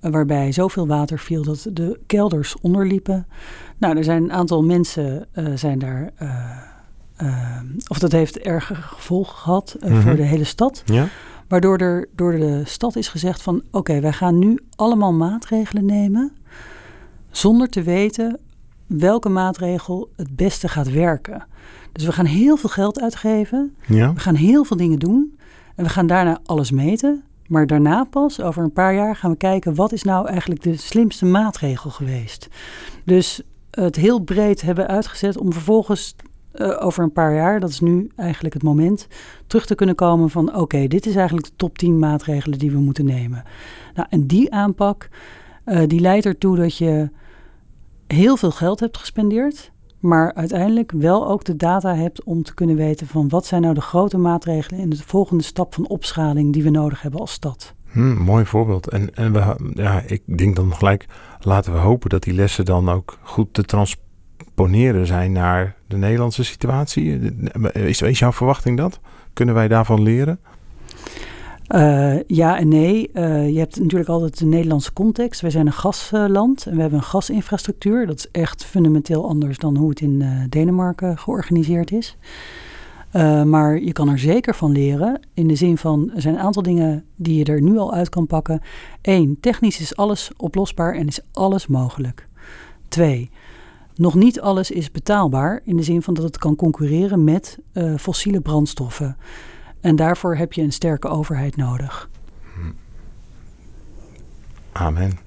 waarbij 0.00 0.52
zoveel 0.52 0.86
water 0.86 1.18
viel 1.18 1.42
dat 1.42 1.66
de 1.72 2.00
kelders 2.06 2.56
onderliepen. 2.60 3.26
Nou, 3.78 3.96
er 3.96 4.04
zijn 4.04 4.22
een 4.22 4.32
aantal 4.32 4.62
mensen 4.62 5.26
zijn 5.54 5.78
daar, 5.78 6.10
of 7.88 7.98
dat 7.98 8.12
heeft 8.12 8.38
erge 8.38 8.74
gevolgen 8.74 9.36
gehad 9.36 9.76
mm 9.80 9.88
-hmm. 9.88 10.00
voor 10.00 10.16
de 10.16 10.22
hele 10.22 10.44
stad. 10.44 10.82
Ja. 10.84 11.08
Waardoor 11.54 11.78
er 11.78 12.08
door 12.14 12.32
de 12.32 12.62
stad 12.64 12.96
is 12.96 13.08
gezegd 13.08 13.42
van 13.42 13.62
oké, 13.70 14.00
wij 14.00 14.12
gaan 14.12 14.38
nu 14.38 14.58
allemaal 14.76 15.12
maatregelen 15.12 15.84
nemen 15.84 16.32
zonder 17.30 17.68
te 17.68 17.82
weten 17.82 18.40
welke 18.86 19.28
maatregel 19.28 20.10
het 20.16 20.36
beste 20.36 20.68
gaat 20.68 20.90
werken. 20.90 21.46
Dus 21.92 22.04
we 22.04 22.12
gaan 22.12 22.24
heel 22.24 22.56
veel 22.56 22.70
geld 22.70 23.00
uitgeven. 23.00 23.74
Ja. 23.86 24.12
We 24.12 24.20
gaan 24.20 24.34
heel 24.34 24.64
veel 24.64 24.76
dingen 24.76 24.98
doen. 24.98 25.38
En 25.74 25.84
we 25.84 25.90
gaan 25.90 26.06
daarna 26.06 26.40
alles 26.44 26.70
meten. 26.70 27.22
Maar 27.46 27.66
daarna 27.66 28.04
pas, 28.04 28.40
over 28.40 28.62
een 28.62 28.72
paar 28.72 28.94
jaar, 28.94 29.16
gaan 29.16 29.30
we 29.30 29.36
kijken 29.36 29.74
wat 29.74 29.92
is 29.92 30.02
nou 30.02 30.28
eigenlijk 30.28 30.62
de 30.62 30.76
slimste 30.76 31.24
maatregel 31.24 31.90
geweest. 31.90 32.48
Dus 33.04 33.42
het 33.70 33.96
heel 33.96 34.20
breed 34.20 34.62
hebben 34.62 34.88
uitgezet 34.88 35.36
om 35.36 35.52
vervolgens 35.52 36.16
uh, 36.54 36.84
over 36.84 37.02
een 37.02 37.12
paar 37.12 37.34
jaar, 37.34 37.60
dat 37.60 37.68
is 37.68 37.80
nu 37.80 38.10
eigenlijk 38.16 38.54
het 38.54 38.62
moment, 38.62 39.06
terug 39.46 39.66
te 39.66 39.74
kunnen 39.74 39.94
komen 39.94 40.30
van 40.30 40.56
oké, 40.56 40.86
dit 40.86 41.06
is 41.06 41.16
eigenlijk 41.16 41.46
de 41.46 41.56
top 41.56 41.78
10 41.78 41.98
maatregelen 41.98 42.58
die 42.58 42.70
we 42.70 42.78
moeten 42.78 43.04
nemen. 43.04 43.44
Nou, 43.94 44.06
en 44.10 44.26
die 44.26 44.52
aanpak, 44.52 45.08
uh, 45.66 45.82
die 45.86 46.00
leidt 46.00 46.26
ertoe 46.26 46.56
dat 46.56 46.76
je 46.76 47.10
heel 48.06 48.36
veel 48.36 48.50
geld 48.50 48.80
hebt 48.80 48.98
gespendeerd, 48.98 49.72
maar 50.00 50.34
uiteindelijk 50.34 50.92
wel 50.92 51.28
ook 51.28 51.44
de 51.44 51.56
data 51.56 51.94
hebt 51.94 52.24
om 52.24 52.42
te 52.42 52.54
kunnen 52.54 52.76
weten 52.76 53.06
van 53.06 53.28
wat 53.28 53.46
zijn 53.46 53.62
nou 53.62 53.74
de 53.74 53.80
grote 53.80 54.18
maatregelen 54.18 54.80
in 54.80 54.90
de 54.90 54.96
volgende 54.96 55.42
stap 55.42 55.74
van 55.74 55.88
opschaling 55.88 56.52
die 56.52 56.62
we 56.62 56.70
nodig 56.70 57.02
hebben 57.02 57.20
als 57.20 57.32
stad. 57.32 57.74
Hmm, 57.90 58.16
mooi 58.16 58.44
voorbeeld. 58.44 58.88
En, 58.88 59.14
en 59.14 59.32
we, 59.32 59.72
ja, 59.74 60.02
ik 60.06 60.38
denk 60.38 60.56
dan 60.56 60.74
gelijk, 60.74 61.06
laten 61.40 61.72
we 61.72 61.78
hopen 61.78 62.10
dat 62.10 62.22
die 62.22 62.34
lessen 62.34 62.64
dan 62.64 62.88
ook 62.88 63.18
goed 63.22 63.54
te 63.54 63.62
transponeren 64.54 65.06
zijn 65.06 65.32
naar 65.32 65.74
de 65.86 65.96
Nederlandse 65.96 66.44
situatie. 66.44 67.32
Is, 67.72 68.02
is 68.02 68.18
jouw 68.18 68.32
verwachting 68.32 68.76
dat? 68.76 68.98
Kunnen 69.32 69.54
wij 69.54 69.68
daarvan 69.68 70.02
leren? 70.02 70.38
Uh, 71.68 72.20
ja 72.26 72.58
en 72.58 72.68
nee. 72.68 73.10
Uh, 73.14 73.48
je 73.48 73.58
hebt 73.58 73.80
natuurlijk 73.80 74.10
altijd 74.10 74.38
de 74.38 74.46
Nederlandse 74.46 74.92
context. 74.92 75.40
Wij 75.40 75.50
zijn 75.50 75.66
een 75.66 75.72
gasland 75.72 76.66
en 76.66 76.74
we 76.74 76.80
hebben 76.80 76.98
een 76.98 77.04
gasinfrastructuur. 77.04 78.06
Dat 78.06 78.18
is 78.18 78.28
echt 78.30 78.64
fundamenteel 78.64 79.28
anders 79.28 79.58
dan 79.58 79.76
hoe 79.76 79.88
het 79.88 80.00
in 80.00 80.20
uh, 80.20 80.28
Denemarken 80.48 81.18
georganiseerd 81.18 81.92
is. 81.92 82.16
maar 83.44 83.80
je 83.80 83.92
kan 83.92 84.08
er 84.08 84.18
zeker 84.18 84.54
van 84.54 84.72
leren. 84.72 85.20
In 85.34 85.48
de 85.48 85.54
zin 85.54 85.78
van, 85.78 86.10
er 86.14 86.20
zijn 86.20 86.34
een 86.34 86.40
aantal 86.40 86.62
dingen 86.62 87.04
die 87.16 87.38
je 87.38 87.44
er 87.44 87.62
nu 87.62 87.78
al 87.78 87.94
uit 87.94 88.08
kan 88.08 88.26
pakken. 88.26 88.60
Eén, 89.02 89.36
technisch 89.40 89.80
is 89.80 89.96
alles 89.96 90.30
oplosbaar 90.36 90.94
en 90.94 91.06
is 91.06 91.20
alles 91.32 91.66
mogelijk. 91.66 92.28
Twee, 92.88 93.30
nog 93.94 94.14
niet 94.14 94.40
alles 94.40 94.70
is 94.70 94.90
betaalbaar. 94.90 95.60
In 95.64 95.76
de 95.76 95.82
zin 95.82 96.02
van 96.02 96.14
dat 96.14 96.24
het 96.24 96.38
kan 96.38 96.56
concurreren 96.56 97.24
met 97.24 97.58
fossiele 97.98 98.40
brandstoffen. 98.40 99.16
En 99.80 99.96
daarvoor 99.96 100.36
heb 100.36 100.52
je 100.52 100.62
een 100.62 100.72
sterke 100.72 101.08
overheid 101.08 101.56
nodig. 101.56 102.08
Amen. 104.74 105.18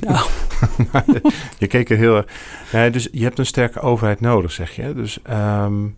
Nou. 0.00 0.26
je 1.58 1.66
keek 1.66 1.90
er 1.90 1.96
heel 1.96 2.16
erg. 2.16 2.26
Ja, 2.72 2.90
dus 2.90 3.08
je 3.12 3.22
hebt 3.22 3.38
een 3.38 3.46
sterke 3.46 3.80
overheid 3.80 4.20
nodig, 4.20 4.52
zeg 4.52 4.76
je. 4.76 4.94
Dus 4.94 5.18
um, 5.30 5.96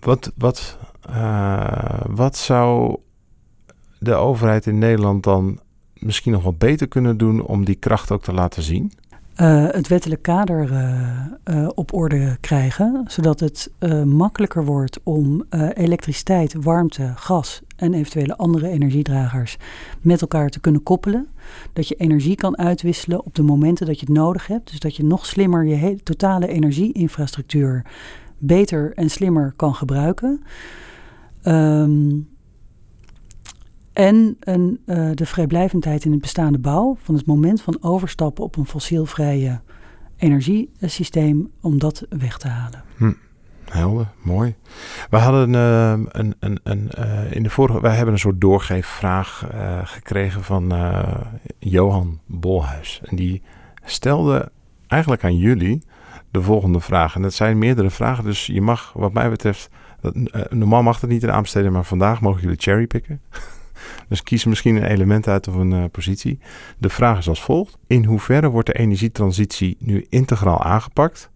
wat, 0.00 0.32
wat, 0.36 0.78
uh, 1.10 2.00
wat 2.06 2.36
zou 2.36 2.96
de 3.98 4.14
overheid 4.14 4.66
in 4.66 4.78
Nederland 4.78 5.22
dan 5.22 5.60
misschien 5.94 6.32
nog 6.32 6.42
wat 6.42 6.58
beter 6.58 6.88
kunnen 6.88 7.16
doen 7.16 7.42
om 7.42 7.64
die 7.64 7.74
kracht 7.74 8.10
ook 8.10 8.22
te 8.22 8.32
laten 8.32 8.62
zien? 8.62 8.92
Uh, 9.40 9.66
het 9.70 9.88
wettelijk 9.88 10.22
kader 10.22 10.70
uh, 11.44 11.68
op 11.74 11.92
orde 11.92 12.36
krijgen, 12.40 13.04
zodat 13.06 13.40
het 13.40 13.70
makkelijker 14.04 14.64
wordt 14.64 15.00
om 15.02 15.44
elektriciteit, 15.74 16.54
warmte, 16.54 17.12
gas 17.14 17.62
en 17.76 17.94
eventuele 17.94 18.36
andere 18.36 18.68
energiedragers 18.68 19.56
met 20.00 20.20
elkaar 20.20 20.48
te 20.48 20.60
kunnen 20.60 20.82
koppelen. 20.82 21.26
Dat 21.72 21.88
je 21.88 21.94
energie 21.94 22.34
kan 22.34 22.58
uitwisselen 22.58 23.24
op 23.24 23.34
de 23.34 23.42
momenten 23.42 23.86
dat 23.86 24.00
je 24.00 24.06
het 24.06 24.14
nodig 24.14 24.46
hebt. 24.46 24.70
Dus 24.70 24.80
dat 24.80 24.96
je 24.96 25.04
nog 25.04 25.26
slimmer 25.26 25.64
je 25.64 25.74
hele, 25.74 26.02
totale 26.02 26.48
energieinfrastructuur 26.48 27.84
beter 28.38 28.92
en 28.94 29.10
slimmer 29.10 29.52
kan 29.56 29.74
gebruiken. 29.74 30.42
Um, 31.44 32.28
en 33.92 34.36
uh, 34.44 35.10
de 35.14 35.26
vrijblijvendheid 35.26 36.04
in 36.04 36.10
het 36.10 36.20
bestaande 36.20 36.58
bouw, 36.58 36.96
van 37.02 37.14
het 37.14 37.26
moment 37.26 37.62
van 37.62 37.78
overstappen 37.80 38.44
op 38.44 38.56
een 38.56 38.66
fossielvrije 38.66 39.60
energiesysteem, 40.16 41.50
om 41.60 41.78
dat 41.78 42.06
weg 42.08 42.38
te 42.38 42.48
halen. 42.48 42.82
Hm. 42.96 43.12
Helder, 43.64 44.08
mooi. 44.22 44.54
We 45.10 45.16
hadden 45.16 45.52
uh, 45.52 46.06
een, 46.08 46.34
een, 46.40 46.60
een 46.62 46.90
uh, 46.98 47.32
in 47.32 47.42
de 47.42 47.50
vorige, 47.50 47.80
wij 47.80 47.94
hebben 47.94 48.14
een 48.14 48.20
soort 48.20 48.40
doorgeefvraag 48.40 49.48
uh, 49.54 49.80
gekregen 49.82 50.42
van 50.42 50.72
Johan 51.58 52.20
Bolhuis. 52.26 53.00
En 53.04 53.16
die 53.16 53.42
stelde 53.84 54.50
eigenlijk 54.86 55.24
aan 55.24 55.36
jullie 55.36 55.82
de 56.30 56.42
volgende 56.42 56.80
vraag. 56.80 57.14
En 57.14 57.22
dat 57.22 57.32
zijn 57.32 57.58
meerdere 57.58 57.90
vragen, 57.90 58.24
dus 58.24 58.46
je 58.46 58.60
mag, 58.60 58.92
wat 58.92 59.12
mij 59.12 59.30
betreft, 59.30 59.70
normaal 60.48 60.82
mag 60.82 61.00
dat 61.00 61.10
niet 61.10 61.22
in 61.22 61.32
aanbesteden, 61.32 61.72
maar 61.72 61.84
vandaag 61.84 62.20
mogen 62.20 62.42
jullie 62.42 62.60
cherrypicken. 62.60 63.20
Dus 64.08 64.22
kies 64.22 64.44
misschien 64.44 64.76
een 64.76 64.84
element 64.84 65.28
uit 65.28 65.48
of 65.48 65.54
een 65.54 65.90
positie. 65.90 66.38
De 66.78 66.88
vraag 66.88 67.18
is 67.18 67.28
als 67.28 67.42
volgt: 67.42 67.78
In 67.86 68.04
hoeverre 68.04 68.48
wordt 68.48 68.66
de 68.66 68.78
energietransitie 68.78 69.76
nu 69.78 70.06
integraal 70.08 70.62
aangepakt? 70.62 71.30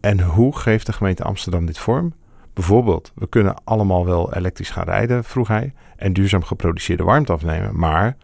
En 0.00 0.20
hoe 0.20 0.56
geeft 0.56 0.86
de 0.86 0.92
gemeente 0.92 1.22
Amsterdam 1.22 1.66
dit 1.66 1.78
vorm? 1.78 2.12
Bijvoorbeeld, 2.54 3.12
we 3.14 3.28
kunnen 3.28 3.54
allemaal 3.64 4.04
wel 4.04 4.34
elektrisch 4.34 4.70
gaan 4.70 4.84
rijden, 4.84 5.24
vroeg 5.24 5.48
hij, 5.48 5.72
en 5.96 6.12
duurzaam 6.12 6.42
geproduceerde 6.42 7.04
warmte 7.04 7.32
afnemen. 7.32 7.78
Maar 7.78 8.16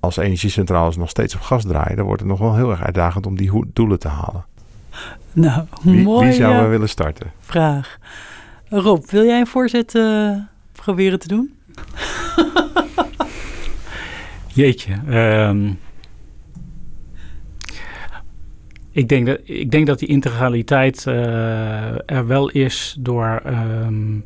als 0.00 0.16
energiecentrales 0.16 0.96
nog 0.96 1.08
steeds 1.08 1.34
op 1.34 1.40
gas 1.40 1.64
draaien, 1.64 1.96
dan 1.96 2.06
wordt 2.06 2.20
het 2.20 2.30
nog 2.30 2.38
wel 2.38 2.56
heel 2.56 2.70
erg 2.70 2.82
uitdagend 2.82 3.26
om 3.26 3.36
die 3.36 3.64
doelen 3.72 3.98
te 3.98 4.08
halen. 4.08 4.44
Nou, 5.32 5.66
wie, 5.82 6.02
mooi. 6.02 6.26
Wie 6.26 6.36
zouden 6.36 6.62
we 6.62 6.68
willen 6.68 6.88
starten? 6.88 7.32
Vraag. 7.40 7.98
Rob, 8.68 9.04
wil 9.04 9.24
jij 9.24 9.40
een 9.40 9.46
voorzet 9.46 9.94
uh, 9.94 10.36
proberen 10.72 11.18
te 11.18 11.28
doen? 11.28 11.57
Jeetje. 14.54 14.92
Um, 15.08 15.78
ik 18.92 19.08
denk 19.08 19.26
dat, 19.26 19.38
ik 19.44 19.70
denk 19.70 19.86
dat 19.86 19.98
die 19.98 20.08
integraliteit 20.08 21.04
uh, 21.08 22.10
er 22.10 22.26
wel 22.26 22.50
is 22.50 22.96
door 22.98 23.42
um, 23.46 24.24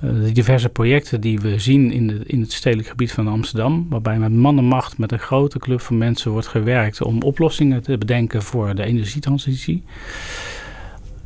de 0.00 0.32
diverse 0.32 0.68
projecten 0.68 1.20
die 1.20 1.38
we 1.38 1.58
zien 1.58 1.92
in, 1.92 2.06
de, 2.06 2.20
in 2.26 2.40
het 2.40 2.52
stedelijk 2.52 2.88
gebied 2.88 3.12
van 3.12 3.28
Amsterdam. 3.28 3.86
Waarbij 3.90 4.18
met 4.18 4.32
man 4.32 4.58
en 4.58 4.64
macht 4.64 4.98
met 4.98 5.12
een 5.12 5.18
grote 5.18 5.58
club 5.58 5.80
van 5.80 5.98
mensen 5.98 6.30
wordt 6.30 6.46
gewerkt 6.46 7.02
om 7.02 7.22
oplossingen 7.22 7.82
te 7.82 7.98
bedenken 7.98 8.42
voor 8.42 8.74
de 8.74 8.84
energietransitie. 8.84 9.84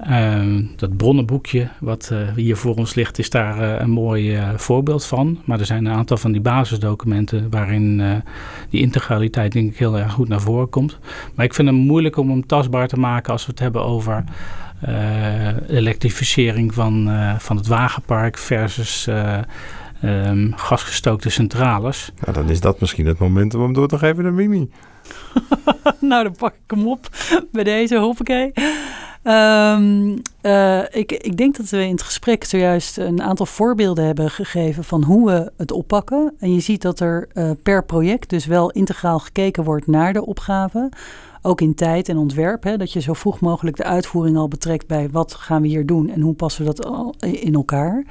Uh, 0.08 0.64
dat 0.76 0.96
bronnenboekje 0.96 1.68
wat 1.80 2.10
uh, 2.12 2.18
hier 2.34 2.56
voor 2.56 2.74
ons 2.74 2.94
ligt 2.94 3.18
is 3.18 3.30
daar 3.30 3.58
uh, 3.58 3.80
een 3.80 3.90
mooi 3.90 4.36
uh, 4.36 4.48
voorbeeld 4.56 5.04
van. 5.04 5.38
Maar 5.44 5.60
er 5.60 5.66
zijn 5.66 5.86
een 5.86 5.92
aantal 5.92 6.16
van 6.16 6.32
die 6.32 6.40
basisdocumenten 6.40 7.50
waarin 7.50 8.22
die 8.70 8.80
integraliteit 8.80 9.52
denk 9.52 9.70
ik 9.70 9.78
heel 9.78 9.98
erg 9.98 10.12
goed 10.12 10.28
naar 10.28 10.40
voren 10.40 10.68
komt. 10.68 10.98
Maar 11.34 11.44
ik 11.44 11.54
vind 11.54 11.68
het 11.68 11.76
moeilijk 11.76 12.16
om 12.16 12.30
hem 12.30 12.46
tastbaar 12.46 12.88
te 12.88 12.98
maken 12.98 13.32
als 13.32 13.46
we 13.46 13.50
het 13.50 13.60
hebben 13.60 13.84
over 13.84 14.24
elektrificering 15.68 16.74
van, 16.74 17.10
van 17.38 17.56
het 17.56 17.66
wagenpark 17.66 18.38
versus 18.38 19.08
um, 20.04 20.52
gasgestookte 20.56 21.30
centrales. 21.30 22.12
Nou, 22.20 22.32
dan 22.32 22.50
is 22.50 22.60
dat 22.60 22.80
misschien 22.80 23.06
het 23.06 23.18
moment 23.18 23.54
om 23.54 23.62
hem 23.62 23.72
door 23.72 23.88
te 23.88 23.98
geven 23.98 24.22
naar 24.22 24.32
Mimi. 24.32 24.70
nou, 26.00 26.22
dan 26.22 26.34
pak 26.36 26.54
ik 26.54 26.70
hem 26.76 26.88
op 26.88 27.08
bij 27.52 27.64
deze, 27.64 27.96
hoppakee. 27.98 28.52
Um, 29.24 30.22
uh, 30.42 30.82
ik, 30.90 31.12
ik 31.12 31.36
denk 31.36 31.56
dat 31.56 31.68
we 31.68 31.84
in 31.84 31.90
het 31.90 32.02
gesprek 32.02 32.44
zojuist 32.44 32.98
een 32.98 33.22
aantal 33.22 33.46
voorbeelden 33.46 34.04
hebben 34.04 34.30
gegeven 34.30 34.84
van 34.84 35.02
hoe 35.02 35.26
we 35.30 35.52
het 35.56 35.72
oppakken. 35.72 36.34
En 36.38 36.54
je 36.54 36.60
ziet 36.60 36.82
dat 36.82 37.00
er 37.00 37.28
uh, 37.34 37.50
per 37.62 37.84
project 37.84 38.30
dus 38.30 38.46
wel 38.46 38.70
integraal 38.70 39.18
gekeken 39.18 39.64
wordt 39.64 39.86
naar 39.86 40.12
de 40.12 40.26
opgave. 40.26 40.88
Ook 41.42 41.60
in 41.60 41.74
tijd 41.74 42.08
en 42.08 42.16
ontwerp. 42.16 42.62
Hè, 42.62 42.76
dat 42.76 42.92
je 42.92 43.00
zo 43.00 43.12
vroeg 43.12 43.40
mogelijk 43.40 43.76
de 43.76 43.84
uitvoering 43.84 44.36
al 44.36 44.48
betrekt 44.48 44.86
bij 44.86 45.10
wat 45.10 45.34
gaan 45.34 45.62
we 45.62 45.68
hier 45.68 45.86
doen 45.86 46.10
en 46.10 46.20
hoe 46.20 46.34
passen 46.34 46.64
we 46.64 46.74
dat 46.74 46.86
al 46.86 47.14
in 47.20 47.54
elkaar. 47.54 48.04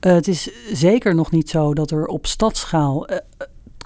Uh, 0.00 0.12
het 0.12 0.28
is 0.28 0.50
zeker 0.72 1.14
nog 1.14 1.30
niet 1.30 1.50
zo 1.50 1.74
dat 1.74 1.90
er 1.90 2.06
op 2.06 2.26
stadsschaal 2.26 3.06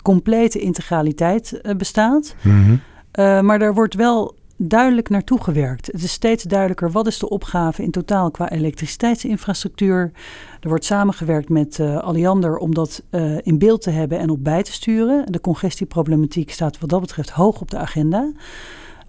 complete 0.03 0.59
integraliteit 0.59 1.61
bestaat. 1.77 2.35
Mm 2.43 2.65
-hmm. 3.13 3.47
maar 3.47 3.61
er 3.61 3.75
wordt 3.75 3.95
wel 3.95 4.37
duidelijk 4.59 5.09
naartoe 5.09 5.43
gewerkt. 5.43 5.87
Het 5.87 6.03
is 6.03 6.13
steeds 6.13 6.43
duidelijker 6.43 6.91
wat 6.91 7.07
is 7.07 7.19
de 7.19 7.29
opgave 7.29 7.83
in 7.83 7.91
totaal 7.91 8.31
qua 8.31 8.51
elektriciteitsinfrastructuur. 8.51 10.13
Er 10.61 10.69
wordt 10.69 10.85
samengewerkt 10.85 11.49
met 11.49 11.79
uh, 11.79 11.99
Alliander 11.99 12.57
om 12.57 12.75
dat 12.75 13.03
uh, 13.11 13.37
in 13.43 13.59
beeld 13.59 13.83
te 13.83 13.91
hebben 13.91 14.19
en 14.19 14.31
op 14.31 14.45
bij 14.45 14.63
te 14.63 14.73
sturen. 14.73 15.33
De 15.33 15.41
congestieproblematiek 15.41 16.51
staat 16.51 16.79
wat 16.79 16.89
dat 16.91 17.01
betreft 17.01 17.31
hoog 17.31 17.61
op 17.61 17.71
de 17.71 17.79
agenda. 17.79 18.33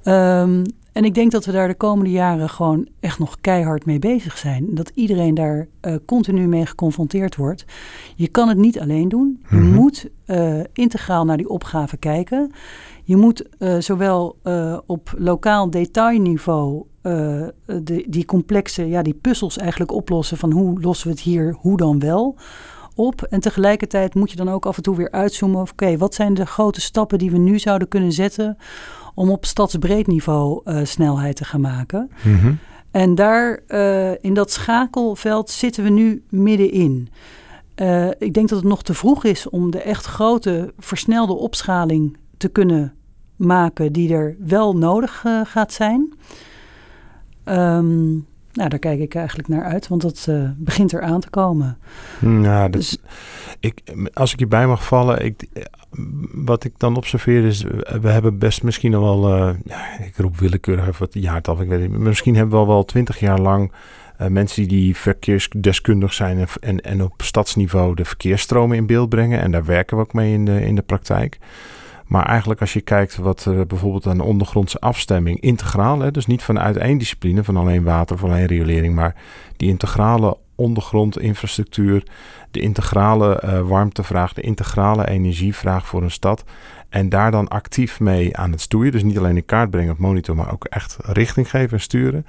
Um, 0.04 0.64
en 0.94 1.06
ik 1.06 1.14
denk 1.14 1.32
dat 1.32 1.46
we 1.46 1.52
daar 1.52 1.68
de 1.68 1.76
komende 1.76 2.12
jaren 2.12 2.50
gewoon 2.50 2.88
echt 3.00 3.20
nog 3.20 3.38
keihard 3.42 3.86
mee 3.86 4.00
bezig 4.00 4.38
zijn. 4.38 4.66
Dat 4.70 4.92
iedereen 4.94 5.34
daar 5.34 5.68
uh, 5.82 5.96
continu 6.06 6.48
mee 6.48 6.66
geconfronteerd 6.66 7.36
wordt. 7.36 7.66
Je 8.16 8.28
kan 8.28 8.48
het 8.48 8.58
niet 8.58 8.80
alleen 8.80 9.10
doen. 9.10 9.44
Je 9.50 9.56
mm 9.56 9.62
-hmm. 9.62 9.74
moet 9.74 10.10
integraal 10.74 11.26
naar 11.26 11.38
die 11.38 11.50
opgave 11.50 11.98
kijken. 11.98 12.52
Je 13.10 13.18
moet 13.18 13.44
uh, 13.60 13.80
zowel 13.80 14.38
uh, 14.44 14.78
op 14.86 15.14
lokaal 15.18 15.70
detailniveau 15.70 16.84
uh, 17.04 17.48
de, 17.66 18.06
die 18.08 18.26
complexe, 18.26 18.90
ja, 18.90 19.02
die 19.02 19.14
puzzels 19.14 19.58
eigenlijk 19.58 19.92
oplossen 19.92 20.38
van 20.38 20.52
hoe 20.52 20.82
lossen 20.82 21.08
we 21.08 21.14
het 21.14 21.22
hier, 21.22 21.56
hoe 21.60 21.78
dan 21.78 22.00
wel 22.00 22.36
op. 22.96 23.22
En 23.22 23.40
tegelijkertijd 23.40 24.16
moet 24.16 24.32
je 24.32 24.38
dan 24.38 24.50
ook 24.50 24.66
af 24.66 24.78
en 24.78 24.84
toe 24.84 24.96
weer 24.96 25.12
uitzoomen. 25.12 25.62
Oké, 25.62 25.72
okay, 25.72 25.98
wat 25.98 26.16
zijn 26.16 26.34
de 26.34 26.46
grote 26.46 26.82
stappen 26.82 27.18
die 27.18 27.32
we 27.32 27.38
nu 27.38 27.60
zouden 27.60 27.88
kunnen 27.88 28.12
zetten 28.12 28.58
om 29.16 29.30
op 29.30 29.46
stadsbreed 29.46 30.08
niveau 30.08 30.62
snelheid 30.84 31.36
te 31.36 31.46
gaan 31.46 31.62
maken? 31.62 32.12
Mm 32.24 32.40
-hmm. 32.40 32.58
En 32.92 33.16
daar 33.16 33.60
in 34.22 34.34
dat 34.34 34.52
schakelveld 34.52 35.50
zitten 35.50 35.84
we 35.84 35.90
nu 35.90 36.24
middenin. 36.30 37.10
ik 38.18 38.34
denk 38.34 38.50
dat 38.50 38.60
het 38.60 38.68
nog 38.68 38.84
te 38.84 38.94
vroeg 38.94 39.24
is 39.24 39.50
om 39.50 39.72
de 39.72 39.82
echt 39.82 40.06
grote 40.06 40.74
versnelde 40.78 41.34
opschaling 41.34 42.18
te 42.38 42.50
kunnen 42.50 42.94
maken 43.40 43.94
die 43.94 44.14
er 44.14 44.36
wel 44.40 44.78
nodig 44.78 45.24
uh, 45.26 45.42
gaat 45.44 45.74
zijn. 45.74 46.14
Um, 47.46 48.28
nou, 48.52 48.70
daar 48.70 48.80
kijk 48.80 49.00
ik 49.00 49.16
eigenlijk 49.16 49.48
naar 49.48 49.64
uit, 49.64 49.88
want 49.88 50.02
dat 50.02 50.26
uh, 50.30 50.50
begint 50.58 50.92
er 50.92 51.02
aan 51.02 51.20
te 51.20 51.30
komen. 51.30 51.78
Nou, 52.20 52.70
dus, 52.70 52.98
ik, 53.60 53.82
als 54.14 54.32
ik 54.32 54.40
hierbij 54.40 54.68
mag 54.68 54.86
vallen, 54.86 55.26
ik, 55.26 55.48
wat 56.32 56.64
ik 56.64 56.74
dan 56.78 56.96
observeer 56.96 57.46
is, 57.46 57.64
we 58.02 58.10
hebben 58.10 58.38
best 58.38 58.64
misschien 58.64 58.96
al 58.96 59.02
wel, 59.02 59.38
uh, 59.38 59.50
ik 60.08 60.18
roep 60.18 60.38
willekeurig 60.38 60.88
even 60.88 61.00
wat 61.00 61.14
jaartal, 61.14 61.62
ik 61.62 61.68
weet 61.68 61.90
niet, 61.90 62.00
misschien 62.00 62.36
hebben 62.36 62.54
we 62.54 62.60
al 62.60 62.68
wel 62.68 62.86
twintig 62.86 63.20
jaar 63.20 63.40
lang 63.40 63.72
uh, 64.22 64.28
mensen 64.28 64.68
die 64.68 64.96
verkeersdeskundig 64.96 66.14
zijn 66.14 66.38
en, 66.38 66.48
en, 66.60 66.82
en 66.82 67.04
op 67.04 67.22
stadsniveau 67.22 67.96
de 67.96 68.06
verkeersstromen 68.06 68.78
in 68.78 68.86
beeld 68.86 69.10
brengen. 69.10 69.42
En 69.42 69.52
daar 69.52 69.66
werken 69.66 69.98
we 69.98 70.04
ook 70.04 70.14
mee 70.14 70.34
in 70.34 70.46
de, 70.46 70.66
in 70.66 70.76
de 70.76 70.82
praktijk. 70.82 71.38
Maar 72.10 72.26
eigenlijk 72.26 72.62
als 72.62 72.74
je 72.74 72.82
kijkt 72.82 73.16
wat 73.16 73.46
uh, 73.48 73.62
bijvoorbeeld 73.68 74.08
aan 74.08 74.18
de 74.18 74.24
ondergrondse 74.24 74.80
afstemming 74.80 75.40
integraal, 75.40 76.00
hè, 76.00 76.12
dus 76.12 76.26
niet 76.26 76.44
vanuit 76.44 76.78
één 76.78 76.98
discipline, 76.98 77.44
van 77.44 77.58
alleen 77.58 77.84
water 77.84 78.16
of 78.16 78.24
alleen 78.24 78.46
riolering, 78.46 78.96
maar 78.96 79.16
die 79.58 79.70
integrale 79.70 80.38
ondergrondinfrastructuur, 80.56 82.04
de 82.52 82.60
integrale 82.60 83.44
uh, 83.46 83.62
warmtevraag, 83.62 84.34
de 84.34 84.42
integrale 84.42 85.08
energievraag 85.08 85.88
voor 85.88 86.04
een 86.04 86.12
stad. 86.12 86.44
En 86.90 87.10
daar 87.10 87.32
dan 87.32 87.48
actief 87.48 88.00
mee 88.00 88.38
aan 88.38 88.52
het 88.52 88.62
stoeien. 88.62 88.92
Dus 88.92 89.04
niet 89.04 89.18
alleen 89.18 89.36
in 89.36 89.46
kaart 89.46 89.70
brengen 89.70 89.92
of 89.92 89.98
monitor, 89.98 90.36
maar 90.36 90.52
ook 90.52 90.66
echt 90.66 90.98
richting 91.02 91.50
geven 91.50 91.78
en 91.78 91.84
sturen. 91.84 92.26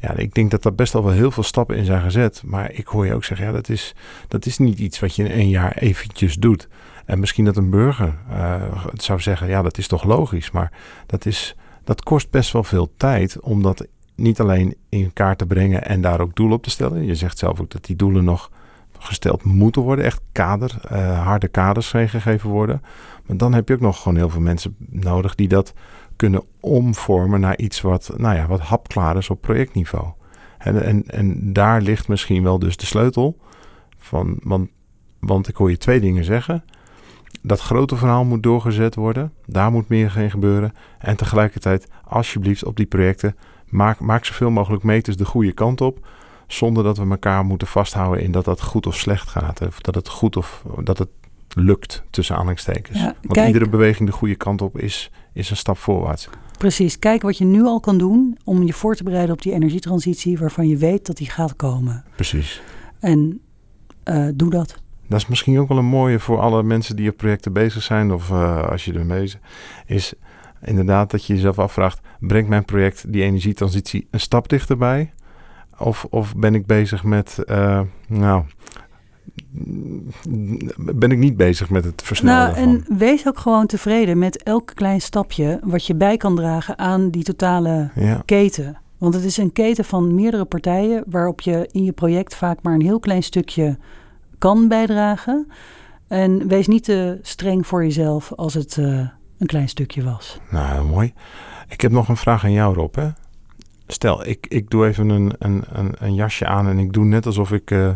Ja, 0.00 0.16
ik 0.16 0.34
denk 0.34 0.50
dat 0.50 0.62
daar 0.62 0.74
best 0.74 0.94
al 0.94 1.04
wel 1.04 1.12
heel 1.12 1.30
veel 1.30 1.42
stappen 1.42 1.76
in 1.76 1.84
zijn 1.84 2.02
gezet. 2.02 2.42
Maar 2.44 2.72
ik 2.72 2.86
hoor 2.86 3.06
je 3.06 3.14
ook 3.14 3.24
zeggen, 3.24 3.46
ja, 3.46 3.52
dat 3.52 3.68
is, 3.68 3.94
dat 4.28 4.46
is 4.46 4.58
niet 4.58 4.78
iets 4.78 5.00
wat 5.00 5.16
je 5.16 5.24
in 5.24 5.30
één 5.30 5.48
jaar 5.48 5.76
eventjes 5.76 6.36
doet. 6.36 6.68
En 7.10 7.20
misschien 7.20 7.44
dat 7.44 7.56
een 7.56 7.70
burger 7.70 8.18
uh, 8.30 8.62
zou 8.92 9.20
zeggen, 9.20 9.48
ja, 9.48 9.62
dat 9.62 9.78
is 9.78 9.86
toch 9.86 10.04
logisch. 10.04 10.50
Maar 10.50 10.72
dat, 11.06 11.26
is, 11.26 11.56
dat 11.84 12.02
kost 12.02 12.30
best 12.30 12.52
wel 12.52 12.64
veel 12.64 12.92
tijd 12.96 13.40
om 13.40 13.62
dat 13.62 13.86
niet 14.14 14.40
alleen 14.40 14.76
in 14.88 15.12
kaart 15.12 15.38
te 15.38 15.46
brengen 15.46 15.84
en 15.84 16.00
daar 16.00 16.20
ook 16.20 16.34
doelen 16.34 16.56
op 16.56 16.62
te 16.62 16.70
stellen. 16.70 17.04
Je 17.04 17.14
zegt 17.14 17.38
zelf 17.38 17.60
ook 17.60 17.70
dat 17.70 17.84
die 17.84 17.96
doelen 17.96 18.24
nog 18.24 18.50
gesteld 18.98 19.44
moeten 19.44 19.82
worden. 19.82 20.04
Echt 20.04 20.20
kader, 20.32 20.80
uh, 20.92 21.22
harde 21.24 21.48
kaders 21.48 21.90
gegeven 21.90 22.50
worden. 22.50 22.82
Maar 23.26 23.36
dan 23.36 23.54
heb 23.54 23.68
je 23.68 23.74
ook 23.74 23.80
nog 23.80 24.02
gewoon 24.02 24.16
heel 24.16 24.30
veel 24.30 24.40
mensen 24.40 24.76
nodig 24.78 25.34
die 25.34 25.48
dat 25.48 25.72
kunnen 26.16 26.42
omvormen 26.60 27.40
naar 27.40 27.58
iets 27.58 27.80
wat, 27.80 28.10
nou 28.16 28.36
ja, 28.36 28.46
wat 28.46 28.60
hapklaar 28.60 29.16
is 29.16 29.30
op 29.30 29.40
projectniveau. 29.40 30.06
En, 30.58 30.82
en, 30.82 31.02
en 31.06 31.52
daar 31.52 31.80
ligt 31.80 32.08
misschien 32.08 32.42
wel 32.42 32.58
dus 32.58 32.76
de 32.76 32.86
sleutel 32.86 33.36
van, 33.98 34.38
want, 34.42 34.68
want 35.20 35.48
ik 35.48 35.56
hoor 35.56 35.70
je 35.70 35.78
twee 35.78 36.00
dingen 36.00 36.24
zeggen 36.24 36.64
dat 37.42 37.60
grote 37.60 37.96
verhaal 37.96 38.24
moet 38.24 38.42
doorgezet 38.42 38.94
worden. 38.94 39.32
Daar 39.46 39.70
moet 39.70 39.88
meer 39.88 40.10
gaan 40.10 40.30
gebeuren. 40.30 40.72
En 40.98 41.16
tegelijkertijd, 41.16 41.88
alsjeblieft, 42.04 42.64
op 42.64 42.76
die 42.76 42.86
projecten, 42.86 43.36
maak, 43.68 44.00
maak 44.00 44.24
zoveel 44.24 44.50
mogelijk 44.50 44.82
meters 44.82 45.16
de 45.16 45.24
goede 45.24 45.52
kant 45.52 45.80
op. 45.80 46.08
Zonder 46.46 46.84
dat 46.84 46.98
we 46.98 47.06
elkaar 47.10 47.44
moeten 47.44 47.68
vasthouden 47.68 48.22
in 48.22 48.32
dat 48.32 48.44
dat 48.44 48.62
goed 48.62 48.86
of 48.86 48.96
slecht 48.96 49.28
gaat. 49.28 49.60
Of 49.66 49.80
dat 49.80 49.94
het 49.94 50.08
goed 50.08 50.36
of 50.36 50.64
dat 50.82 50.98
het 50.98 51.08
lukt 51.54 52.02
tussen 52.10 52.34
aanhalingstekens. 52.34 52.98
Ja, 52.98 53.14
Want 53.22 53.46
iedere 53.46 53.68
beweging 53.68 54.08
de 54.08 54.14
goede 54.14 54.34
kant 54.34 54.62
op 54.62 54.78
is, 54.78 55.10
is 55.32 55.50
een 55.50 55.56
stap 55.56 55.78
voorwaarts. 55.78 56.28
Precies, 56.58 56.98
kijk 56.98 57.22
wat 57.22 57.38
je 57.38 57.44
nu 57.44 57.62
al 57.62 57.80
kan 57.80 57.98
doen 57.98 58.38
om 58.44 58.62
je 58.62 58.72
voor 58.72 58.94
te 58.94 59.04
bereiden 59.04 59.34
op 59.34 59.42
die 59.42 59.52
energietransitie 59.52 60.38
waarvan 60.38 60.68
je 60.68 60.76
weet 60.76 61.06
dat 61.06 61.16
die 61.16 61.30
gaat 61.30 61.56
komen. 61.56 62.04
Precies. 62.14 62.62
En 62.98 63.40
uh, 64.04 64.28
doe 64.34 64.50
dat. 64.50 64.79
Dat 65.10 65.20
is 65.20 65.26
misschien 65.26 65.58
ook 65.58 65.68
wel 65.68 65.78
een 65.78 65.84
mooie 65.84 66.18
voor 66.18 66.40
alle 66.40 66.62
mensen 66.62 66.96
die 66.96 67.10
op 67.10 67.16
projecten 67.16 67.52
bezig 67.52 67.82
zijn 67.82 68.12
of 68.12 68.30
uh, 68.30 68.68
als 68.68 68.84
je 68.84 68.92
ermee 68.92 69.20
bezig 69.20 69.40
is. 69.86 70.12
Inderdaad, 70.62 71.10
dat 71.10 71.24
je 71.24 71.34
jezelf 71.34 71.58
afvraagt: 71.58 72.00
brengt 72.20 72.48
mijn 72.48 72.64
project 72.64 73.12
die 73.12 73.22
energietransitie 73.22 74.08
een 74.10 74.20
stap 74.20 74.48
dichterbij? 74.48 75.10
Of, 75.78 76.06
of 76.10 76.36
ben 76.36 76.54
ik 76.54 76.66
bezig 76.66 77.04
met, 77.04 77.38
uh, 77.46 77.80
nou, 78.08 78.42
ben 80.76 81.10
ik 81.10 81.18
niet 81.18 81.36
bezig 81.36 81.70
met 81.70 81.84
het 81.84 82.02
versnellen. 82.02 82.54
Nou, 82.54 82.56
en 82.56 82.98
wees 82.98 83.26
ook 83.26 83.38
gewoon 83.38 83.66
tevreden 83.66 84.18
met 84.18 84.42
elk 84.42 84.72
klein 84.74 85.00
stapje 85.00 85.60
wat 85.64 85.86
je 85.86 85.94
bij 85.94 86.16
kan 86.16 86.36
dragen 86.36 86.78
aan 86.78 87.10
die 87.10 87.24
totale 87.24 87.90
keten. 88.24 88.78
Want 88.98 89.14
het 89.14 89.24
is 89.24 89.36
een 89.36 89.52
keten 89.52 89.84
van 89.84 90.14
meerdere 90.14 90.44
partijen 90.44 91.04
waarop 91.06 91.40
je 91.40 91.68
in 91.72 91.84
je 91.84 91.92
project 91.92 92.36
vaak 92.36 92.58
maar 92.62 92.74
een 92.74 92.82
heel 92.82 93.00
klein 93.00 93.22
stukje 93.22 93.78
kan 94.40 94.68
bijdragen. 94.68 95.46
En 96.08 96.48
wees 96.48 96.66
niet 96.66 96.84
te 96.84 97.18
streng 97.22 97.66
voor 97.66 97.82
jezelf 97.82 98.32
als 98.32 98.54
het 98.54 98.76
uh, 98.76 98.86
een 99.38 99.46
klein 99.46 99.68
stukje 99.68 100.02
was. 100.02 100.40
Nou, 100.50 100.84
mooi. 100.84 101.12
Ik 101.68 101.80
heb 101.80 101.92
nog 101.92 102.08
een 102.08 102.16
vraag 102.16 102.44
aan 102.44 102.52
jou, 102.52 102.74
Rob. 102.74 102.94
Hè? 102.94 103.08
Stel, 103.86 104.26
ik, 104.26 104.46
ik 104.48 104.70
doe 104.70 104.86
even 104.86 105.08
een, 105.08 105.32
een, 105.38 105.64
een, 105.72 105.94
een 105.98 106.14
jasje 106.14 106.46
aan 106.46 106.68
en 106.68 106.78
ik 106.78 106.92
doe 106.92 107.04
net 107.04 107.26
alsof 107.26 107.52
ik 107.52 107.70
uh, 107.70 107.90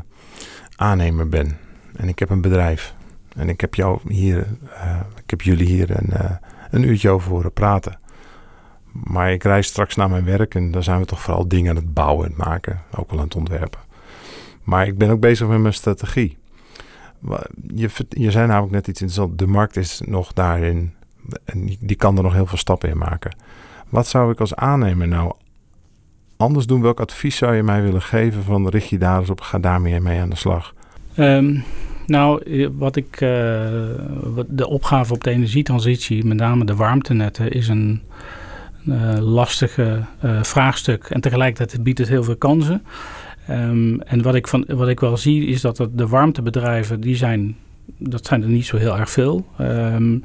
aannemer 0.76 1.28
ben. 1.28 1.58
En 1.96 2.08
ik 2.08 2.18
heb 2.18 2.30
een 2.30 2.40
bedrijf. 2.40 2.94
En 3.36 3.48
ik 3.48 3.60
heb 3.60 3.74
jou 3.74 3.98
hier, 4.08 4.46
uh, 4.64 5.00
ik 5.16 5.30
heb 5.30 5.42
jullie 5.42 5.66
hier 5.66 5.90
een, 5.90 6.38
een 6.70 6.82
uurtje 6.82 7.10
over 7.10 7.30
horen 7.30 7.52
praten. 7.52 7.98
Maar 8.92 9.32
ik 9.32 9.42
reis 9.42 9.66
straks 9.66 9.96
naar 9.96 10.10
mijn 10.10 10.24
werk 10.24 10.54
en 10.54 10.70
daar 10.70 10.82
zijn 10.82 11.00
we 11.00 11.06
toch 11.06 11.20
vooral 11.20 11.48
dingen 11.48 11.70
aan 11.70 11.76
het 11.76 11.94
bouwen 11.94 12.26
en 12.26 12.34
maken. 12.36 12.80
Ook 12.96 13.10
wel 13.10 13.18
aan 13.18 13.24
het 13.24 13.36
ontwerpen. 13.36 13.80
Maar 14.64 14.86
ik 14.86 14.98
ben 14.98 15.10
ook 15.10 15.20
bezig 15.20 15.48
met 15.48 15.60
mijn 15.60 15.74
strategie. 15.74 16.36
Je, 17.74 17.90
je 18.08 18.30
zei 18.30 18.46
namelijk 18.46 18.72
net 18.72 18.88
iets 18.88 19.00
interessants. 19.00 19.36
De 19.36 19.46
markt 19.46 19.76
is 19.76 20.00
nog 20.04 20.32
daarin. 20.32 20.92
En 21.44 21.76
die 21.80 21.96
kan 21.96 22.16
er 22.16 22.22
nog 22.22 22.32
heel 22.32 22.46
veel 22.46 22.58
stappen 22.58 22.88
in 22.88 22.98
maken. 22.98 23.36
Wat 23.88 24.06
zou 24.06 24.32
ik 24.32 24.40
als 24.40 24.54
aannemer 24.54 25.08
nou 25.08 25.32
anders 26.36 26.66
doen? 26.66 26.82
Welk 26.82 27.00
advies 27.00 27.36
zou 27.36 27.54
je 27.54 27.62
mij 27.62 27.82
willen 27.82 28.02
geven 28.02 28.42
van 28.42 28.68
richt 28.68 28.88
je 28.88 28.98
daar 28.98 29.20
eens 29.20 29.30
op, 29.30 29.40
ga 29.40 29.58
daarmee 29.58 30.00
mee 30.00 30.20
aan 30.20 30.30
de 30.30 30.36
slag? 30.36 30.74
Um, 31.18 31.64
nou, 32.06 32.42
eh, 32.42 32.68
wat 32.72 32.96
ik, 32.96 33.20
uh, 33.20 33.28
de 34.48 34.68
opgave 34.68 35.12
op 35.12 35.24
de 35.24 35.30
energietransitie, 35.30 36.24
met 36.24 36.36
name 36.36 36.64
de 36.64 36.74
warmtenetten, 36.74 37.50
is 37.50 37.68
een 37.68 38.02
uh, 38.84 39.18
lastige 39.18 40.04
uh, 40.24 40.42
vraagstuk. 40.42 41.04
En 41.04 41.20
tegelijkertijd 41.20 41.82
biedt 41.82 41.98
het 41.98 42.08
heel 42.08 42.24
veel 42.24 42.36
kansen. 42.36 42.82
Um, 43.50 44.00
en 44.00 44.22
wat 44.22 44.34
ik, 44.34 44.48
van, 44.48 44.64
wat 44.68 44.88
ik 44.88 45.00
wel 45.00 45.16
zie 45.16 45.46
is 45.46 45.60
dat 45.60 45.88
de 45.92 46.08
warmtebedrijven, 46.08 47.00
die 47.00 47.16
zijn, 47.16 47.56
dat 47.98 48.26
zijn 48.26 48.42
er 48.42 48.48
niet 48.48 48.66
zo 48.66 48.76
heel 48.76 48.98
erg 48.98 49.10
veel. 49.10 49.46
Um, 49.60 50.22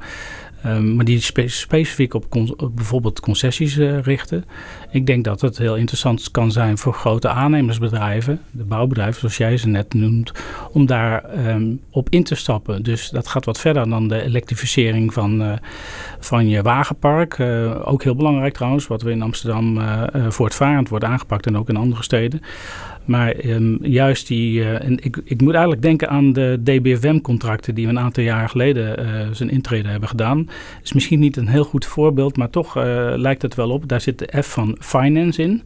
maar 0.64 1.04
die 1.04 1.20
spe 1.20 1.48
specifiek 1.48 2.14
op, 2.14 2.26
bijvoorbeeld 2.74 3.20
concessies 3.20 3.78
uh, 3.78 4.00
richten. 4.00 4.44
Ik 4.90 5.06
denk 5.06 5.24
dat 5.24 5.40
het 5.40 5.58
heel 5.58 5.76
interessant 5.76 6.30
kan 6.30 6.52
zijn 6.52 6.78
voor 6.78 6.94
grote 6.94 7.28
aannemersbedrijven, 7.28 8.40
de 8.50 8.64
bouwbedrijven 8.64 9.20
zoals 9.20 9.36
jij 9.36 9.56
ze 9.56 9.68
net 9.68 9.94
noemt, 9.94 10.32
om 10.72 10.86
daar 10.86 11.24
op 11.90 12.08
in 12.08 12.24
te 12.24 12.34
stappen. 12.34 12.82
Dus 12.82 13.10
dat 13.10 13.28
gaat 13.28 13.44
wat 13.44 13.60
verder 13.60 13.88
dan 13.88 14.08
de 14.08 14.22
elektrificering 14.22 15.12
van, 15.12 15.42
uh, 15.42 15.52
van 16.18 16.48
je 16.48 16.62
wagenpark. 16.62 17.38
Uh, 17.38 17.88
ook 17.88 18.02
heel 18.02 18.16
belangrijk 18.16 18.54
trouwens, 18.54 18.86
wat 18.86 19.02
we 19.02 19.10
in 19.10 19.22
Amsterdam 19.22 19.80
voortvarend 20.28 20.88
wordt 20.88 21.04
aangepakt 21.04 21.46
en 21.46 21.56
ook 21.56 21.68
in 21.68 21.76
andere 21.76 22.02
steden. 22.02 22.40
Maar 23.10 23.44
um, 23.44 23.78
juist 23.82 24.26
die, 24.26 24.60
uh, 24.60 24.84
en 24.84 25.04
ik, 25.04 25.20
ik 25.24 25.40
moet 25.40 25.52
eigenlijk 25.52 25.82
denken 25.82 26.08
aan 26.08 26.32
de 26.32 26.60
DBFM-contracten 26.64 27.74
die 27.74 27.84
we 27.86 27.92
een 27.92 27.98
aantal 27.98 28.22
jaar 28.22 28.48
geleden 28.48 29.00
uh, 29.00 29.26
zijn 29.32 29.50
intrede 29.50 29.88
hebben 29.88 30.08
gedaan. 30.08 30.48
Is 30.82 30.92
misschien 30.92 31.18
niet 31.18 31.36
een 31.36 31.48
heel 31.48 31.64
goed 31.64 31.86
voorbeeld, 31.86 32.36
maar 32.36 32.50
toch 32.50 32.76
uh, 32.76 32.82
lijkt 33.16 33.42
het 33.42 33.54
wel 33.54 33.70
op. 33.70 33.88
Daar 33.88 34.00
zit 34.00 34.18
de 34.18 34.42
F 34.42 34.46
van 34.52 34.76
finance 34.80 35.42
in. 35.42 35.62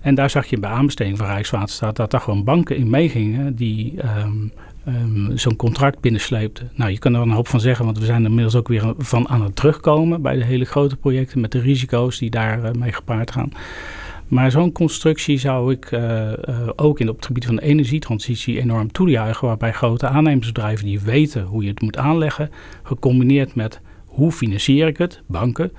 En 0.00 0.14
daar 0.14 0.30
zag 0.30 0.46
je 0.46 0.58
bij 0.58 0.70
aanbesteding 0.70 1.18
van 1.18 1.26
Rijkswaterstaat 1.26 1.96
dat 1.96 2.10
daar 2.10 2.20
gewoon 2.20 2.44
banken 2.44 2.76
in 2.76 2.90
meegingen 2.90 3.54
die 3.54 3.94
um, 4.24 4.52
um, 4.88 5.38
zo'n 5.38 5.56
contract 5.56 6.00
binnensleepten. 6.00 6.70
Nou, 6.74 6.90
je 6.90 6.98
kan 6.98 7.14
er 7.14 7.20
een 7.20 7.30
hoop 7.30 7.48
van 7.48 7.60
zeggen, 7.60 7.84
want 7.84 7.98
we 7.98 8.04
zijn 8.04 8.22
er 8.22 8.28
inmiddels 8.28 8.56
ook 8.56 8.68
weer 8.68 8.94
van 8.98 9.28
aan 9.28 9.42
het 9.42 9.56
terugkomen 9.56 10.22
bij 10.22 10.36
de 10.36 10.44
hele 10.44 10.64
grote 10.64 10.96
projecten 10.96 11.40
met 11.40 11.52
de 11.52 11.60
risico's 11.60 12.18
die 12.18 12.30
daar 12.30 12.78
mee 12.78 12.92
gepaard 12.92 13.30
gaan. 13.30 13.52
Maar 14.30 14.50
zo'n 14.50 14.72
constructie 14.72 15.38
zou 15.38 15.72
ik 15.72 15.90
uh, 15.90 16.00
uh, 16.00 16.68
ook 16.76 17.00
in, 17.00 17.08
op 17.08 17.16
het 17.16 17.26
gebied 17.26 17.46
van 17.46 17.56
de 17.56 17.62
energietransitie 17.62 18.60
enorm 18.60 18.92
toejuichen. 18.92 19.46
Waarbij 19.46 19.72
grote 19.72 20.06
aannemersbedrijven 20.06 20.86
die 20.86 21.00
weten 21.00 21.42
hoe 21.42 21.62
je 21.62 21.68
het 21.68 21.80
moet 21.80 21.96
aanleggen, 21.96 22.50
gecombineerd 22.82 23.54
met 23.54 23.80
hoe 24.06 24.32
financier 24.32 24.86
ik 24.86 24.98
het, 24.98 25.22
banken. 25.26 25.72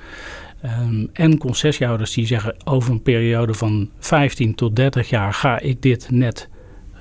Um, 0.66 1.10
en 1.14 1.38
concessiehouders 1.38 2.14
die 2.14 2.26
zeggen 2.26 2.56
over 2.64 2.91
een 2.91 3.02
periode 3.02 3.54
van 3.54 3.89
15 3.99 4.56
tot 4.56 4.76
30 4.76 5.10
jaar 5.10 5.34
ga 5.34 5.60
ik 5.60 5.82
dit 5.82 6.08
net 6.12 6.49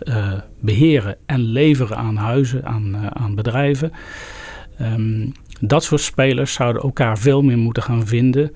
uh, 0.02 0.32
beheren 0.60 1.16
en 1.26 1.40
leveren 1.40 1.96
aan 1.96 2.16
huizen, 2.16 2.64
aan, 2.64 2.96
aan 3.12 3.34
bedrijven. 3.34 3.92
Um, 4.80 5.32
dat 5.60 5.84
soort 5.84 6.00
spelers 6.00 6.52
zouden 6.52 6.82
elkaar 6.82 7.18
veel 7.18 7.42
meer 7.42 7.58
moeten 7.58 7.82
gaan 7.82 8.06
vinden 8.06 8.52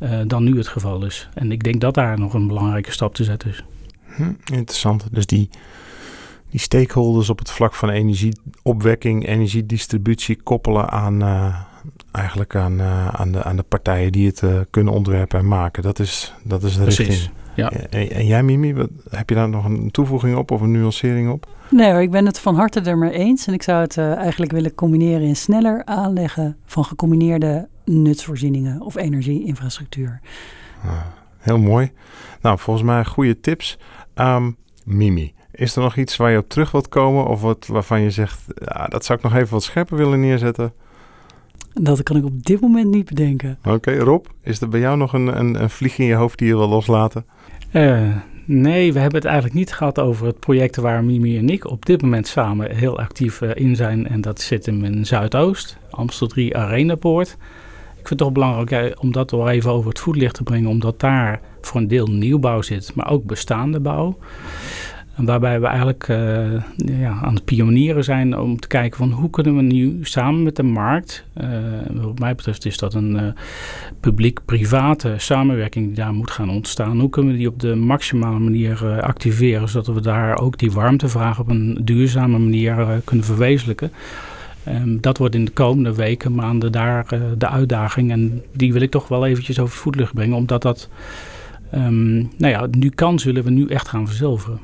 uh, 0.00 0.20
dan 0.26 0.44
nu 0.44 0.56
het 0.56 0.68
geval 0.68 1.04
is. 1.04 1.28
En 1.34 1.52
ik 1.52 1.64
denk 1.64 1.80
dat 1.80 1.94
daar 1.94 2.18
nog 2.18 2.34
een 2.34 2.46
belangrijke 2.46 2.92
stap 2.92 3.14
te 3.14 3.24
zetten 3.24 3.50
is. 3.50 3.64
Hm, 4.04 4.32
interessant. 4.52 5.06
Dus 5.10 5.26
die, 5.26 5.50
die 6.50 6.60
stakeholders 6.60 7.30
op 7.30 7.38
het 7.38 7.50
vlak 7.50 7.74
van 7.74 7.90
energieopwekking, 7.90 9.26
energiedistributie 9.26 10.42
koppelen 10.42 10.90
aan, 10.90 11.22
uh, 11.22 11.60
eigenlijk 12.12 12.54
aan, 12.56 12.72
uh, 12.72 13.08
aan, 13.08 13.32
de, 13.32 13.42
aan 13.42 13.56
de 13.56 13.62
partijen 13.62 14.12
die 14.12 14.26
het 14.26 14.42
kunnen 14.70 14.92
ontwerpen 14.92 15.38
en 15.38 15.48
maken. 15.48 15.82
Dat 15.82 15.98
is, 15.98 16.34
dat 16.42 16.62
is 16.62 16.76
de 16.76 16.82
Precies. 16.82 17.06
richting. 17.06 17.30
Ja. 17.54 17.70
En, 17.70 18.10
en, 18.10 18.26
jij, 18.26 18.42
Mimi, 18.42 18.74
wat, 18.74 18.90
heb 19.10 19.28
je 19.28 19.34
daar 19.34 19.48
nog 19.48 19.64
een 19.64 19.90
toevoeging 19.90 20.36
op 20.36 20.50
of 20.50 20.60
een 20.60 20.70
nuancering 20.70 21.30
op? 21.30 21.46
Nee 21.70 21.90
hoor, 21.90 22.00
ik 22.02 22.10
ben 22.10 22.26
het 22.26 22.38
van 22.38 22.54
harte 22.54 22.80
er 22.80 22.98
maar 22.98 23.10
eens. 23.10 23.46
En 23.46 23.54
ik 23.54 23.62
zou 23.62 23.80
het 23.80 23.98
eigenlijk 23.98 24.52
willen 24.52 24.74
combineren 24.74 25.26
in 25.26 25.36
sneller 25.36 25.84
aanleggen 25.84 26.56
van 26.64 26.84
gecombineerde 26.84 27.68
nutsvoorzieningen 27.86 28.80
of 28.80 28.96
energieinfrastructuur. 28.96 30.20
Ah, 30.84 30.90
heel 31.38 31.58
mooi. 31.58 31.92
Nou, 32.40 32.58
volgens 32.58 32.86
mij 32.86 33.04
goede 33.04 33.40
tips. 33.40 33.78
Um, 34.14 34.56
Mimi, 34.84 35.32
is 35.52 35.76
er 35.76 35.82
nog 35.82 35.96
iets 35.96 36.16
waar 36.16 36.30
je 36.30 36.38
op 36.38 36.48
terug 36.48 36.70
wilt 36.70 36.88
komen 36.88 37.26
of 37.26 37.40
wat, 37.40 37.66
waarvan 37.66 38.00
je 38.00 38.10
zegt, 38.10 38.44
ja, 38.64 38.86
dat 38.86 39.04
zou 39.04 39.18
ik 39.18 39.24
nog 39.24 39.34
even 39.34 39.52
wat 39.52 39.62
scherper 39.62 39.96
willen 39.96 40.20
neerzetten? 40.20 40.72
Dat 41.72 42.02
kan 42.02 42.16
ik 42.16 42.24
op 42.24 42.42
dit 42.42 42.60
moment 42.60 42.90
niet 42.90 43.04
bedenken. 43.04 43.58
Oké, 43.64 43.98
Rob, 43.98 44.26
is 44.42 44.60
er 44.60 44.68
bij 44.68 44.80
jou 44.80 44.96
nog 44.96 45.12
een, 45.12 45.38
een, 45.38 45.62
een 45.62 45.70
vlieg 45.70 45.98
in 45.98 46.06
je 46.06 46.14
hoofd 46.14 46.38
die 46.38 46.48
je 46.48 46.56
wil 46.56 46.68
loslaten? 46.68 47.24
Uh, 47.72 48.16
nee, 48.44 48.92
we 48.92 48.98
hebben 48.98 49.18
het 49.18 49.28
eigenlijk 49.28 49.54
niet 49.54 49.72
gehad 49.72 49.98
over 49.98 50.26
het 50.26 50.40
project 50.40 50.76
waar 50.76 51.04
Mimi 51.04 51.38
en 51.38 51.48
ik 51.48 51.70
op 51.70 51.86
dit 51.86 52.02
moment 52.02 52.26
samen 52.26 52.74
heel 52.74 52.98
actief 52.98 53.40
uh, 53.40 53.50
in 53.54 53.76
zijn. 53.76 54.08
En 54.08 54.20
dat 54.20 54.40
zit 54.40 54.66
hem 54.66 54.84
in 54.84 55.06
Zuidoost, 55.06 55.78
Amstel 55.90 56.26
3 56.26 56.56
Arenapoort 56.56 57.28
ik 57.30 57.36
vind 58.06 58.20
het 58.20 58.28
toch 58.28 58.32
belangrijk 58.32 59.02
om 59.02 59.12
dat 59.12 59.30
wel 59.30 59.48
even 59.48 59.70
over 59.70 59.88
het 59.88 59.98
voetlicht 59.98 60.34
te 60.34 60.42
brengen, 60.42 60.70
omdat 60.70 61.00
daar 61.00 61.40
voor 61.60 61.80
een 61.80 61.88
deel 61.88 62.06
nieuwbouw 62.06 62.62
zit, 62.62 62.94
maar 62.94 63.10
ook 63.10 63.24
bestaande 63.24 63.80
bouw. 63.80 64.18
Waarbij 65.16 65.60
we 65.60 65.66
eigenlijk 65.66 66.08
uh, 66.08 66.62
ja, 66.76 67.18
aan 67.22 67.34
het 67.34 67.44
pionieren 67.44 68.04
zijn 68.04 68.38
om 68.38 68.60
te 68.60 68.68
kijken 68.68 68.98
van 68.98 69.10
hoe 69.10 69.30
kunnen 69.30 69.56
we 69.56 69.62
nu 69.62 69.98
samen 70.02 70.42
met 70.42 70.56
de 70.56 70.62
markt, 70.62 71.24
uh, 71.40 71.48
wat 71.92 72.18
mij 72.18 72.34
betreft 72.34 72.66
is 72.66 72.78
dat 72.78 72.94
een 72.94 73.14
uh, 73.14 73.22
publiek-private 74.00 75.14
samenwerking 75.16 75.86
die 75.86 75.94
daar 75.94 76.12
moet 76.12 76.30
gaan 76.30 76.50
ontstaan. 76.50 77.00
Hoe 77.00 77.10
kunnen 77.10 77.32
we 77.32 77.38
die 77.38 77.48
op 77.48 77.60
de 77.60 77.74
maximale 77.74 78.38
manier 78.38 79.00
activeren, 79.02 79.68
zodat 79.68 79.94
we 79.94 80.00
daar 80.00 80.38
ook 80.38 80.58
die 80.58 80.72
warmtevraag 80.72 81.38
op 81.38 81.48
een 81.48 81.80
duurzame 81.84 82.38
manier 82.38 83.00
kunnen 83.04 83.24
verwezenlijken. 83.24 83.90
Um, 84.68 85.00
dat 85.00 85.18
wordt 85.18 85.34
in 85.34 85.44
de 85.44 85.50
komende 85.50 85.94
weken, 85.94 86.34
maanden 86.34 86.72
daar 86.72 87.06
uh, 87.14 87.20
de 87.38 87.48
uitdaging. 87.48 88.10
En 88.10 88.42
die 88.52 88.72
wil 88.72 88.82
ik 88.82 88.90
toch 88.90 89.08
wel 89.08 89.26
eventjes 89.26 89.58
over 89.58 89.76
voetlucht 89.76 90.14
brengen. 90.14 90.36
Omdat 90.36 90.62
dat, 90.62 90.88
um, 91.74 92.16
nou 92.16 92.52
ja, 92.52 92.66
nu 92.70 92.88
kan 92.88 93.18
zullen 93.18 93.44
we 93.44 93.50
nu 93.50 93.66
echt 93.66 93.88
gaan 93.88 94.06
verzilveren. 94.06 94.60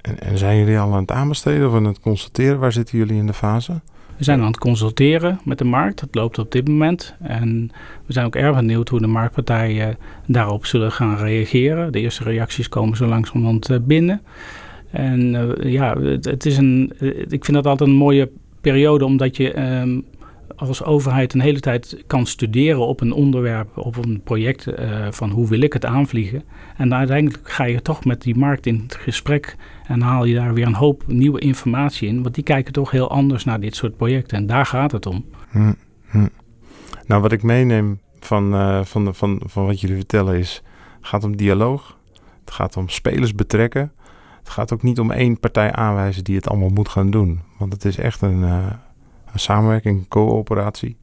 En, 0.00 0.20
en, 0.20 0.38
zijn 0.38 0.58
jullie 0.58 0.78
al 0.78 0.92
aan 0.92 1.00
het 1.00 1.10
aanbesteden 1.10 1.68
of 1.68 1.74
aan 1.74 1.84
het 1.84 2.00
consulteren? 2.00 2.58
Waar 2.58 2.72
zitten 2.72 2.98
jullie 2.98 3.16
in 3.16 3.26
de 3.26 3.32
fase? 3.32 3.80
We 4.16 4.24
zijn 4.24 4.40
aan 4.40 4.46
het 4.46 4.58
consulteren 4.58 5.40
met 5.44 5.58
de 5.58 5.64
markt. 5.64 6.00
Dat 6.00 6.08
loopt 6.12 6.38
op 6.38 6.52
dit 6.52 6.68
moment. 6.68 7.14
En 7.20 7.70
we 8.06 8.12
zijn 8.12 8.26
ook 8.26 8.36
erg 8.36 8.56
benieuwd 8.56 8.88
hoe 8.88 9.00
de 9.00 9.06
marktpartijen 9.06 9.96
daarop 10.26 10.66
zullen 10.66 10.92
gaan 10.92 11.16
reageren. 11.16 11.92
De 11.92 12.00
eerste 12.00 12.24
reacties 12.24 12.68
komen 12.68 12.96
zo 12.96 13.06
langzamerhand 13.06 13.70
eh, 13.70 13.78
binnen. 13.80 14.22
En 14.90 15.34
uh, 15.34 15.72
ja, 15.72 15.98
het, 15.98 16.24
het, 16.24 16.46
is 16.46 16.56
een, 16.56 16.92
ik 17.28 17.44
vind 17.44 17.52
dat 17.52 17.66
altijd 17.66 17.88
een 17.88 17.94
mooie 17.94 18.30
periode, 18.64 19.04
omdat 19.04 19.36
je 19.36 19.78
um, 19.80 20.04
als 20.56 20.84
overheid 20.84 21.34
een 21.34 21.40
hele 21.40 21.60
tijd 21.60 22.04
kan 22.06 22.26
studeren 22.26 22.86
op 22.86 23.00
een 23.00 23.12
onderwerp, 23.12 23.78
op 23.78 23.96
een 23.96 24.20
project 24.24 24.66
uh, 24.66 25.06
van 25.10 25.30
hoe 25.30 25.48
wil 25.48 25.60
ik 25.60 25.72
het 25.72 25.84
aanvliegen. 25.84 26.42
En 26.76 26.94
uiteindelijk 26.94 27.50
ga 27.50 27.64
je 27.64 27.82
toch 27.82 28.04
met 28.04 28.22
die 28.22 28.36
markt 28.36 28.66
in 28.66 28.80
het 28.82 28.94
gesprek 28.94 29.56
en 29.86 30.00
haal 30.00 30.24
je 30.24 30.34
daar 30.34 30.54
weer 30.54 30.66
een 30.66 30.74
hoop 30.74 31.02
nieuwe 31.06 31.40
informatie 31.40 32.08
in. 32.08 32.22
Want 32.22 32.34
die 32.34 32.44
kijken 32.44 32.72
toch 32.72 32.90
heel 32.90 33.10
anders 33.10 33.44
naar 33.44 33.60
dit 33.60 33.76
soort 33.76 33.96
projecten 33.96 34.36
en 34.36 34.46
daar 34.46 34.66
gaat 34.66 34.92
het 34.92 35.06
om. 35.06 35.24
Hm, 35.50 35.72
hm. 36.10 36.28
Nou, 37.06 37.22
wat 37.22 37.32
ik 37.32 37.42
meeneem 37.42 38.00
van, 38.20 38.54
uh, 38.54 38.84
van, 38.84 39.14
van, 39.14 39.40
van 39.44 39.66
wat 39.66 39.80
jullie 39.80 39.96
vertellen 39.96 40.38
is, 40.38 40.62
het 40.96 41.06
gaat 41.06 41.24
om 41.24 41.36
dialoog. 41.36 41.98
Het 42.44 42.54
gaat 42.54 42.76
om 42.76 42.88
spelers 42.88 43.34
betrekken. 43.34 43.92
Het 44.44 44.52
gaat 44.52 44.72
ook 44.72 44.82
niet 44.82 45.00
om 45.00 45.10
één 45.10 45.40
partij 45.40 45.72
aanwijzen 45.72 46.24
die 46.24 46.36
het 46.36 46.48
allemaal 46.48 46.68
moet 46.68 46.88
gaan 46.88 47.10
doen. 47.10 47.40
Want 47.58 47.72
het 47.72 47.84
is 47.84 47.98
echt 47.98 48.20
een, 48.22 48.40
uh, 48.40 48.66
een 49.32 49.38
samenwerking, 49.38 49.98
een 49.98 50.08
coöperatie. 50.08 50.96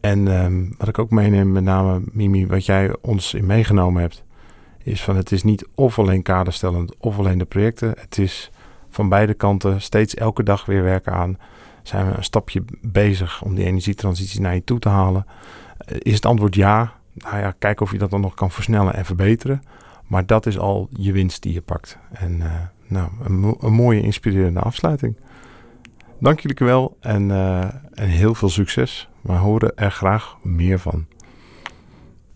En 0.00 0.44
um, 0.44 0.74
wat 0.78 0.88
ik 0.88 0.98
ook 0.98 1.10
meeneem, 1.10 1.52
met 1.52 1.64
name 1.64 2.02
Mimi, 2.12 2.46
wat 2.46 2.66
jij 2.66 2.96
ons 3.00 3.34
in 3.34 3.46
meegenomen 3.46 4.02
hebt, 4.02 4.24
is 4.82 5.02
van 5.02 5.16
het 5.16 5.32
is 5.32 5.42
niet 5.42 5.66
of 5.74 5.98
alleen 5.98 6.22
kaderstellend 6.22 6.96
of 6.98 7.18
alleen 7.18 7.38
de 7.38 7.44
projecten. 7.44 7.94
Het 7.98 8.18
is 8.18 8.50
van 8.90 9.08
beide 9.08 9.34
kanten 9.34 9.80
steeds 9.80 10.14
elke 10.14 10.42
dag 10.42 10.64
weer 10.64 10.82
werken 10.82 11.12
aan. 11.12 11.38
Zijn 11.82 12.06
we 12.08 12.16
een 12.16 12.24
stapje 12.24 12.62
bezig 12.80 13.42
om 13.42 13.54
die 13.54 13.64
energietransitie 13.64 14.40
naar 14.40 14.54
je 14.54 14.64
toe 14.64 14.78
te 14.78 14.88
halen? 14.88 15.26
Eh, 15.78 15.96
is 16.00 16.14
het 16.14 16.26
antwoord 16.26 16.54
ja? 16.54 16.92
Nou 17.12 17.38
ja, 17.38 17.54
kijk 17.58 17.80
of 17.80 17.92
je 17.92 17.98
dat 17.98 18.10
dan 18.10 18.20
nog 18.20 18.34
kan 18.34 18.50
versnellen 18.50 18.94
en 18.94 19.04
verbeteren. 19.04 19.62
Maar 20.06 20.26
dat 20.26 20.46
is 20.46 20.58
al 20.58 20.88
je 20.90 21.12
winst 21.12 21.42
die 21.42 21.52
je 21.52 21.60
pakt. 21.60 21.98
En 22.12 22.36
uh, 22.36 22.52
nou, 22.86 23.10
een, 23.22 23.56
een, 23.60 23.72
mooie, 23.72 24.00
inspirerende 24.00 24.60
afsluiting. 24.60 25.16
Dank 26.18 26.40
jullie 26.40 26.66
wel 26.66 26.96
en, 27.00 27.28
uh, 27.28 27.64
en 27.94 28.08
heel 28.08 28.34
veel 28.34 28.48
succes. 28.48 29.08
We 29.20 29.32
horen 29.32 29.76
er 29.76 29.90
graag 29.90 30.36
meer 30.42 30.78
van. 30.78 31.06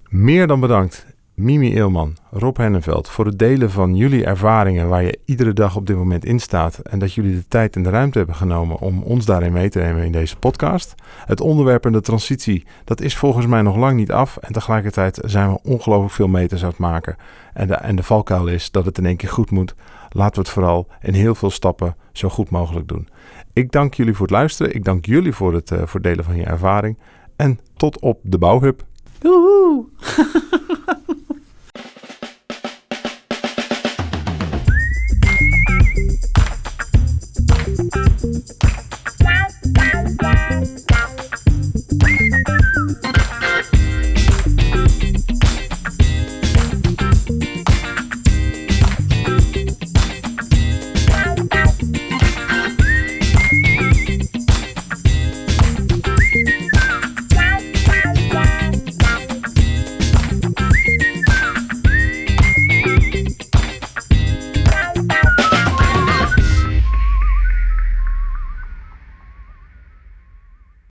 Meer 0.08 0.46
dan 0.46 0.60
bedankt. 0.60 1.06
Mimi 1.40 1.74
Eelman, 1.74 2.16
Rob 2.30 2.56
Henneveld, 2.56 3.08
voor 3.08 3.26
het 3.26 3.38
delen 3.38 3.70
van 3.70 3.96
jullie 3.96 4.24
ervaringen 4.24 4.88
waar 4.88 5.02
je 5.02 5.18
iedere 5.24 5.52
dag 5.52 5.76
op 5.76 5.86
dit 5.86 5.96
moment 5.96 6.24
in 6.24 6.38
staat 6.38 6.78
en 6.78 6.98
dat 6.98 7.12
jullie 7.12 7.34
de 7.34 7.48
tijd 7.48 7.76
en 7.76 7.82
de 7.82 7.90
ruimte 7.90 8.18
hebben 8.18 8.36
genomen 8.36 8.78
om 8.78 9.02
ons 9.02 9.24
daarin 9.24 9.52
mee 9.52 9.68
te 9.68 9.78
nemen 9.78 10.04
in 10.04 10.12
deze 10.12 10.36
podcast. 10.36 10.94
Het 11.24 11.40
onderwerp 11.40 11.84
en 11.84 11.92
de 11.92 12.00
transitie, 12.00 12.66
dat 12.84 13.00
is 13.00 13.16
volgens 13.16 13.46
mij 13.46 13.62
nog 13.62 13.76
lang 13.76 13.96
niet 13.96 14.12
af 14.12 14.36
en 14.36 14.52
tegelijkertijd 14.52 15.20
zijn 15.24 15.50
we 15.50 15.58
ongelooflijk 15.62 16.12
veel 16.12 16.28
meters 16.28 16.62
aan 16.62 16.68
het 16.68 16.78
maken. 16.78 17.16
En 17.52 17.66
de, 17.66 17.74
en 17.74 17.96
de 17.96 18.02
valkuil 18.02 18.46
is 18.46 18.70
dat 18.70 18.84
het 18.84 18.98
in 18.98 19.06
één 19.06 19.16
keer 19.16 19.30
goed 19.30 19.50
moet. 19.50 19.74
Laten 20.10 20.34
we 20.34 20.40
het 20.40 20.50
vooral 20.50 20.86
in 21.00 21.14
heel 21.14 21.34
veel 21.34 21.50
stappen 21.50 21.96
zo 22.12 22.28
goed 22.28 22.50
mogelijk 22.50 22.88
doen. 22.88 23.08
Ik 23.52 23.72
dank 23.72 23.94
jullie 23.94 24.14
voor 24.14 24.26
het 24.26 24.34
luisteren, 24.34 24.74
ik 24.74 24.84
dank 24.84 25.06
jullie 25.06 25.32
voor 25.32 25.54
het 25.54 25.70
uh, 25.70 25.82
voor 25.84 26.00
delen 26.00 26.24
van 26.24 26.36
je 26.36 26.44
ervaring 26.44 26.98
en 27.36 27.60
tot 27.76 28.00
op 28.00 28.18
de 28.22 28.38
bouwhub. 28.38 28.88
Woohoo! 29.22 29.90